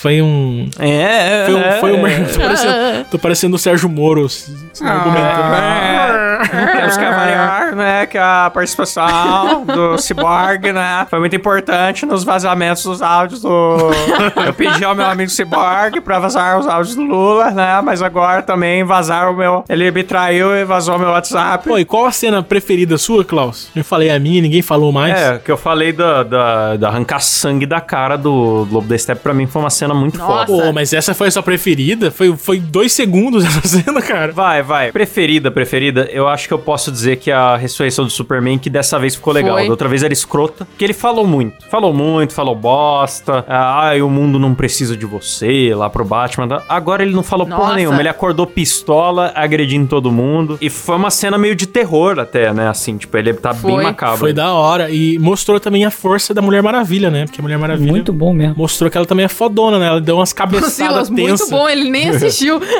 foi 0.00 0.22
um. 0.22 0.70
É, 0.78 1.44
Foi 1.44 1.54
um. 1.54 1.80
Foi 1.80 1.92
um 1.92 2.06
é. 2.06 2.24
tô, 2.32 2.38
parecendo, 2.40 3.04
tô 3.10 3.18
parecendo 3.18 3.56
o 3.56 3.58
Sérgio 3.58 3.86
Moro 3.86 4.30
se, 4.30 4.50
se 4.72 4.82
argumentando. 4.82 6.29
Temos 6.48 6.96
que 6.96 7.04
avaliar, 7.04 7.74
né, 7.74 8.06
que 8.06 8.18
a 8.18 8.50
participação 8.52 9.64
do 9.64 9.98
Cyborg, 9.98 10.72
né, 10.72 11.06
foi 11.08 11.18
muito 11.18 11.36
importante 11.36 12.06
nos 12.06 12.24
vazamentos 12.24 12.82
dos 12.84 13.02
áudios 13.02 13.42
do... 13.42 13.90
Eu 14.46 14.54
pedi 14.54 14.84
ao 14.84 14.94
meu 14.94 15.06
amigo 15.06 15.30
Cyborg 15.30 16.00
pra 16.02 16.18
vazar 16.18 16.58
os 16.58 16.66
áudios 16.66 16.94
do 16.94 17.02
Lula, 17.02 17.50
né, 17.50 17.80
mas 17.82 18.02
agora 18.02 18.42
também 18.42 18.84
vazaram 18.84 19.32
o 19.32 19.36
meu... 19.36 19.64
Ele 19.68 19.90
me 19.90 20.02
traiu 20.02 20.54
e 20.54 20.64
vazou 20.64 20.98
meu 20.98 21.08
WhatsApp. 21.08 21.68
Pô, 21.68 21.78
e 21.78 21.84
qual 21.84 22.06
a 22.06 22.12
cena 22.12 22.42
preferida 22.42 22.96
sua, 22.98 23.24
Klaus? 23.24 23.68
Eu 23.74 23.84
falei 23.84 24.10
a 24.10 24.18
minha, 24.18 24.40
ninguém 24.40 24.62
falou 24.62 24.92
mais. 24.92 25.14
É, 25.18 25.38
que 25.38 25.50
eu 25.50 25.56
falei 25.56 25.92
da, 25.92 26.22
da, 26.22 26.76
da 26.76 26.88
arrancar 26.88 27.20
sangue 27.20 27.66
da 27.66 27.80
cara 27.80 28.16
do 28.16 28.66
Lobo 28.70 28.82
da 28.82 28.96
Steppe, 28.96 29.22
pra 29.22 29.34
mim 29.34 29.46
foi 29.46 29.62
uma 29.62 29.70
cena 29.70 29.94
muito 29.94 30.18
Nossa. 30.18 30.46
foda. 30.46 30.64
Pô, 30.66 30.72
mas 30.72 30.92
essa 30.92 31.14
foi 31.14 31.28
a 31.28 31.30
sua 31.30 31.42
preferida? 31.42 32.10
Foi, 32.10 32.36
foi 32.36 32.60
dois 32.60 32.92
segundos 32.92 33.44
essa 33.46 33.66
cena, 33.66 34.00
cara. 34.02 34.32
Vai, 34.32 34.62
vai. 34.62 34.92
Preferida, 34.92 35.50
preferida, 35.50 36.08
eu 36.10 36.28
acho 36.30 36.48
que 36.48 36.54
eu 36.54 36.58
posso 36.58 36.90
dizer 36.90 37.16
que 37.16 37.30
a 37.30 37.56
ressurreição 37.56 38.04
do 38.04 38.10
Superman, 38.10 38.58
que 38.58 38.70
dessa 38.70 38.98
vez 38.98 39.14
ficou 39.14 39.32
legal. 39.32 39.56
Foi. 39.56 39.64
Da 39.64 39.70
outra 39.70 39.88
vez 39.88 40.02
era 40.02 40.12
escrota, 40.12 40.66
que 40.78 40.84
ele 40.84 40.92
falou 40.92 41.26
muito. 41.26 41.68
Falou 41.68 41.92
muito, 41.92 42.32
falou 42.32 42.54
bosta. 42.54 43.44
Ah, 43.48 43.92
o 44.02 44.08
mundo 44.08 44.38
não 44.38 44.54
precisa 44.54 44.96
de 44.96 45.06
você, 45.06 45.74
lá 45.74 45.90
pro 45.90 46.04
Batman. 46.04 46.62
Agora 46.68 47.02
ele 47.02 47.14
não 47.14 47.22
falou 47.22 47.46
porra 47.46 47.58
Nossa. 47.58 47.74
nenhuma. 47.76 48.00
Ele 48.00 48.08
acordou 48.08 48.46
pistola, 48.46 49.32
agredindo 49.34 49.86
todo 49.88 50.10
mundo. 50.10 50.58
E 50.60 50.70
foi 50.70 50.96
uma 50.96 51.10
cena 51.10 51.36
meio 51.36 51.54
de 51.54 51.66
terror 51.66 52.18
até, 52.18 52.52
né? 52.52 52.68
Assim, 52.68 52.96
tipo, 52.96 53.16
ele 53.16 53.34
tá 53.34 53.52
bem 53.52 53.74
Foi. 53.74 53.82
macabro. 53.82 54.18
Foi 54.18 54.32
da 54.32 54.52
hora. 54.52 54.90
E 54.90 55.18
mostrou 55.18 55.60
também 55.60 55.84
a 55.84 55.90
força 55.90 56.32
da 56.32 56.42
Mulher 56.42 56.62
Maravilha, 56.62 57.10
né? 57.10 57.26
Porque 57.26 57.40
a 57.40 57.42
Mulher 57.42 57.58
Maravilha 57.58 57.90
Muito 57.90 58.12
bom 58.12 58.32
mesmo. 58.32 58.54
mostrou 58.56 58.90
que 58.90 58.96
ela 58.96 59.06
também 59.06 59.24
é 59.24 59.28
fodona, 59.28 59.78
né? 59.78 59.86
Ela 59.86 60.00
deu 60.00 60.16
umas 60.16 60.32
cabeçadas 60.32 60.70
Silas, 60.70 61.10
muito 61.10 61.48
bom, 61.50 61.68
ele 61.68 61.90
nem 61.90 62.08
assistiu. 62.08 62.60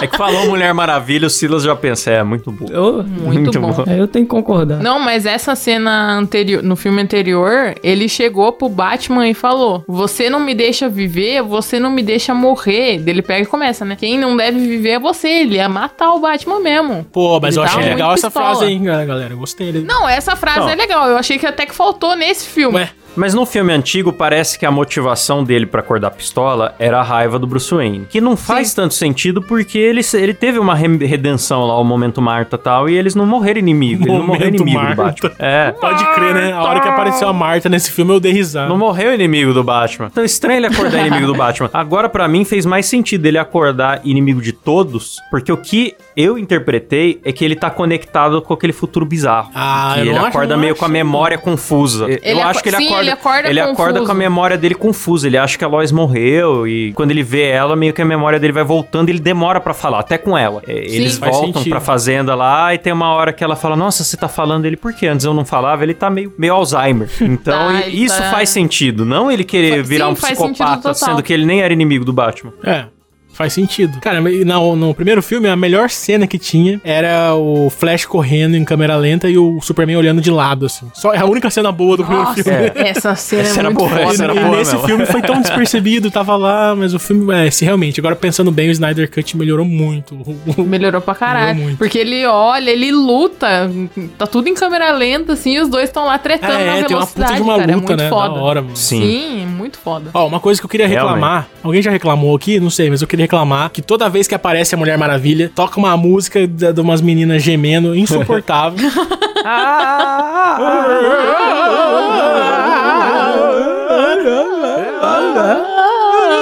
É 0.00 0.06
que 0.06 0.16
falou 0.16 0.46
Mulher 0.46 0.72
Maravilha, 0.72 1.26
o 1.26 1.30
Silas 1.30 1.62
já 1.62 1.74
pensa, 1.76 2.10
é 2.10 2.22
muito 2.22 2.39
bom. 2.52 2.66
eu, 2.70 3.02
Muito, 3.02 3.60
bom. 3.60 3.74
eu 3.88 4.06
tenho 4.06 4.24
que 4.24 4.30
concordar. 4.30 4.78
Não, 4.80 5.00
mas 5.00 5.26
essa 5.26 5.56
cena 5.56 6.12
anterior, 6.16 6.62
no 6.62 6.76
filme 6.76 7.02
anterior, 7.02 7.74
ele 7.82 8.08
chegou 8.08 8.52
pro 8.52 8.68
Batman 8.68 9.28
e 9.28 9.34
falou: 9.34 9.82
Você 9.88 10.30
não 10.30 10.38
me 10.38 10.54
deixa 10.54 10.88
viver, 10.88 11.42
você 11.42 11.80
não 11.80 11.90
me 11.90 12.02
deixa 12.02 12.32
morrer. 12.32 13.02
Ele 13.04 13.22
pega 13.22 13.42
e 13.42 13.46
começa, 13.46 13.84
né? 13.84 13.96
Quem 13.96 14.16
não 14.16 14.36
deve 14.36 14.60
viver 14.60 14.90
é 14.90 14.98
você. 15.00 15.28
Ele 15.28 15.56
ia 15.56 15.68
matar 15.68 16.12
o 16.12 16.20
Batman 16.20 16.60
mesmo. 16.60 17.04
Pô, 17.12 17.40
mas 17.40 17.56
Ele 17.56 17.60
eu 17.64 17.64
achei 17.64 17.80
muito 17.80 17.90
legal 17.92 18.14
essa 18.14 18.28
pistola. 18.30 18.56
frase 18.56 18.64
aí, 18.66 18.78
galera. 18.78 19.32
Eu 19.34 19.38
gostei 19.38 19.72
dele. 19.72 19.86
Não, 19.86 20.08
essa 20.08 20.36
frase 20.36 20.60
Não. 20.60 20.68
é 20.68 20.74
legal. 20.76 21.08
Eu 21.08 21.16
achei 21.16 21.38
que 21.38 21.46
até 21.46 21.66
que 21.66 21.74
faltou 21.74 22.14
nesse 22.14 22.46
filme. 22.46 22.76
Ué, 22.76 22.90
Mas 23.16 23.34
no 23.34 23.44
filme 23.44 23.72
antigo 23.72 24.12
parece 24.12 24.58
que 24.58 24.64
a 24.64 24.70
motivação 24.70 25.42
dele 25.44 25.66
pra 25.66 25.80
acordar 25.80 26.08
a 26.08 26.10
pistola 26.10 26.74
era 26.78 27.00
a 27.00 27.02
raiva 27.02 27.38
do 27.38 27.46
Bruce 27.46 27.74
Wayne. 27.74 28.06
Que 28.08 28.20
não 28.20 28.36
faz 28.36 28.72
tanto 28.72 28.94
sentido 28.94 29.42
porque 29.42 29.78
ele, 29.78 30.00
ele 30.14 30.32
teve 30.32 30.58
uma 30.58 30.74
re- 30.74 31.04
redenção 31.06 31.66
lá, 31.66 31.78
o 31.78 31.84
momento 31.84 32.22
Marta 32.22 32.56
e 32.56 32.58
tal, 32.58 32.88
e 32.88 32.96
eles 32.96 33.14
não 33.14 33.26
morreram 33.26 33.58
inimigo. 33.58 34.04
Ele 34.04 34.12
não 34.12 34.26
morreu 34.26 34.40
Momento 34.46 34.60
inimigo 34.62 34.78
Marta. 34.82 34.94
do 34.94 35.02
Batman. 35.04 35.32
É. 35.38 35.72
pode 35.72 36.04
crer, 36.14 36.34
né? 36.34 36.52
A 36.52 36.62
hora 36.62 36.80
que 36.80 36.88
apareceu 36.88 37.28
a 37.28 37.32
Marta 37.32 37.68
nesse 37.68 37.90
filme, 37.90 38.12
eu 38.12 38.20
dei 38.20 38.32
risada. 38.32 38.68
Não 38.68 38.78
morreu 38.78 39.12
inimigo 39.12 39.52
do 39.52 39.64
Batman. 39.64 40.06
Então 40.10 40.22
é 40.22 40.26
estranho 40.26 40.58
ele 40.58 40.66
acordar 40.66 41.00
inimigo 41.06 41.26
do 41.26 41.34
Batman. 41.34 41.70
Agora, 41.74 42.08
pra 42.08 42.28
mim, 42.28 42.44
fez 42.44 42.64
mais 42.64 42.86
sentido 42.86 43.26
ele 43.26 43.38
acordar 43.38 44.00
inimigo 44.04 44.40
de 44.40 44.52
todos, 44.52 45.16
porque 45.30 45.50
o 45.52 45.56
que 45.56 45.94
eu 46.16 46.38
interpretei 46.38 47.20
é 47.24 47.32
que 47.32 47.44
ele 47.44 47.56
tá 47.56 47.70
conectado 47.70 48.40
com 48.42 48.54
aquele 48.54 48.72
futuro 48.72 49.04
bizarro. 49.04 49.50
Ah, 49.54 49.92
que 49.94 50.00
eu 50.00 50.06
ele 50.06 50.18
acorda 50.18 50.56
meio 50.56 50.76
com 50.76 50.84
a 50.84 50.88
memória 50.88 51.36
confusa. 51.38 52.06
eu 52.22 52.38
aco- 52.38 52.48
acho 52.48 52.62
que 52.62 52.68
ele 52.68 52.76
sim, 52.76 52.86
acorda, 52.86 52.99
ele 53.00 53.10
acorda 53.10 53.48
ele 53.48 53.60
acorda 53.60 53.92
confuso. 54.00 54.06
com 54.06 54.12
a 54.12 54.14
memória 54.14 54.56
dele 54.58 54.74
confusa. 54.74 55.26
Ele 55.26 55.36
acha 55.38 55.56
que 55.58 55.64
a 55.64 55.68
Lois 55.68 55.90
morreu 55.92 56.66
e 56.66 56.92
quando 56.94 57.10
ele 57.10 57.22
vê 57.22 57.48
ela, 57.48 57.74
meio 57.76 57.92
que 57.92 58.00
a 58.02 58.04
memória 58.04 58.38
dele 58.38 58.52
vai 58.52 58.64
voltando 58.64 59.08
e 59.08 59.12
ele 59.12 59.20
demora 59.20 59.60
pra 59.60 59.72
falar, 59.74 60.00
até 60.00 60.16
com 60.18 60.36
ela. 60.36 60.62
É, 60.66 60.72
Eles 60.72 61.18
faz 61.18 61.34
voltam 61.36 61.62
pra 61.64 61.80
fazenda 61.80 62.34
lá 62.34 62.74
e 62.74 62.78
tem 62.78 62.92
uma 62.92 63.12
hora 63.12 63.32
que 63.32 63.42
ela 63.44 63.56
fala: 63.56 63.76
Nossa, 63.76 64.04
você 64.04 64.16
tá 64.16 64.28
falando 64.28 64.64
ele 64.66 64.76
por 64.76 64.92
quê? 64.92 65.06
Antes 65.06 65.24
eu 65.26 65.34
não 65.34 65.44
falava, 65.44 65.82
ele 65.82 65.94
tá 65.94 66.08
meio, 66.10 66.32
meio 66.38 66.54
Alzheimer. 66.54 67.08
Então 67.20 67.68
Tá, 67.72 67.80
ele 67.86 68.04
isso 68.04 68.16
tá- 68.18 68.30
faz 68.30 68.48
sentido. 68.50 69.04
Não 69.04 69.30
ele 69.30 69.44
querer 69.44 69.78
Fa- 69.78 69.88
virar 69.88 70.04
sim, 70.06 70.12
um 70.12 70.14
psicopata, 70.14 70.94
sendo 70.94 71.22
que 71.22 71.32
ele 71.32 71.44
nem 71.46 71.62
era 71.62 71.72
inimigo 71.72 72.04
do 72.04 72.12
Batman. 72.12 72.52
É. 72.64 72.84
Faz 73.32 73.52
sentido. 73.52 74.00
Cara, 74.00 74.20
no, 74.20 74.76
no 74.76 74.94
primeiro 74.94 75.22
filme, 75.22 75.48
a 75.48 75.56
melhor 75.56 75.88
cena 75.88 76.26
que 76.26 76.38
tinha 76.38 76.80
era 76.84 77.34
o 77.34 77.70
Flash 77.70 78.04
correndo 78.04 78.54
em 78.56 78.64
câmera 78.64 78.96
lenta 78.96 79.28
e 79.30 79.38
o 79.38 79.60
Superman 79.62 79.96
olhando 79.96 80.20
de 80.20 80.30
lado, 80.30 80.66
assim. 80.66 80.86
Só 80.94 81.14
é 81.14 81.18
a 81.18 81.24
única 81.24 81.48
cena 81.48 81.72
boa 81.72 81.96
do 81.96 82.04
primeiro 82.04 82.28
Nossa, 82.28 82.42
filme. 82.42 82.70
essa 82.74 83.14
cena 83.14 83.42
Essa 83.42 83.56
é 83.56 83.58
era 83.60 83.70
muito 83.70 83.78
boa, 83.88 84.00
essa 84.02 84.24
era 84.24 84.34
E 84.34 84.40
boa 84.40 84.56
nesse 84.56 84.72
mesmo. 84.72 84.86
filme 84.86 85.06
foi 85.06 85.22
tão 85.22 85.40
despercebido, 85.42 86.10
tava 86.10 86.36
lá, 86.36 86.74
mas 86.76 86.92
o 86.92 86.98
filme, 86.98 87.32
é, 87.34 87.50
se 87.50 87.64
realmente, 87.64 87.98
agora 88.00 88.14
pensando 88.14 88.50
bem, 88.50 88.68
o 88.68 88.72
Snyder 88.72 89.10
Cut 89.10 89.36
melhorou 89.36 89.64
muito. 89.64 90.16
Melhorou 90.58 91.00
pra 91.00 91.14
caralho. 91.14 91.56
Melhorou. 91.56 91.76
Porque 91.78 91.98
ele 91.98 92.26
olha, 92.26 92.70
ele 92.70 92.92
luta. 92.92 93.70
Tá 94.18 94.26
tudo 94.26 94.48
em 94.48 94.54
câmera 94.54 94.92
lenta, 94.92 95.32
assim, 95.32 95.54
e 95.56 95.60
os 95.60 95.68
dois 95.68 95.84
estão 95.88 96.04
lá 96.04 96.18
tretando 96.18 96.52
na 96.52 96.60
É, 96.60 96.64
tem 96.64 96.74
uma 96.82 96.88
velocidade, 96.88 97.32
puta 97.32 97.34
de 97.36 97.42
uma 97.42 97.58
cara. 97.58 97.72
é 97.72 97.74
luta, 97.74 97.86
muito 97.88 98.02
né? 98.02 98.08
foda. 98.10 98.34
Da 98.34 98.40
hora, 98.40 98.62
mano. 98.62 98.76
Sim. 98.76 99.00
Sim, 99.00 99.46
muito 99.46 99.78
foda. 99.78 100.10
Ó, 100.12 100.26
uma 100.26 100.40
coisa 100.40 100.60
que 100.60 100.64
eu 100.66 100.70
queria 100.70 100.86
reclamar, 100.86 101.48
alguém 101.62 101.80
já 101.80 101.90
reclamou 101.90 102.34
aqui? 102.36 102.60
Não 102.60 102.70
sei, 102.70 102.90
mas 102.90 103.00
eu 103.00 103.08
queria 103.08 103.19
reclamar 103.20 103.70
que 103.70 103.82
toda 103.82 104.08
vez 104.08 104.26
que 104.26 104.34
aparece 104.34 104.74
a 104.74 104.78
Mulher 104.78 104.98
Maravilha, 104.98 105.50
toca 105.54 105.78
uma 105.78 105.96
música 105.96 106.46
de, 106.46 106.72
de 106.72 106.80
umas 106.80 107.00
meninas 107.00 107.42
gemendo, 107.42 107.94
insuportável. 107.94 108.90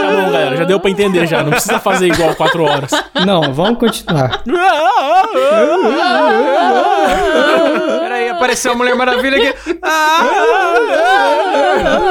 tá 0.03 0.11
bom, 0.11 0.31
galera, 0.33 0.57
já 0.57 0.64
deu 0.64 0.81
pra 0.81 0.91
entender 0.91 1.27
já, 1.27 1.43
não 1.43 1.51
precisa 1.51 1.79
fazer 1.79 2.09
igual 2.09 2.35
quatro 2.35 2.64
horas. 2.64 2.91
Não, 3.25 3.53
vamos 3.53 3.79
continuar. 3.79 4.43
Peraí, 8.01 8.29
apareceu 8.31 8.73
a 8.73 8.75
Mulher 8.75 8.95
Maravilha 8.95 9.51
aqui. 9.51 9.79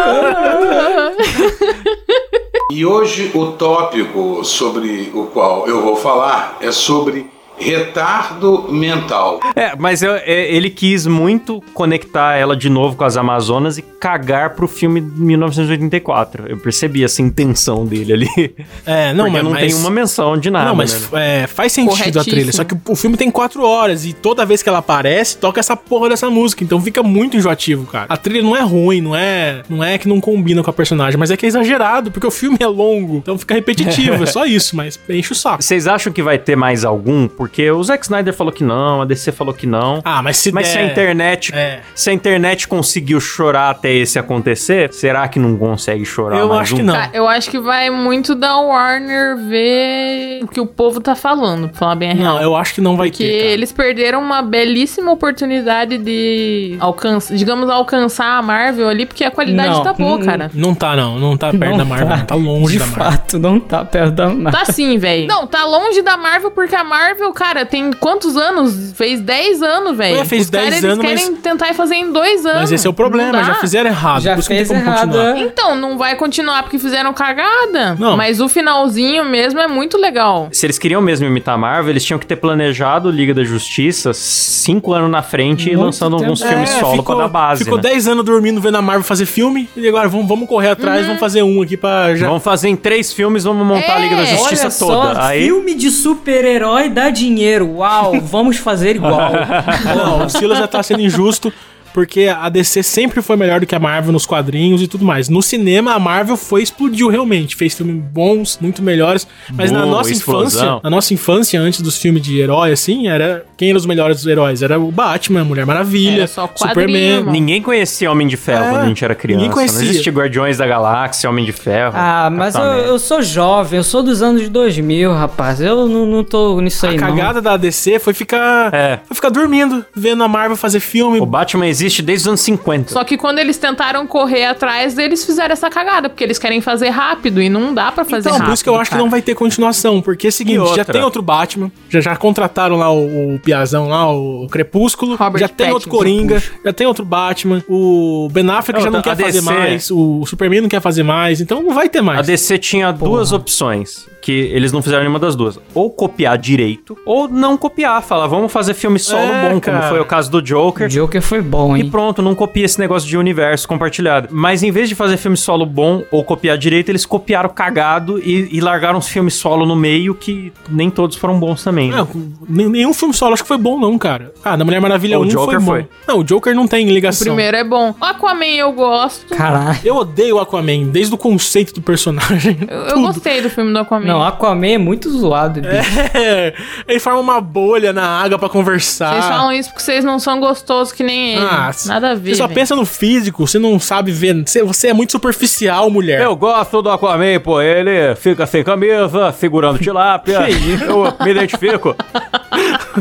E 2.78 2.86
hoje 2.86 3.32
o 3.34 3.54
tópico 3.54 4.46
sobre 4.46 5.12
o 5.12 5.24
qual 5.26 5.68
eu 5.68 5.82
vou 5.82 5.96
falar 5.96 6.60
é 6.62 6.72
sobre 6.72 7.26
retardo 7.60 8.68
mental. 8.72 9.40
É, 9.56 9.76
mas 9.78 10.02
eu- 10.02 10.16
é, 10.16 10.52
ele 10.52 10.70
quis 10.70 11.06
muito 11.06 11.62
conectar 11.74 12.36
ela 12.36 12.56
de 12.56 12.70
novo 12.70 12.96
com 12.96 13.04
as 13.04 13.18
Amazonas 13.18 13.78
e 13.78 13.82
cagar 13.82 14.52
pro 14.52 14.68
filme 14.68 15.02
de 15.02 15.20
1984. 15.20 16.48
Eu 16.48 16.58
percebi 16.58 17.04
essa 17.04 17.22
intenção 17.22 17.86
dele 17.86 18.14
ali. 18.14 18.56
É, 18.86 19.14
não, 19.14 19.26
Porque 19.26 19.42
mas... 19.42 19.44
não 19.44 19.56
tem 19.56 19.74
uma 19.74 19.90
menção 19.90 20.38
de 20.38 20.50
nada. 20.50 20.70
Não, 20.70 20.76
mas 20.76 21.10
né? 21.12 21.44
é, 21.44 21.48
faz 21.48 21.72
sentido 21.72 22.20
a 22.20 22.24
trilha. 22.24 22.52
Só 22.54 22.64
que 22.64 22.76
o 22.88 22.96
filme 22.96 23.18
tem 23.18 23.30
quatro 23.32 23.64
horas 23.64 24.06
e 24.06 24.14
toda 24.14 24.46
vez 24.46 24.62
que 24.62 24.70
ela 24.70 24.78
aparece, 24.80 25.38
toca 25.38 25.60
essa 25.60 25.76
porra 25.76 26.10
dessa 26.10 26.30
música. 26.30 26.64
Então 26.64 26.80
fica 26.82 27.02
muito 27.04 27.36
enjoativo, 27.38 27.86
cara. 27.86 28.06
A 28.10 28.18
trilha 28.18 28.42
não 28.42 28.56
é 28.56 28.62
ruim, 28.62 29.02
não 29.02 29.16
é, 29.16 29.64
não 29.70 29.84
é 29.84 29.98
que 29.98 30.08
não 30.08 30.22
combina 30.22 30.64
com 30.64 30.70
a 30.70 30.74
personagem, 30.74 31.18
mas 31.20 31.32
é 31.32 31.38
que 31.38 31.46
é 31.46 31.50
exagerado, 31.50 32.12
porque 32.12 32.28
o 32.28 32.32
filme 32.32 32.58
é 32.60 32.68
longo. 32.68 33.18
Então 33.18 33.38
fica 33.38 33.56
repetitivo, 33.56 34.22
é 34.24 34.26
só 34.26 34.46
isso, 34.46 34.76
mas 34.76 35.00
enche 35.10 35.32
o 35.32 35.36
saco. 35.36 35.64
Vocês 35.64 35.88
acham 35.88 36.14
que 36.14 36.22
vai 36.22 36.38
ter 36.38 36.56
mais 36.56 36.86
algum? 36.86 37.28
Porque 37.48 37.70
o 37.72 37.84
Zack 37.84 38.04
Snyder 38.06 38.34
falou 38.34 38.52
que 38.54 38.64
não, 38.64 39.02
a 39.02 39.06
DC 39.06 39.32
falou 39.32 39.54
que 39.54 39.66
não. 39.66 40.02
Ah, 40.04 40.22
mas 40.22 40.38
se 40.38 40.52
Mas 40.52 40.68
se 40.68 40.78
a 40.78 40.82
der- 40.82 40.92
internet, 40.92 41.54
É. 41.56 41.80
se 41.96 42.10
a 42.10 42.14
internet 42.14 42.68
conseguiu 42.68 43.20
chorar 43.20 43.70
até 43.70 43.92
esse 43.94 44.20
acontecer, 44.20 44.92
será 44.94 45.28
que 45.28 45.40
não 45.40 45.58
consegue 45.58 46.06
chorar 46.06 46.38
Eu 46.40 46.50
mais 46.50 46.62
acho 46.62 46.74
um? 46.76 46.78
que 46.78 46.84
não. 46.84 46.94
Cara, 46.94 47.10
eu 47.14 47.28
acho 47.28 47.50
que 47.50 47.60
vai 47.60 47.90
muito 47.90 48.36
da 48.36 48.58
Warner 48.58 49.38
ver 49.38 50.40
o 50.44 50.48
que 50.48 50.60
o 50.60 50.66
povo 50.66 51.00
tá 51.02 51.16
falando, 51.16 51.70
pra 51.70 51.78
falar 51.78 51.96
bem 51.96 52.12
a 52.12 52.14
real. 52.14 52.36
Não, 52.36 52.42
eu 52.42 52.56
acho 52.56 52.74
que 52.74 52.82
não 52.82 52.96
vai 52.98 53.10
Porque 53.10 53.24
ter. 53.24 53.38
cara. 53.40 53.50
eles 53.52 53.72
perderam 53.72 54.22
uma 54.22 54.42
belíssima 54.42 55.12
oportunidade 55.12 55.98
de 55.98 56.76
alcançar, 56.80 57.36
digamos, 57.36 57.70
alcançar 57.70 58.38
a 58.38 58.42
Marvel 58.42 58.88
ali, 58.88 59.06
porque 59.06 59.24
a 59.24 59.32
qualidade 59.32 59.70
Não, 59.70 59.84
tá 59.84 59.94
boa, 59.94 60.18
não- 60.18 60.26
cara. 60.26 60.52
Não 60.54 60.76
tá, 60.76 60.96
não. 60.96 61.18
Não 61.20 61.38
tá 61.38 61.52
perto 61.52 61.72
Não 61.72 61.78
da 61.78 61.86
Marvel. 61.86 62.08
tá. 62.08 62.18
Não 62.18 62.26
tá 62.26 62.36
longe 62.36 62.74
De 62.74 62.80
da 62.80 62.86
Marvel. 62.88 63.12
fato, 63.12 63.40
não 63.40 63.60
tá 63.60 63.86
perto 63.86 64.12
da 64.12 64.28
Marvel. 64.30 64.52
Tá 64.66 64.66
sim, 64.72 64.98
velho. 64.98 65.28
Não, 65.28 65.48
tá 65.48 65.66
longe 65.66 66.02
da 66.02 66.18
Marvel 66.18 66.52
porque 66.52 66.76
a 66.76 66.84
Marvel, 66.84 67.32
cara, 67.38 67.66
tem 67.68 67.92
quantos 67.94 68.36
anos? 68.36 68.94
Fez 68.96 69.20
10 69.22 69.62
anos, 69.62 69.96
velho. 69.96 70.26
Fez 70.26 70.46
Os 70.46 70.50
caras, 70.50 70.70
10 70.72 70.84
eles 70.84 70.94
anos, 70.94 71.06
querem 71.06 71.36
tentar 71.36 71.74
fazer 71.76 71.96
em 71.96 72.12
2 72.12 72.46
anos. 72.48 72.62
Mas 72.62 72.72
esse 72.72 72.88
é 72.88 72.90
o 72.90 72.94
problema, 72.94 73.44
já 73.44 73.54
fizeram 73.56 73.90
errado. 73.92 74.24
Já 74.24 74.34
por 74.34 74.40
isso 74.40 74.50
que 74.50 74.56
não 74.56 74.66
fez 74.66 74.70
tem 74.70 74.78
como 74.80 74.90
errado, 74.90 75.08
continuar. 75.12 75.38
é. 75.38 75.40
Então, 75.42 75.76
não 75.76 75.98
vai 75.98 76.16
continuar 76.16 76.64
porque 76.64 76.80
fizeram 76.80 77.14
cagada. 77.14 77.96
Não. 78.00 78.18
Mas 78.18 78.42
o 78.42 78.50
finalzinho 78.50 79.24
mesmo 79.24 79.60
é 79.60 79.68
muito 79.68 79.98
legal. 79.98 80.50
Se 80.52 80.66
eles 80.66 80.80
queriam 80.80 81.00
mesmo 81.02 81.28
imitar 81.28 81.54
a 81.54 81.58
Marvel, 81.58 81.92
eles 81.92 82.04
tinham 82.04 82.18
que 82.18 82.26
ter 82.26 82.38
planejado 82.38 83.12
Liga 83.12 83.34
da 83.36 83.44
Justiça 83.44 84.12
cinco 84.14 84.92
anos 84.94 85.12
na 85.12 85.22
frente 85.22 85.70
e 85.70 85.76
Muito 85.76 85.86
lançando 85.86 86.16
alguns 86.16 86.40
tempo. 86.40 86.52
filmes 86.52 86.70
É, 86.72 86.80
solo 86.80 86.98
ficou, 86.98 87.16
pra 87.16 87.26
dar 87.26 87.30
base. 87.30 87.64
Ficou 87.64 87.78
né? 87.78 87.84
10 87.90 88.08
anos 88.08 88.26
dormindo 88.26 88.60
vendo 88.60 88.78
a 88.78 88.82
Marvel 88.82 89.04
fazer 89.04 89.26
filme 89.28 89.70
e 89.78 89.88
agora 89.88 90.08
vamos, 90.10 90.28
vamos 90.28 90.50
correr 90.50 90.70
atrás, 90.70 91.06
vamos 91.06 91.20
fazer 91.20 91.44
um 91.44 91.62
aqui 91.62 91.78
pra 91.78 92.16
já. 92.16 92.28
Vamos 92.28 92.44
fazer 92.44 92.70
em 92.70 92.76
três 92.76 93.14
filmes, 93.14 93.44
vamos 93.44 93.66
montar 93.66 93.96
a 93.98 94.00
Liga 94.00 94.16
da 94.16 94.24
É, 94.24 94.26
Justiça 94.38 94.68
Olha 94.86 94.94
toda. 94.96 95.16
só, 95.16 95.22
Aí 95.22 95.44
filme 95.46 95.76
de 95.76 95.92
super-herói 95.92 96.90
dá 96.90 97.10
dinheiro. 97.10 97.27
Uau, 97.64 98.20
vamos 98.22 98.58
fazer 98.58 98.96
igual. 98.96 99.32
Não, 99.96 100.26
o 100.26 100.30
Silas 100.30 100.58
já 100.58 100.68
tá 100.68 100.82
sendo 100.82 101.02
injusto. 101.02 101.52
Porque 101.98 102.28
a 102.28 102.48
DC 102.48 102.84
sempre 102.84 103.24
foi 103.24 103.36
melhor 103.36 103.60
do 103.60 103.66
que 103.66 103.74
a 103.74 103.80
Marvel 103.80 104.12
nos 104.14 104.24
quadrinhos 104.24 104.84
e 104.84 104.88
tudo 104.88 105.04
mais. 105.04 105.30
No 105.30 105.42
cinema, 105.42 105.94
a 105.96 106.00
Marvel 106.00 106.38
foi 106.38 106.62
explodiu 106.62 107.08
realmente, 107.10 107.56
fez 107.56 107.74
filmes 107.74 107.96
bons, 108.12 108.60
muito 108.62 108.84
melhores, 108.84 109.28
mas 109.52 109.72
na 109.72 109.80
Boa, 109.82 109.92
nossa 109.94 110.12
explosão. 110.12 110.62
infância, 110.62 110.80
na 110.84 110.90
nossa 110.92 111.12
infância 111.16 111.60
antes 111.60 111.82
dos 111.82 111.98
filmes 111.98 112.22
de 112.22 112.40
herói 112.40 112.72
assim, 112.72 113.08
era 113.08 113.44
quem 113.58 113.70
eram 113.70 113.78
os 113.80 113.88
melhores 113.88 114.24
heróis? 114.28 114.62
Era 114.62 114.80
o 114.80 114.92
Batman, 114.92 115.42
a 115.42 115.44
Mulher 115.44 115.66
Maravilha, 115.66 116.18
Era 116.20 116.28
só 116.28 116.48
Superman. 116.56 117.02
irmão. 117.18 117.34
Ninguém 117.34 117.64
conhecia 117.64 118.12
Homem 118.12 118.28
de 118.28 118.38
Ferro 118.38 118.66
É, 118.66 118.70
quando 118.70 118.82
a 118.84 118.86
gente 118.90 119.04
era 119.04 119.16
criança. 119.16 119.38
ninguém 119.42 119.52
conhecia. 119.56 119.80
Não 119.80 119.90
existia 119.90 120.12
Guardiões 120.14 120.58
da 120.60 120.68
Galáxia, 120.68 121.28
Homem 121.28 121.46
de 121.46 121.52
Ferro. 121.52 121.94
Ah, 121.96 122.30
mas 122.32 122.54
eu, 122.54 122.62
eu 122.62 123.00
sou 123.00 123.24
jovem, 123.24 123.78
eu 123.78 123.84
sou 123.84 124.04
dos 124.04 124.22
anos 124.22 124.48
2000, 124.50 125.12
rapaz. 125.16 125.60
Eu 125.60 125.88
não, 125.88 126.06
não 126.06 126.24
tô 126.24 126.62
nisso 126.62 126.86
aí, 126.86 126.96
A 126.96 127.02
não. 127.02 127.08
cagada 127.08 127.42
da 127.42 127.58
DC 127.58 127.98
foi 127.98 128.14
ficar, 128.14 128.72
É. 128.72 129.00
foi 129.08 129.16
ficar 129.16 129.30
dormindo, 129.30 129.84
vendo 129.96 130.24
a 130.24 130.28
Marvel 130.28 130.56
fazer 130.56 130.80
filme. 130.80 131.20
O 131.20 131.26
Batman 131.26 131.66
existe 131.66 131.87
desde 131.90 132.24
os 132.24 132.28
anos 132.28 132.42
50. 132.42 132.92
Só 132.94 133.04
que 133.04 133.18
quando 133.18 133.40
eles 133.40 133.58
tentaram 133.58 134.06
correr 134.08 134.46
atrás, 134.46 134.98
eles 134.98 135.26
fizeram 135.26 135.54
essa 135.54 135.70
cagada, 135.70 136.10
porque 136.10 136.24
eles 136.24 136.38
querem 136.38 136.62
fazer 136.62 136.90
rápido 136.90 137.42
e 137.42 137.50
não 137.50 137.74
dá 137.74 137.92
pra 137.92 138.04
fazer 138.06 138.30
Então, 138.30 138.34
rápido. 138.34 138.46
por 138.48 138.54
isso 138.54 138.64
que 138.64 138.70
eu 138.70 138.76
acho 138.76 138.86
que 138.86 138.90
cara. 138.92 139.04
não 139.04 139.10
vai 139.10 139.22
ter 139.22 139.36
continuação, 139.36 140.02
porque 140.02 140.28
é 140.28 140.30
o 140.30 140.34
seguinte, 140.34 140.76
já 140.76 140.84
tem 140.86 141.02
outro 141.04 141.22
Batman, 141.22 141.72
já, 141.90 142.02
já 142.02 142.16
contrataram 142.16 142.76
lá 142.78 142.92
o, 142.92 143.36
o 143.36 143.40
Piazão 143.40 143.88
lá, 143.88 144.12
o 144.12 144.48
Crepúsculo, 144.50 145.16
Robert 145.16 145.40
já 145.40 145.48
tem 145.48 145.72
outro 145.72 145.90
Pattinson. 145.90 145.98
Coringa, 145.98 146.44
já 146.66 146.74
tem 146.74 146.88
outro 146.88 147.06
Batman, 147.06 147.64
o 147.70 148.28
Ben 148.32 148.50
Affleck 148.50 148.82
já 148.82 148.90
não 148.92 149.02
quer 149.02 149.12
a 149.12 149.16
fazer 149.16 149.32
DC. 149.32 149.42
mais, 149.42 149.92
o 149.92 150.26
Superman 150.26 150.62
não 150.62 150.70
quer 150.70 150.82
fazer 150.82 151.04
mais, 151.04 151.40
então 151.42 151.62
não 151.62 151.74
vai 151.74 151.88
ter 151.90 152.00
A 152.00 152.04
mais. 152.04 152.28
DC 152.28 152.58
tinha 152.58 152.92
duas 152.92 153.32
opções, 153.32 154.08
que 154.22 154.32
eles 154.32 154.72
não 154.72 154.82
fizeram 154.82 155.04
nenhuma 155.04 155.20
das 155.20 155.36
duas. 155.36 155.58
Ou 155.74 155.90
copiar 155.90 156.38
direito, 156.38 156.98
ou 157.06 157.28
não 157.30 157.56
copiar. 157.56 158.02
Falar, 158.02 158.28
vamos 158.28 158.52
fazer 158.52 158.74
filme 158.74 159.00
solo 159.00 159.22
É, 159.32 159.50
bom, 159.54 159.60
cara. 159.62 159.78
como 159.80 159.90
foi 159.90 160.00
o 160.02 160.06
caso 160.06 160.30
do 160.30 160.42
Joker. 160.42 160.88
O 160.88 160.90
Joker 160.90 161.22
foi 161.22 161.42
bom, 161.42 161.77
E 161.78 161.82
hein? 161.84 161.90
pronto, 161.90 162.22
não 162.22 162.36
copia 162.36 162.66
esse 162.66 162.80
negócio 162.80 163.08
de 163.08 163.18
universo 163.18 163.68
compartilhado. 163.68 164.30
Mas 164.32 164.64
em 164.64 164.72
vez 164.72 164.90
de 164.90 164.96
fazer 164.96 165.18
filme 165.18 165.38
solo 165.38 165.66
bom 165.66 166.04
ou 166.12 166.24
copiar 166.24 166.58
direito, 166.58 166.90
eles 166.90 167.06
copiaram 167.06 167.50
cagado 167.50 168.20
e, 168.20 168.50
e 168.52 168.60
largaram 168.62 169.00
os 169.00 169.08
filmes 169.08 169.34
solo 169.36 169.66
no 169.66 169.76
meio 169.76 170.14
que 170.16 170.52
nem 170.70 170.90
todos 170.90 171.18
foram 171.18 171.40
bons 171.40 171.64
também. 171.64 171.90
né? 171.92 171.98
Não, 171.98 172.08
nem- 172.48 172.70
nenhum 172.70 172.94
filme 172.94 173.14
solo 173.14 173.34
acho 173.34 173.44
que 173.44 173.48
foi 173.48 173.58
bom 173.58 173.80
não, 173.80 173.98
cara. 173.98 174.34
Ah, 174.44 174.56
na 174.58 174.64
Mulher 174.66 174.80
Maravilha 174.82 175.20
O 175.20 175.24
1 175.24 175.28
Joker 175.30 175.46
foi 175.56 175.60
bom. 175.60 175.66
foi. 175.66 175.88
Não, 176.08 176.20
o 176.20 176.24
Joker 176.24 176.56
não 176.56 176.68
tem 176.68 176.88
O 176.88 176.92
ligação. 176.92 177.26
primeiro 177.28 177.58
é 177.58 177.64
bom. 177.64 177.94
Aquaman 178.00 178.46
eu 178.46 178.72
gosto. 178.72 179.36
Caralho. 179.36 179.80
Eu 179.84 179.96
odeio 179.98 180.36
o 180.38 180.40
Aquaman, 180.40 180.86
desde 180.88 181.14
o 181.14 181.18
conceito 181.18 181.74
do 181.74 181.82
personagem. 181.82 182.58
Eu, 182.70 182.78
eu 182.78 183.02
gostei 183.02 183.42
do 183.42 183.50
filme 183.50 183.72
do 183.74 183.80
Aquaman. 183.80 184.06
Não, 184.06 184.24
Aquaman 184.24 184.68
é 184.68 184.78
muito 184.78 185.10
zoado, 185.10 185.62
bicho. 185.62 185.74
É, 186.14 186.54
ele 186.88 187.00
forma 187.00 187.20
uma 187.20 187.40
bolha 187.42 187.92
na 187.94 188.06
água 188.06 188.38
pra 188.40 188.50
conversar. 188.50 189.14
Vocês 189.14 189.26
falam 189.26 189.52
isso 189.52 189.70
porque 189.70 189.82
vocês 189.84 190.04
não 190.04 190.20
são 190.20 190.40
gostosos 190.40 190.92
que 190.94 191.04
nem 191.04 191.34
ele. 191.36 191.46
Ah, 191.46 191.57
Nada 191.88 192.12
a 192.12 192.16
ver. 192.16 192.32
Você 192.32 192.36
só 192.36 192.48
pensa 192.48 192.76
no 192.76 192.86
físico, 192.86 193.46
você 193.48 193.60
não 193.60 193.80
sabe 193.80 194.12
ver. 194.12 194.44
Você, 194.46 194.64
você 194.64 194.88
é 194.90 194.94
muito 194.94 195.12
superficial, 195.12 195.90
mulher. 195.90 196.22
Eu 196.22 196.36
gosto 196.36 196.82
do 196.82 196.90
Aquaman, 196.90 197.40
pô. 197.40 197.62
Ele 197.62 198.16
fica 198.16 198.46
sem 198.46 198.64
camisa, 198.64 199.32
segurando 199.32 199.80
tilápia. 199.80 200.40
eu 200.82 201.14
me 201.24 201.32
identifico. 201.32 201.96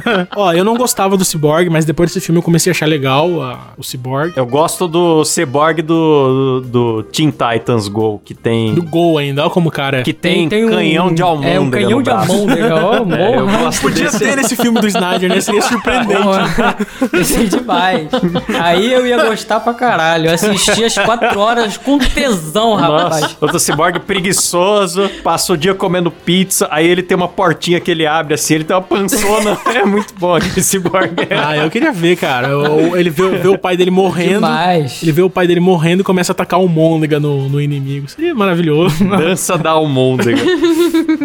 Ó, 0.36 0.52
eu 0.52 0.64
não 0.64 0.76
gostava 0.76 1.16
do 1.16 1.24
Cyborg, 1.24 1.68
mas 1.70 1.84
depois 1.84 2.12
desse 2.12 2.24
filme 2.24 2.38
eu 2.38 2.42
comecei 2.42 2.70
a 2.70 2.72
achar 2.72 2.86
legal 2.86 3.42
a- 3.42 3.58
o 3.76 3.82
Cyborg. 3.82 4.32
Eu 4.36 4.46
gosto 4.46 4.86
do 4.88 5.24
Cyborg 5.24 5.82
do, 5.82 6.60
do, 6.60 6.60
do 6.60 7.02
Teen 7.04 7.30
Titans 7.30 7.88
Go, 7.88 8.20
que 8.24 8.34
tem. 8.34 8.74
Do 8.74 8.82
Gol 8.82 9.18
ainda, 9.18 9.44
ó 9.46 9.50
como 9.50 9.68
o 9.68 9.72
cara 9.72 9.98
é. 9.98 10.02
Que 10.02 10.12
tem, 10.12 10.48
canhão 10.48 11.12
de 11.12 11.22
almôndega. 11.22 11.54
É, 11.56 11.60
um 11.60 11.70
canhão 11.70 12.02
de 12.02 12.10
almôndega. 12.10 12.74
Ó, 12.84 12.94
É, 13.16 13.36
eu 13.36 13.46
morra. 13.46 13.58
gosto 13.64 13.80
Podia 13.82 14.04
desse. 14.04 14.18
ter 14.18 14.36
nesse 14.36 14.56
filme 14.56 14.80
do 14.80 14.86
Snyder, 14.86 15.28
né? 15.30 15.40
Seria 15.40 15.62
surpreendente. 15.62 16.16
Esse 17.12 17.36
é 17.36 17.44
demais. 17.44 18.08
Aí 18.62 18.92
eu 18.92 19.06
ia 19.06 19.24
gostar 19.24 19.60
pra 19.60 19.72
caralho. 19.74 20.26
Eu 20.28 20.34
assisti 20.34 20.84
as 20.84 20.94
quatro 20.98 21.38
horas 21.38 21.76
com 21.76 21.98
tesão, 21.98 22.74
rapaz. 22.74 23.20
Nossa, 23.22 23.36
outro 23.40 23.58
cyborg 23.60 23.98
preguiçoso, 24.00 25.08
passa 25.22 25.52
o 25.52 25.56
dia 25.56 25.74
comendo 25.74 26.10
pizza, 26.10 26.68
aí 26.70 26.86
ele 26.86 27.02
tem 27.02 27.16
uma 27.16 27.28
portinha 27.28 27.80
que 27.80 27.90
ele 27.90 28.06
abre 28.06 28.34
assim, 28.34 28.54
ele 28.54 28.64
tem 28.64 28.74
uma 28.76 28.82
pançona. 28.82 29.56
É 29.86 29.90
muito 29.90 30.14
bom 30.18 30.34
aquele 30.34 30.62
cyborg. 30.62 31.10
Ah, 31.30 31.56
eu 31.56 31.70
queria 31.70 31.92
ver, 31.92 32.16
cara. 32.16 32.56
O- 32.58 32.96
Ele 32.96 33.10
vê, 33.10 33.28
vê 33.38 33.48
o 33.48 33.58
pai 33.58 33.76
dele 33.76 33.90
morrendo. 33.90 34.34
Demais. 34.34 35.02
Ele 35.02 35.12
vê 35.12 35.22
o 35.22 35.30
pai 35.30 35.46
dele 35.46 35.60
morrendo 35.60 36.00
e 36.00 36.04
começa 36.04 36.32
a 36.32 36.34
atacar 36.34 36.60
um 36.60 36.68
môndega 36.68 37.18
no, 37.20 37.48
no 37.48 37.60
inimigo. 37.60 38.08
Seria 38.08 38.34
maravilhoso. 38.34 39.04
Dança 39.04 39.56
da 39.58 39.70
almôndega. 39.70 40.40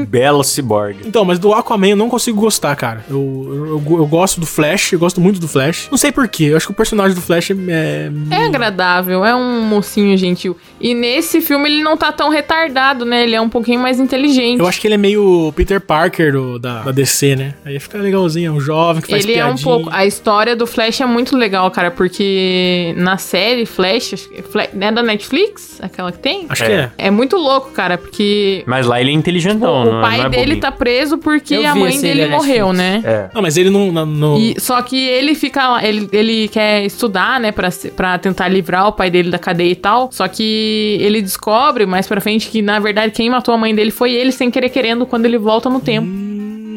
Belo 0.08 0.44
cyborg. 0.44 0.98
Então, 1.06 1.24
mas 1.26 1.40
do 1.40 1.54
Aquaman 1.54 1.90
eu 1.90 1.96
não 1.96 2.10
consigo 2.10 2.40
gostar, 2.40 2.76
cara. 2.76 3.06
Eu, 3.10 3.82
eu, 3.88 3.98
eu 4.00 4.06
gosto 4.08 4.40
do 4.40 4.46
Flash, 4.46 4.94
eu 4.94 5.00
gosto 5.00 5.20
muito 5.22 5.40
do 5.40 5.48
Flash. 5.48 5.88
Não 5.92 5.98
sei 5.98 6.12
porquê, 6.12 6.46
eu 6.46 6.58
acho 6.58 6.68
que 6.68 6.72
o 6.72 6.76
personagem 6.76 7.16
do 7.16 7.22
Flash 7.22 7.52
é. 7.52 8.12
É 8.30 8.46
agradável, 8.46 9.26
é 9.26 9.36
um 9.36 9.62
mocinho 9.62 10.18
gentil. 10.18 10.56
E 10.80 10.94
nesse 10.94 11.42
filme 11.42 11.70
ele 11.70 11.84
não 11.84 11.96
tá 11.98 12.12
tão 12.12 12.30
retardado, 12.30 13.06
né? 13.06 13.24
Ele 13.24 13.36
é 13.36 13.42
um 13.42 13.50
pouquinho 13.50 13.80
mais 13.80 14.00
inteligente. 14.00 14.60
Eu 14.60 14.68
acho 14.68 14.80
que 14.80 14.88
ele 14.88 14.96
é 14.96 14.98
meio 14.98 15.52
Peter 15.56 15.80
Parker 15.82 16.32
do- 16.32 16.60
da, 16.60 16.82
da 16.84 16.92
DC, 16.92 17.36
né? 17.36 17.54
Aí 17.66 17.80
fica 17.80 17.98
legalzinho, 17.98 18.51
é 18.52 18.54
um 18.56 18.60
jovem 18.60 19.02
que 19.02 19.10
faz 19.10 19.24
Ele 19.24 19.34
é 19.34 19.44
um 19.46 19.50
piadinha. 19.56 19.64
pouco. 19.64 19.90
A 19.92 20.06
história 20.06 20.56
do 20.56 20.68
Flash 20.68 21.02
é 21.02 21.06
muito 21.06 21.36
legal, 21.38 21.70
cara, 21.72 21.90
porque 21.92 22.94
na 22.98 23.18
série 23.18 23.66
Flash, 23.66 24.14
acho 24.14 24.30
que- 24.30 24.42
Fla- 24.42 24.68
é 24.80 24.92
da 24.92 25.02
Netflix? 25.04 25.80
Aquela 25.82 26.12
que 26.12 26.20
tem? 26.20 26.46
Acho 26.50 26.66
que 26.66 26.72
é. 26.72 26.92
É 26.98 27.10
muito 27.12 27.38
louco, 27.38 27.72
cara, 27.72 27.98
porque 27.98 28.64
Mas 28.68 28.86
lá 28.86 29.00
ele 29.02 29.12
é 29.12 29.14
inteligentão, 29.14 29.82
o 29.82 29.86
não 29.86 29.98
é- 30.00 30.02
pai 30.02 30.18
não 30.18 30.26
é 30.26 30.30
dele 30.30 30.44
bobinho. 30.44 30.62
tá 30.62 30.72
preso 30.72 31.18
porque 31.18 31.56
Eu 31.56 31.68
a 31.68 31.76
mãe 31.76 32.00
dele 32.00 32.28
morreu, 32.28 32.74
Netflix. 32.74 33.04
né? 33.04 33.12
É. 33.30 33.30
Não, 33.34 33.42
mas 33.42 33.58
ele 33.58 33.70
não. 33.70 33.92
não, 33.92 34.06
não- 34.06 34.38
E, 34.38 34.56
só 34.60 34.82
que 34.82 34.98
ele 35.08 35.34
fica 35.36 35.68
lá, 35.68 35.86
ele, 35.86 36.08
ele 36.12 36.48
quer 36.48 36.84
estudar, 36.86 37.40
né, 37.40 37.52
pra, 37.52 37.70
pra 37.96 38.18
tentar 38.18 38.48
livrar 38.48 38.88
o 38.88 38.92
pai 38.92 39.10
dele 39.10 39.30
da 39.32 39.40
cadeia 39.40 39.72
e 39.72 39.76
tal. 39.76 40.10
Só 40.12 40.28
que 40.28 40.98
ele 41.00 41.22
descobre 41.22 41.86
mais 41.86 42.08
pra 42.08 42.20
frente 42.22 42.50
que, 42.50 42.62
na 42.62 42.80
verdade, 42.80 43.12
quem 43.14 43.30
matou 43.30 43.54
a 43.54 43.58
mãe 43.58 43.74
dele 43.74 43.92
foi 43.92 44.12
ele, 44.14 44.32
sem 44.32 44.50
querer 44.52 44.70
querendo, 44.70 45.06
quando 45.06 45.26
ele 45.26 45.38
volta 45.38 45.70
no 45.70 45.80
tempo. 45.80 46.08
Hum, 46.08 46.31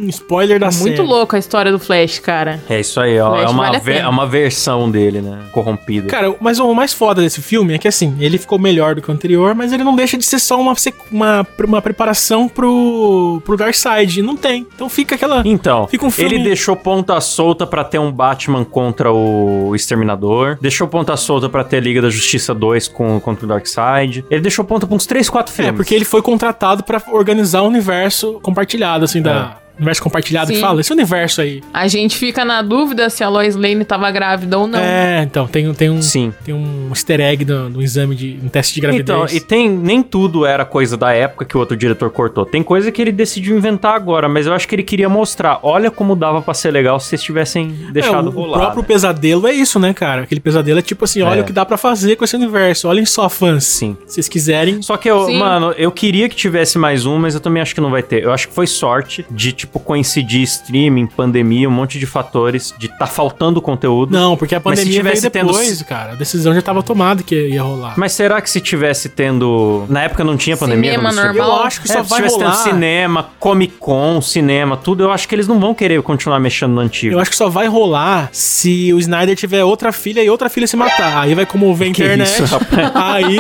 spoiler 0.09 0.59
da 0.59 0.67
É 0.67 0.71
muito 0.71 0.97
série. 0.97 1.03
louco 1.09 1.37
a 1.37 1.39
história 1.39 1.71
do 1.73 1.79
Flash, 1.79 2.19
cara. 2.19 2.61
É 2.69 2.81
isso 2.81 3.01
aí, 3.01 3.19
ó. 3.21 3.37
É 3.37 3.49
uma, 3.49 3.71
vale 3.79 3.99
é 3.99 4.09
uma 4.09 4.27
versão 4.27 4.91
dele, 4.91 5.21
né? 5.21 5.39
Corrompida. 5.53 6.09
Cara, 6.09 6.35
mas 6.41 6.59
o 6.59 6.73
mais 6.75 6.93
foda 6.93 7.21
desse 7.23 7.41
filme 7.43 7.75
é 7.75 7.79
que 7.79 7.89
assim, 7.89 8.17
ele 8.21 8.39
ficou 8.39 8.59
melhor 8.59 8.95
do 8.95 9.03
que 9.03 9.11
o 9.11 9.13
anterior, 9.13 9.55
mas 9.55 9.73
ele 9.73 9.85
não 9.85 9.95
deixa 9.97 10.17
de 10.19 10.25
ser 10.25 10.39
só 10.39 10.61
uma, 10.61 10.75
uma, 11.11 11.47
uma 11.67 11.83
preparação 11.83 12.49
pro, 12.49 13.41
pro 13.45 13.57
Darkseid. 13.57 14.23
Não 14.23 14.37
tem. 14.37 14.67
Então 14.75 14.89
fica 14.89 15.15
aquela. 15.15 15.43
Então, 15.45 15.87
Fica 15.89 16.05
um 16.07 16.11
filme- 16.11 16.35
ele 16.37 16.45
deixou 16.45 16.77
ponta 16.77 17.21
solta 17.21 17.67
pra 17.67 17.85
ter 17.85 17.99
um 17.99 18.11
Batman 18.13 18.65
contra 18.65 19.13
o 19.13 19.73
Exterminador. 19.75 20.59
Deixou 20.61 20.87
ponta 20.89 21.17
solta 21.17 21.49
pra 21.49 21.65
ter 21.65 21.81
Liga 21.83 22.01
da 22.03 22.11
Justiça 22.11 22.55
2 22.55 22.89
com, 22.89 23.21
contra 23.21 23.45
o 23.45 23.49
Darkseid. 23.49 24.25
Ele 24.31 24.41
deixou 24.41 24.65
ponta 24.65 24.87
pra 24.87 24.97
uns 24.97 25.07
3, 25.07 25.29
4 25.29 25.53
É, 25.53 25.57
filmes. 25.57 25.77
porque 25.77 25.95
ele 25.95 26.05
foi 26.05 26.23
contratado 26.23 26.83
pra 26.83 27.01
organizar 27.13 27.63
o 27.63 27.67
universo 27.69 28.41
compartilhado, 28.43 29.05
assim, 29.05 29.21
da. 29.23 29.57
Universo 29.77 30.03
compartilhado 30.03 30.51
que 30.51 30.57
Sim. 30.57 30.61
fala? 30.61 30.81
Esse 30.81 30.93
universo 30.93 31.41
aí. 31.41 31.61
A 31.73 31.89
gente 31.89 32.17
fica 32.17 32.45
na 32.45 32.63
dúvida 32.63 33.11
se 33.11 33.25
a 33.25 33.29
Lois 33.29 33.57
Lane 33.57 33.85
tava 33.85 34.11
grávida 34.11 34.59
ou 34.59 34.67
não. 34.67 34.79
É, 34.79 35.23
então, 35.23 35.47
tem, 35.47 35.73
tem 35.75 35.91
um. 35.91 36.01
Sim. 36.01 36.33
Tem 36.45 36.55
um 36.55 36.89
easter 36.91 37.21
egg 37.21 37.45
do, 37.45 37.69
do 37.71 37.83
exame 37.83 38.15
de. 38.15 38.39
um 38.43 38.49
teste 38.49 38.75
de 38.75 38.81
gravidez. 38.81 39.03
Então, 39.09 39.27
e 39.37 39.41
tem. 39.41 39.69
Nem 39.69 40.03
tudo 40.03 40.47
era 40.47 40.65
coisa 40.65 40.97
da 40.97 41.13
época 41.13 41.45
que 41.45 41.57
o 41.57 41.61
outro 41.61 41.77
diretor 41.77 42.11
cortou. 42.11 42.47
Tem 42.47 42.63
coisa 42.63 42.93
que 42.93 43.03
ele 43.03 43.11
decidiu 43.13 43.57
inventar 43.57 43.95
agora, 43.95 44.29
mas 44.29 44.47
eu 44.47 44.53
acho 44.55 44.69
que 44.69 44.75
ele 44.75 44.83
queria 44.85 45.09
mostrar. 45.09 45.59
Olha 45.63 45.91
como 45.91 46.15
dava 46.15 46.41
pra 46.41 46.55
ser 46.55 46.71
legal 46.71 47.01
se 47.01 47.09
vocês 47.09 47.23
tivessem 47.23 47.69
deixado 47.93 48.29
é, 48.29 48.31
o, 48.31 48.33
o 48.33 48.43
rolar. 48.43 48.59
próprio 48.59 48.83
né? 48.83 48.89
pesadelo 48.89 49.47
é 49.49 49.53
isso, 49.53 49.79
né, 49.81 49.93
cara? 49.93 50.23
Aquele 50.23 50.41
pesadelo 50.41 50.79
é 50.79 50.83
tipo 50.83 51.05
assim, 51.05 51.23
olha 51.23 51.41
É. 51.41 51.43
o 51.43 51.45
que 51.45 51.53
dá 51.53 51.65
pra 51.65 51.77
fazer 51.77 52.17
com 52.17 52.25
esse 52.25 52.37
universo. 52.37 52.87
Olhem 52.89 53.05
só, 53.05 53.29
fãs. 53.29 53.65
Sim. 53.65 53.97
Se 54.07 54.15
vocês 54.15 54.29
quiserem. 54.29 54.81
Só 54.83 54.97
que 54.97 55.11
eu, 55.11 55.27
Sim. 55.27 55.39
mano, 55.39 55.73
eu 55.77 55.91
queria 55.91 56.29
que 56.29 56.37
tivesse 56.37 56.79
mais 56.79 57.07
um, 57.07 57.19
mas 57.19 57.35
eu 57.35 57.41
também 57.41 57.61
acho 57.61 57.75
que 57.75 57.81
não 57.81 57.91
vai 57.91 58.03
ter. 58.03 58.23
Eu 58.23 58.33
acho 58.33 58.49
que 58.49 58.55
foi 58.55 58.67
sorte 58.67 59.27
de, 59.31 59.53
tipo, 59.67 59.81
coincidir 59.81 60.43
streaming, 60.43 61.07
pandemia, 61.07 61.69
um 61.69 61.73
monte 61.73 61.99
de 61.99 62.07
fatores, 62.07 62.75
de 62.79 62.89
tá 62.89 63.07
faltando 63.07 63.61
conteúdo. 63.61 64.13
Não, 64.13 64.37
porque 64.37 64.55
a 64.55 64.59
se 64.59 64.65
pandemia 64.65 64.85
veio 65.03 65.15
tivesse 65.15 65.31
tendo- 65.31 65.47
depois, 65.49 65.83
cara. 65.83 66.13
A 66.13 66.15
decisão 66.15 66.55
já 66.55 66.63
tava 66.63 66.83
tomada 66.83 67.23
que 67.23 67.35
ia 67.49 67.63
rolar. 67.63 67.95
Mas 67.97 68.13
será 68.13 68.41
que 68.41 68.49
se 68.51 68.61
tivesse 68.61 69.09
tendo. 69.09 69.85
Na 69.89 70.03
época 70.03 70.23
não 70.25 70.37
tinha 70.37 70.57
pandemia? 70.57 70.93
Cinema 70.93 71.13
normal? 71.13 71.59
Eu 71.59 71.63
acho 71.65 71.81
que 71.83 71.91
É, 71.91 71.97
só 71.97 72.05
se 72.05 72.11
vai 72.11 72.19
tivesse 72.21 72.37
rolar. 72.37 72.51
tendo 72.53 72.63
cinema, 72.65 73.29
Comic 73.39 73.75
Con, 73.79 74.21
cinema, 74.21 74.77
tudo, 74.77 75.03
eu 75.05 75.11
acho 75.11 75.27
que 75.29 75.35
eles 75.35 75.47
não 75.49 75.59
vão 75.59 75.75
querer 75.75 76.01
continuar 76.03 76.39
mexendo 76.41 76.73
no 76.73 76.81
antigo. 76.81 77.15
Eu 77.15 77.21
acho 77.21 77.31
que 77.31 77.37
só 77.37 77.49
vai 77.49 77.67
rolar 77.67 78.29
se 78.33 78.93
o 78.93 78.99
Snyder 78.99 79.37
tiver 79.37 79.65
outra 79.65 79.93
filha 79.93 80.23
e 80.23 80.29
outra 80.31 80.49
filha 80.49 80.67
se 80.67 80.77
matar. 80.77 81.19
Aí 81.23 81.35
vai 81.35 81.47
comover 81.47 81.91
a 81.91 81.93
Que 81.93 82.03
internet. 82.03 82.29
isso, 82.43 82.45
rapaz? 82.45 82.91
Aí 82.95 83.39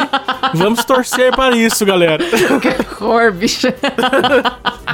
vamos 0.54 0.84
torcer 0.84 1.34
para 1.34 1.56
isso, 1.56 1.84
galera. 1.84 2.18
Que 2.24 3.04
horror, 3.04 3.32
bicho. 3.32 3.68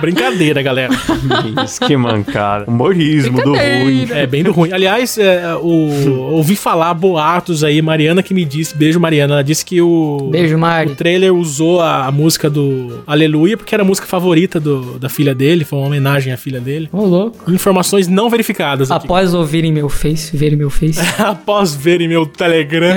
Brincadeira, 0.00 0.62
galera. 0.62 0.94
Isso, 1.64 1.80
que 1.80 1.96
mancada. 1.96 2.64
Humorismo 2.68 3.42
do 3.42 3.52
ruim. 3.52 4.08
É, 4.10 4.26
bem 4.26 4.42
do 4.42 4.52
ruim. 4.52 4.72
Aliás, 4.72 5.18
é, 5.18 5.54
o, 5.56 6.32
ouvi 6.32 6.56
falar 6.56 6.92
boatos 6.94 7.62
aí, 7.64 7.80
Mariana 7.82 8.22
que 8.22 8.34
me 8.34 8.44
disse, 8.44 8.76
beijo 8.76 9.00
Mariana, 9.00 9.34
ela 9.34 9.44
disse 9.44 9.64
que 9.64 9.80
o, 9.80 10.28
Beijo, 10.30 10.56
o 10.56 10.58
Mari. 10.58 10.94
trailer 10.94 11.34
usou 11.34 11.80
a, 11.80 12.06
a 12.06 12.12
música 12.12 12.48
do 12.48 13.02
Aleluia, 13.06 13.56
porque 13.56 13.74
era 13.74 13.82
a 13.82 13.86
música 13.86 14.06
favorita 14.06 14.60
do, 14.60 14.98
da 14.98 15.08
filha 15.08 15.34
dele, 15.34 15.64
foi 15.64 15.78
uma 15.78 15.86
homenagem 15.86 16.32
à 16.32 16.36
filha 16.36 16.60
dele. 16.60 16.88
Ô, 16.92 17.04
louco. 17.04 17.50
Informações 17.50 18.08
não 18.08 18.28
verificadas 18.28 18.90
aqui. 18.90 19.04
Após 19.06 19.34
ouvirem 19.34 19.72
meu 19.72 19.88
face, 19.88 20.36
verem 20.36 20.56
meu 20.56 20.70
face. 20.70 21.00
Após 21.18 21.74
verem 21.74 22.08
meu 22.08 22.26
Telegram. 22.26 22.96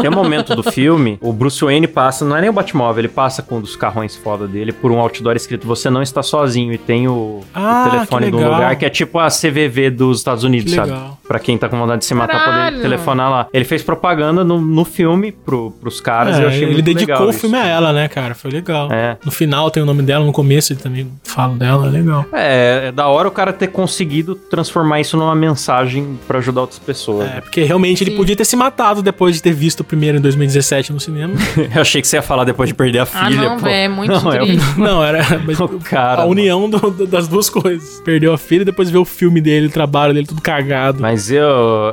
Tem 0.00 0.10
um 0.10 0.14
momento 0.14 0.54
do 0.54 0.62
filme, 0.62 1.18
o 1.20 1.32
Bruce 1.32 1.64
Wayne 1.64 1.86
passa, 1.86 2.24
não 2.24 2.36
é 2.36 2.40
nem 2.40 2.50
o 2.50 2.52
Batmóvel, 2.52 3.02
ele 3.02 3.08
passa 3.08 3.42
com 3.42 3.58
um 3.58 3.60
dos 3.60 3.76
carrões 3.76 4.16
foda 4.16 4.46
dele 4.46 4.72
por 4.72 4.90
um 4.90 4.98
outdoor 4.98 5.36
escrito 5.36 5.66
Você 5.66 5.90
não 5.90 6.02
está 6.02 6.22
sozinho 6.22 6.72
e 6.72 6.78
tem 6.78 7.08
o, 7.08 7.40
Ah, 7.54 7.84
o 7.86 7.90
telefone 7.90 8.30
de 8.30 8.36
um 8.36 8.44
lugar 8.44 8.76
que 8.76 8.84
é 8.84 8.90
tipo 8.90 9.18
a 9.18 9.28
CVV 9.28 9.90
dos 9.90 10.18
Estados 10.18 10.44
Unidos, 10.44 10.70
Que 10.70 10.76
sabe? 10.76 10.90
legal. 10.90 11.18
Pra 11.26 11.38
quem 11.40 11.58
tá 11.58 11.68
com 11.68 11.76
vontade 11.78 12.00
de 12.00 12.04
se 12.04 12.14
matar 12.14 12.38
Caralho. 12.38 12.76
poder 12.76 12.82
telefonar 12.82 13.30
lá. 13.30 13.46
Ele 13.52 13.64
fez 13.64 13.82
propaganda 13.82 14.44
no, 14.44 14.60
no 14.60 14.84
filme 14.84 15.32
pro, 15.32 15.72
pros 15.80 16.00
caras 16.00 16.36
e 16.38 16.40
eu 16.42 16.44
É, 16.46 16.48
achei 16.48 16.62
ele 16.62 16.72
muito 16.74 16.84
dedicou 16.84 17.14
legal 17.14 17.26
o 17.26 17.30
isso. 17.30 17.40
filme 17.40 17.56
a 17.58 17.66
ela, 17.66 17.92
né, 17.92 18.06
cara? 18.08 18.34
Foi 18.34 18.50
legal. 18.50 18.90
É. 18.92 19.16
No 19.24 19.32
final 19.32 19.68
tem 19.70 19.82
o 19.82 19.86
nome 19.86 20.02
dela, 20.02 20.24
no 20.24 20.32
começo 20.32 20.72
ele 20.72 20.80
também 20.80 21.10
fala 21.24 21.54
dela, 21.54 21.88
é 21.88 21.90
legal. 21.90 22.24
É, 22.32 22.82
é 22.88 22.92
da 22.92 23.08
hora 23.08 23.26
o 23.26 23.30
cara 23.32 23.52
ter 23.52 23.66
conseguido 23.68 24.36
transformar 24.36 25.00
isso 25.00 25.16
numa 25.16 25.34
mensagem 25.34 26.16
pra 26.28 26.38
ajudar 26.38 26.60
outras 26.62 26.78
pessoas. 26.78 27.28
É, 27.28 27.40
porque 27.40 27.64
realmente 27.64 28.04
ele 28.04 28.12
Sim. 28.12 28.16
podia 28.16 28.36
ter 28.36 28.44
se 28.44 28.54
matado 28.54 29.02
depois 29.02 29.34
de 29.34 29.42
ter 29.42 29.52
visto 29.52 29.80
o 29.80 29.84
primeiro 29.84 30.18
em 30.18 30.20
2017 30.20 30.92
no 30.92 31.00
cinema. 31.00 31.34
Eu 31.74 31.80
achei 31.82 32.00
que 32.00 32.06
você 32.06 32.16
ia 32.16 32.22
falar 32.22 32.44
depois 32.44 32.68
de 32.68 32.74
perder 32.74 33.00
a 33.00 33.02
Ah, 33.02 33.06
filha. 33.06 33.48
não, 33.48 33.56
pô. 33.58 33.64
velho, 33.64 33.74
é 33.76 33.88
muito 33.88 34.12
Não, 34.12 34.32
é 34.32 34.38
triste. 34.38 34.78
Não, 34.78 35.02
era 35.04 35.40
mas 35.44 35.58
O 35.66 35.68
cara, 35.80 36.22
a 36.22 36.24
união 36.26 36.70
do- 36.70 36.90
do- 36.90 37.06
das 37.06 37.26
duas 37.26 37.35
coisas. 37.50 38.00
Perdeu 38.04 38.32
a 38.32 38.38
filha 38.38 38.62
e 38.62 38.64
depois 38.64 38.90
vê 38.90 38.98
o 38.98 39.04
filme 39.04 39.40
dele, 39.40 39.66
o 39.66 39.70
trabalho 39.70 40.14
dele, 40.14 40.26
tudo 40.26 40.40
cagado. 40.40 41.00
Mas 41.00 41.30
eu, 41.30 41.44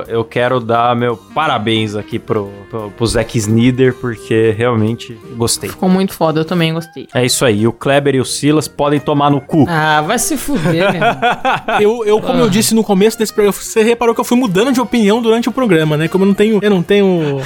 eu 0.08 0.24
quero 0.24 0.60
dar 0.60 0.94
meu 0.96 1.16
parabéns 1.16 1.94
aqui 1.94 2.18
pro, 2.18 2.50
pro, 2.70 2.90
pro 2.90 3.06
Zack 3.06 3.36
Snyder, 3.38 3.94
porque 3.94 4.54
realmente 4.56 5.18
gostei. 5.36 5.70
Ficou 5.70 5.88
muito 5.88 6.12
foda, 6.12 6.40
eu 6.40 6.44
também 6.44 6.72
gostei. 6.72 7.08
É 7.14 7.24
isso 7.24 7.44
aí, 7.44 7.66
o 7.66 7.72
Kleber 7.72 8.14
e 8.14 8.20
o 8.20 8.24
Silas 8.24 8.68
podem 8.68 9.00
tomar 9.00 9.30
no 9.30 9.40
cu. 9.40 9.66
Ah, 9.68 10.02
vai 10.02 10.18
se 10.18 10.36
fuder, 10.36 10.92
meu. 10.92 11.02
Eu, 11.80 12.04
eu, 12.04 12.20
como 12.20 12.40
eu 12.40 12.48
disse 12.48 12.74
no 12.74 12.84
começo 12.84 13.18
desse 13.18 13.32
programa, 13.32 13.52
você 13.52 13.82
reparou 13.82 14.14
que 14.14 14.20
eu 14.20 14.24
fui 14.24 14.36
mudando 14.36 14.72
de 14.72 14.80
opinião 14.80 15.20
durante 15.20 15.48
o 15.48 15.52
programa, 15.52 15.96
né? 15.96 16.08
Como 16.08 16.24
eu 16.24 16.28
não 16.28 16.34
tenho, 16.34 16.60
eu 16.62 16.70
não 16.70 16.82
tenho, 16.82 17.40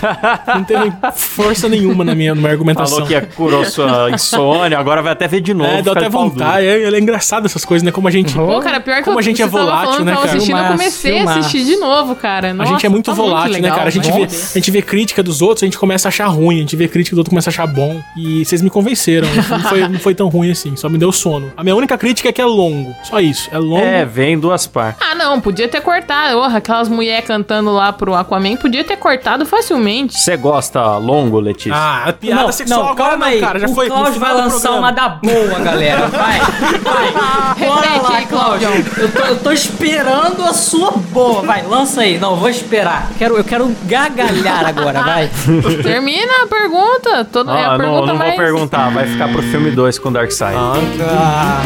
não 0.55 0.65
tenho 0.65 0.95
força 1.15 1.69
nenhuma 1.69 2.05
na 2.05 2.15
minha, 2.15 2.35
na 2.35 2.41
minha 2.41 2.53
argumentação. 2.53 2.97
Falou 2.97 3.07
que 3.07 3.15
ia 3.15 3.23
curou 3.23 3.65
sua 3.65 4.11
insônia, 4.11 4.79
agora 4.79 5.03
vai 5.03 5.13
até 5.13 5.27
ver 5.27 5.41
de 5.41 5.55
novo. 5.55 5.71
É, 5.71 5.83
deu 5.83 5.93
até 5.93 6.09
vontade. 6.09 6.67
É, 6.67 6.83
é 6.83 6.99
engraçado 6.99 7.47
essas 7.47 7.65
coisas, 7.65 7.85
né? 7.85 7.88
Como 7.93 8.09
a 8.09 8.11
gente. 8.11 8.35
Pô, 8.35 8.61
cara, 8.61 8.81
pior 8.81 8.97
que 8.99 9.03
Como 9.05 9.17
eu, 9.17 9.21
a 9.21 9.23
gente 9.23 9.43
é 9.43 9.47
volátil, 9.47 9.91
falando 9.93 10.05
né, 10.07 10.13
cara? 10.15 10.25
assistindo, 10.27 10.57
eu 10.57 10.57
Filmaço, 10.59 10.79
comecei 10.79 11.13
a 11.13 11.17
filmaço. 11.19 11.39
assistir 11.41 11.65
de 11.65 11.77
novo, 11.77 12.15
cara. 12.15 12.51
a 12.51 12.55
Nossa, 12.55 12.71
gente 12.73 12.87
é 12.87 12.89
muito 12.89 13.07
tá 13.07 13.13
volátil, 13.13 13.53
né, 13.55 13.59
legal, 13.61 13.77
cara? 13.77 13.89
A 13.89 13.93
gente, 13.93 14.11
vê, 14.11 14.23
a 14.25 14.59
gente 14.59 14.71
vê 14.71 14.83
crítica 14.83 15.23
dos 15.23 15.43
outros, 15.43 15.63
a 15.63 15.67
gente 15.67 15.79
começa 15.79 16.09
a 16.09 16.11
achar 16.11 16.27
ruim. 16.27 16.57
A 16.57 16.61
gente 16.61 16.77
vê 16.77 16.89
crítica 16.89 17.15
do 17.17 17.19
outro, 17.21 17.31
começa 17.31 17.51
a 17.51 17.53
achar 17.53 17.67
bom. 17.67 18.01
E 18.17 18.45
vocês 18.45 18.63
me 18.63 18.71
convenceram. 18.71 19.29
Não 19.49 19.61
foi, 19.61 19.89
não 19.89 19.99
foi 20.01 20.15
tão 20.15 20.29
ruim 20.29 20.51
assim, 20.51 20.77
só 20.77 20.89
me 20.89 20.99
deu 20.99 21.11
sono. 21.13 21.53
A 21.57 21.63
minha 21.63 21.75
única 21.75 21.97
crítica 21.99 22.29
é 22.29 22.33
que 22.33 22.41
é 22.41 22.45
longo. 22.45 22.95
Só 23.05 23.21
isso. 23.21 23.49
É 23.53 23.59
longo. 23.59 23.85
É, 23.85 24.05
vem 24.05 24.35
em 24.35 24.39
duas 24.39 24.67
partes. 24.67 25.07
Ah, 25.11 25.15
não, 25.15 25.41
podia 25.41 25.69
ter 25.69 25.81
cortado. 25.81 26.35
Porra, 26.35 26.59
aquelas 26.59 26.89
mulheres 26.89 27.27
cantando 27.27 27.73
lá 27.73 27.93
pro 27.93 28.15
Aquaman, 28.15 28.57
podia 28.57 28.85
ter 28.85 28.97
cortado 28.97 29.45
facilmente. 29.47 30.19
Você 30.19 30.37
gosta 30.37 30.97
longo, 30.99 31.41
Letícia? 31.41 31.75
Ah, 31.75 32.05
a 32.09 32.13
piada 32.13 32.43
não, 32.43 32.53
sexual 32.53 32.81
não, 32.85 32.89
agora 32.91 33.11
calma 33.11 33.27
não, 33.27 33.33
aí. 33.33 33.41
cara. 33.41 33.59
Já 33.59 33.67
o 33.67 33.75
foi 33.75 33.89
Cláudio 33.89 34.21
vai 34.21 34.35
lançar 34.35 34.73
uma 34.73 34.91
da 34.91 35.09
boa, 35.09 35.59
galera. 35.61 36.07
Vai, 36.09 36.39
vai. 36.39 37.69
Lá, 38.03 38.17
aí, 38.17 38.27
Cláudio. 38.27 38.69
Eu 38.97 39.11
tô, 39.13 39.19
eu 39.21 39.39
tô 39.39 39.53
esperando 39.53 40.43
a 40.45 40.53
sua 40.53 40.91
boa. 40.93 41.43
Vai, 41.43 41.63
lança 41.63 42.01
aí. 42.03 42.19
Não, 42.19 42.31
eu 42.33 42.37
vou 42.37 42.49
esperar. 42.49 43.09
Quero, 43.19 43.37
eu 43.37 43.45
quero 43.45 43.75
gargalhar 43.85 44.67
agora, 44.67 45.03
vai. 45.03 45.31
Termina 45.83 46.45
a 46.45 46.47
pergunta. 46.47 47.25
Toda, 47.25 47.53
é 47.53 47.65
Ah, 47.65 47.69
a 47.69 47.71
não, 47.73 47.79
pergunta 47.79 48.07
não 48.07 48.17
vou 48.17 48.27
mais... 48.27 48.37
perguntar, 48.37 48.91
vai 48.91 49.07
ficar 49.07 49.29
pro 49.29 49.43
filme 49.43 49.71
2 49.71 49.99
com 49.99 50.13
Darkseid. 50.13 50.57
Ah, 50.57 51.63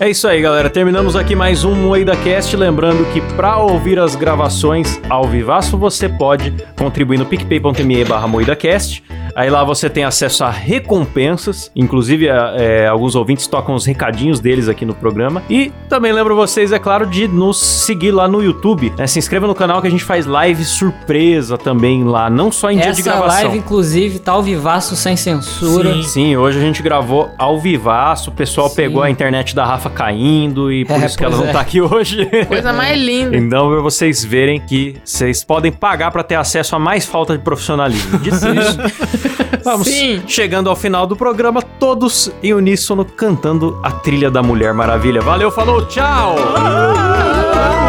É 0.00 0.08
isso 0.08 0.28
aí, 0.28 0.40
galera. 0.40 0.70
Terminamos 0.70 1.16
aqui 1.16 1.34
mais 1.34 1.64
um 1.64 1.74
Moeda 1.74 2.14
Cast. 2.14 2.56
Lembrando 2.56 3.04
que 3.12 3.20
para 3.34 3.58
ouvir 3.58 3.98
as 3.98 4.14
gravações 4.14 5.00
ao 5.10 5.24
vivaço, 5.24 5.76
você 5.76 6.08
pode 6.08 6.54
contribuir 6.78 7.18
no 7.18 7.26
picpay.me 7.26 8.04
barra 8.04 8.28
MoedaCast. 8.28 9.02
Aí 9.34 9.50
lá 9.50 9.64
você 9.64 9.88
tem 9.88 10.04
acesso 10.04 10.44
a 10.44 10.50
recompensas. 10.50 11.70
Inclusive, 11.74 12.28
é, 12.28 12.86
alguns 12.88 13.14
ouvintes 13.14 13.46
tocam 13.46 13.74
os 13.74 13.84
recadinhos 13.84 14.40
deles 14.40 14.68
aqui 14.68 14.84
no 14.84 14.94
programa. 14.94 15.42
E 15.48 15.72
também 15.88 16.12
lembro 16.12 16.34
vocês, 16.34 16.72
é 16.72 16.78
claro, 16.78 17.06
de 17.06 17.28
nos 17.28 17.58
seguir 17.58 18.10
lá 18.10 18.26
no 18.28 18.42
YouTube. 18.42 18.92
né? 18.96 19.06
Se 19.06 19.18
inscreva 19.18 19.46
no 19.46 19.54
canal 19.54 19.80
que 19.80 19.86
a 19.88 19.90
gente 19.90 20.04
faz 20.04 20.26
live 20.26 20.64
surpresa 20.64 21.56
também 21.58 22.04
lá. 22.04 22.28
Não 22.30 22.50
só 22.50 22.70
em 22.70 22.76
dia 22.76 22.92
de 22.92 23.00
Essa 23.00 23.10
gravação. 23.10 23.42
live, 23.44 23.58
inclusive, 23.58 24.18
tá 24.18 24.32
ao 24.32 24.42
vivaço 24.42 24.96
sem 24.96 25.16
censura. 25.16 25.92
Sim. 25.94 26.02
Sim, 26.02 26.36
hoje 26.36 26.58
a 26.58 26.60
gente 26.60 26.82
gravou 26.82 27.30
ao 27.38 27.58
vivaço, 27.60 28.30
o 28.30 28.32
pessoal 28.32 28.68
Sim. 28.68 28.76
pegou 28.76 29.02
a 29.02 29.10
internet 29.10 29.54
da 29.54 29.64
Rafa 29.64 29.88
caindo 29.90 30.72
e 30.72 30.84
por 30.84 31.00
É, 31.00 31.06
isso 31.06 31.16
que 31.16 31.24
ela 31.24 31.36
não 31.36 31.46
é. 31.48 31.52
tá 31.52 31.60
aqui 31.60 31.80
hoje. 31.80 32.26
Coisa 32.46 32.72
mais 32.72 32.98
linda. 33.00 33.36
Então, 33.36 33.70
pra 33.70 33.80
vocês 33.80 34.24
verem 34.24 34.60
que 34.60 34.96
vocês 35.04 35.44
podem 35.44 35.70
pagar 35.70 36.10
pra 36.10 36.22
ter 36.22 36.34
acesso 36.34 36.74
a 36.74 36.78
mais 36.78 37.06
falta 37.06 37.36
de 37.36 37.42
profissionalismo. 37.44 38.18
Dito 38.18 38.34
isso, 38.36 39.17
vamos 39.64 39.88
Sim. 39.88 40.22
chegando 40.26 40.70
ao 40.70 40.76
final 40.76 41.06
do 41.06 41.16
programa, 41.16 41.62
todos 41.62 42.30
em 42.42 42.54
uníssono 42.54 43.04
cantando 43.04 43.80
a 43.82 43.90
trilha 43.90 44.30
da 44.30 44.42
Mulher 44.42 44.72
Maravilha. 44.72 45.20
Valeu, 45.20 45.50
falou, 45.50 45.86
tchau! 45.86 46.36